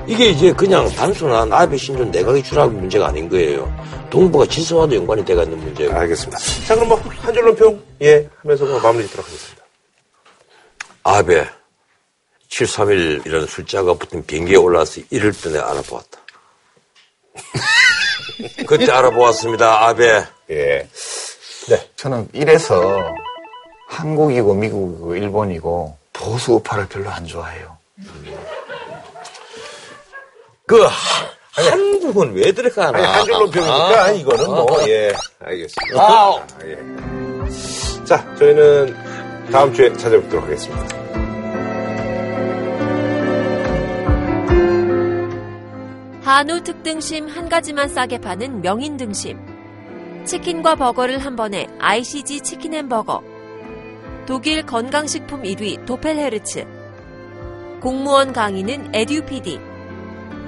[0.06, 3.72] 이게 이제 그냥 단순한 아베 신조 내각의 추락 문제가 아닌 거예요.
[4.10, 5.94] 동북아 질서와도 연관이 돼가 있는 문제고.
[5.94, 6.38] 알겠습니다.
[6.66, 9.64] 자, 그럼 뭐, 한 줄로 평, 예, 하면서 뭐 마무리 짓도록 하겠습니다.
[11.04, 11.59] 아베
[12.50, 16.18] 731이라는 숫자가 붙은 비행기에 올라와서 이럴 때 내가 알아보았다.
[18.66, 20.24] 그때 알아보았습니다, 아베.
[20.50, 20.88] 예.
[21.96, 23.14] 저는 이래서
[23.86, 27.76] 한국이고 미국이고 일본이고 보수 우파를 별로 안 좋아해요.
[30.66, 30.90] 그 하-
[31.52, 32.96] 한국은 왜 들어가나?
[32.98, 34.88] 아니, 한 줄로 평이니까 아, 이거는 아, 뭐, 아.
[34.88, 36.00] 예, 알겠습니다.
[36.02, 38.04] 아, 예.
[38.04, 40.99] 자, 저희는 다음 주에 찾아뵙도록 하겠습니다.
[46.22, 49.38] 한우 특등심 한 가지만 싸게 파는 명인 등심.
[50.24, 53.22] 치킨과 버거를 한 번에 ICG 치킨 햄버거.
[54.26, 56.66] 독일 건강식품 1위 도펠헤르츠.
[57.80, 59.58] 공무원 강의는 에듀피디.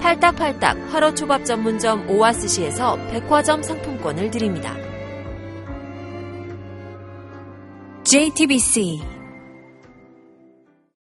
[0.00, 4.76] 팔딱팔딱 화로초밥 전문점 오아스시에서 백화점 상품권을 드립니다.
[8.04, 9.11] JTBC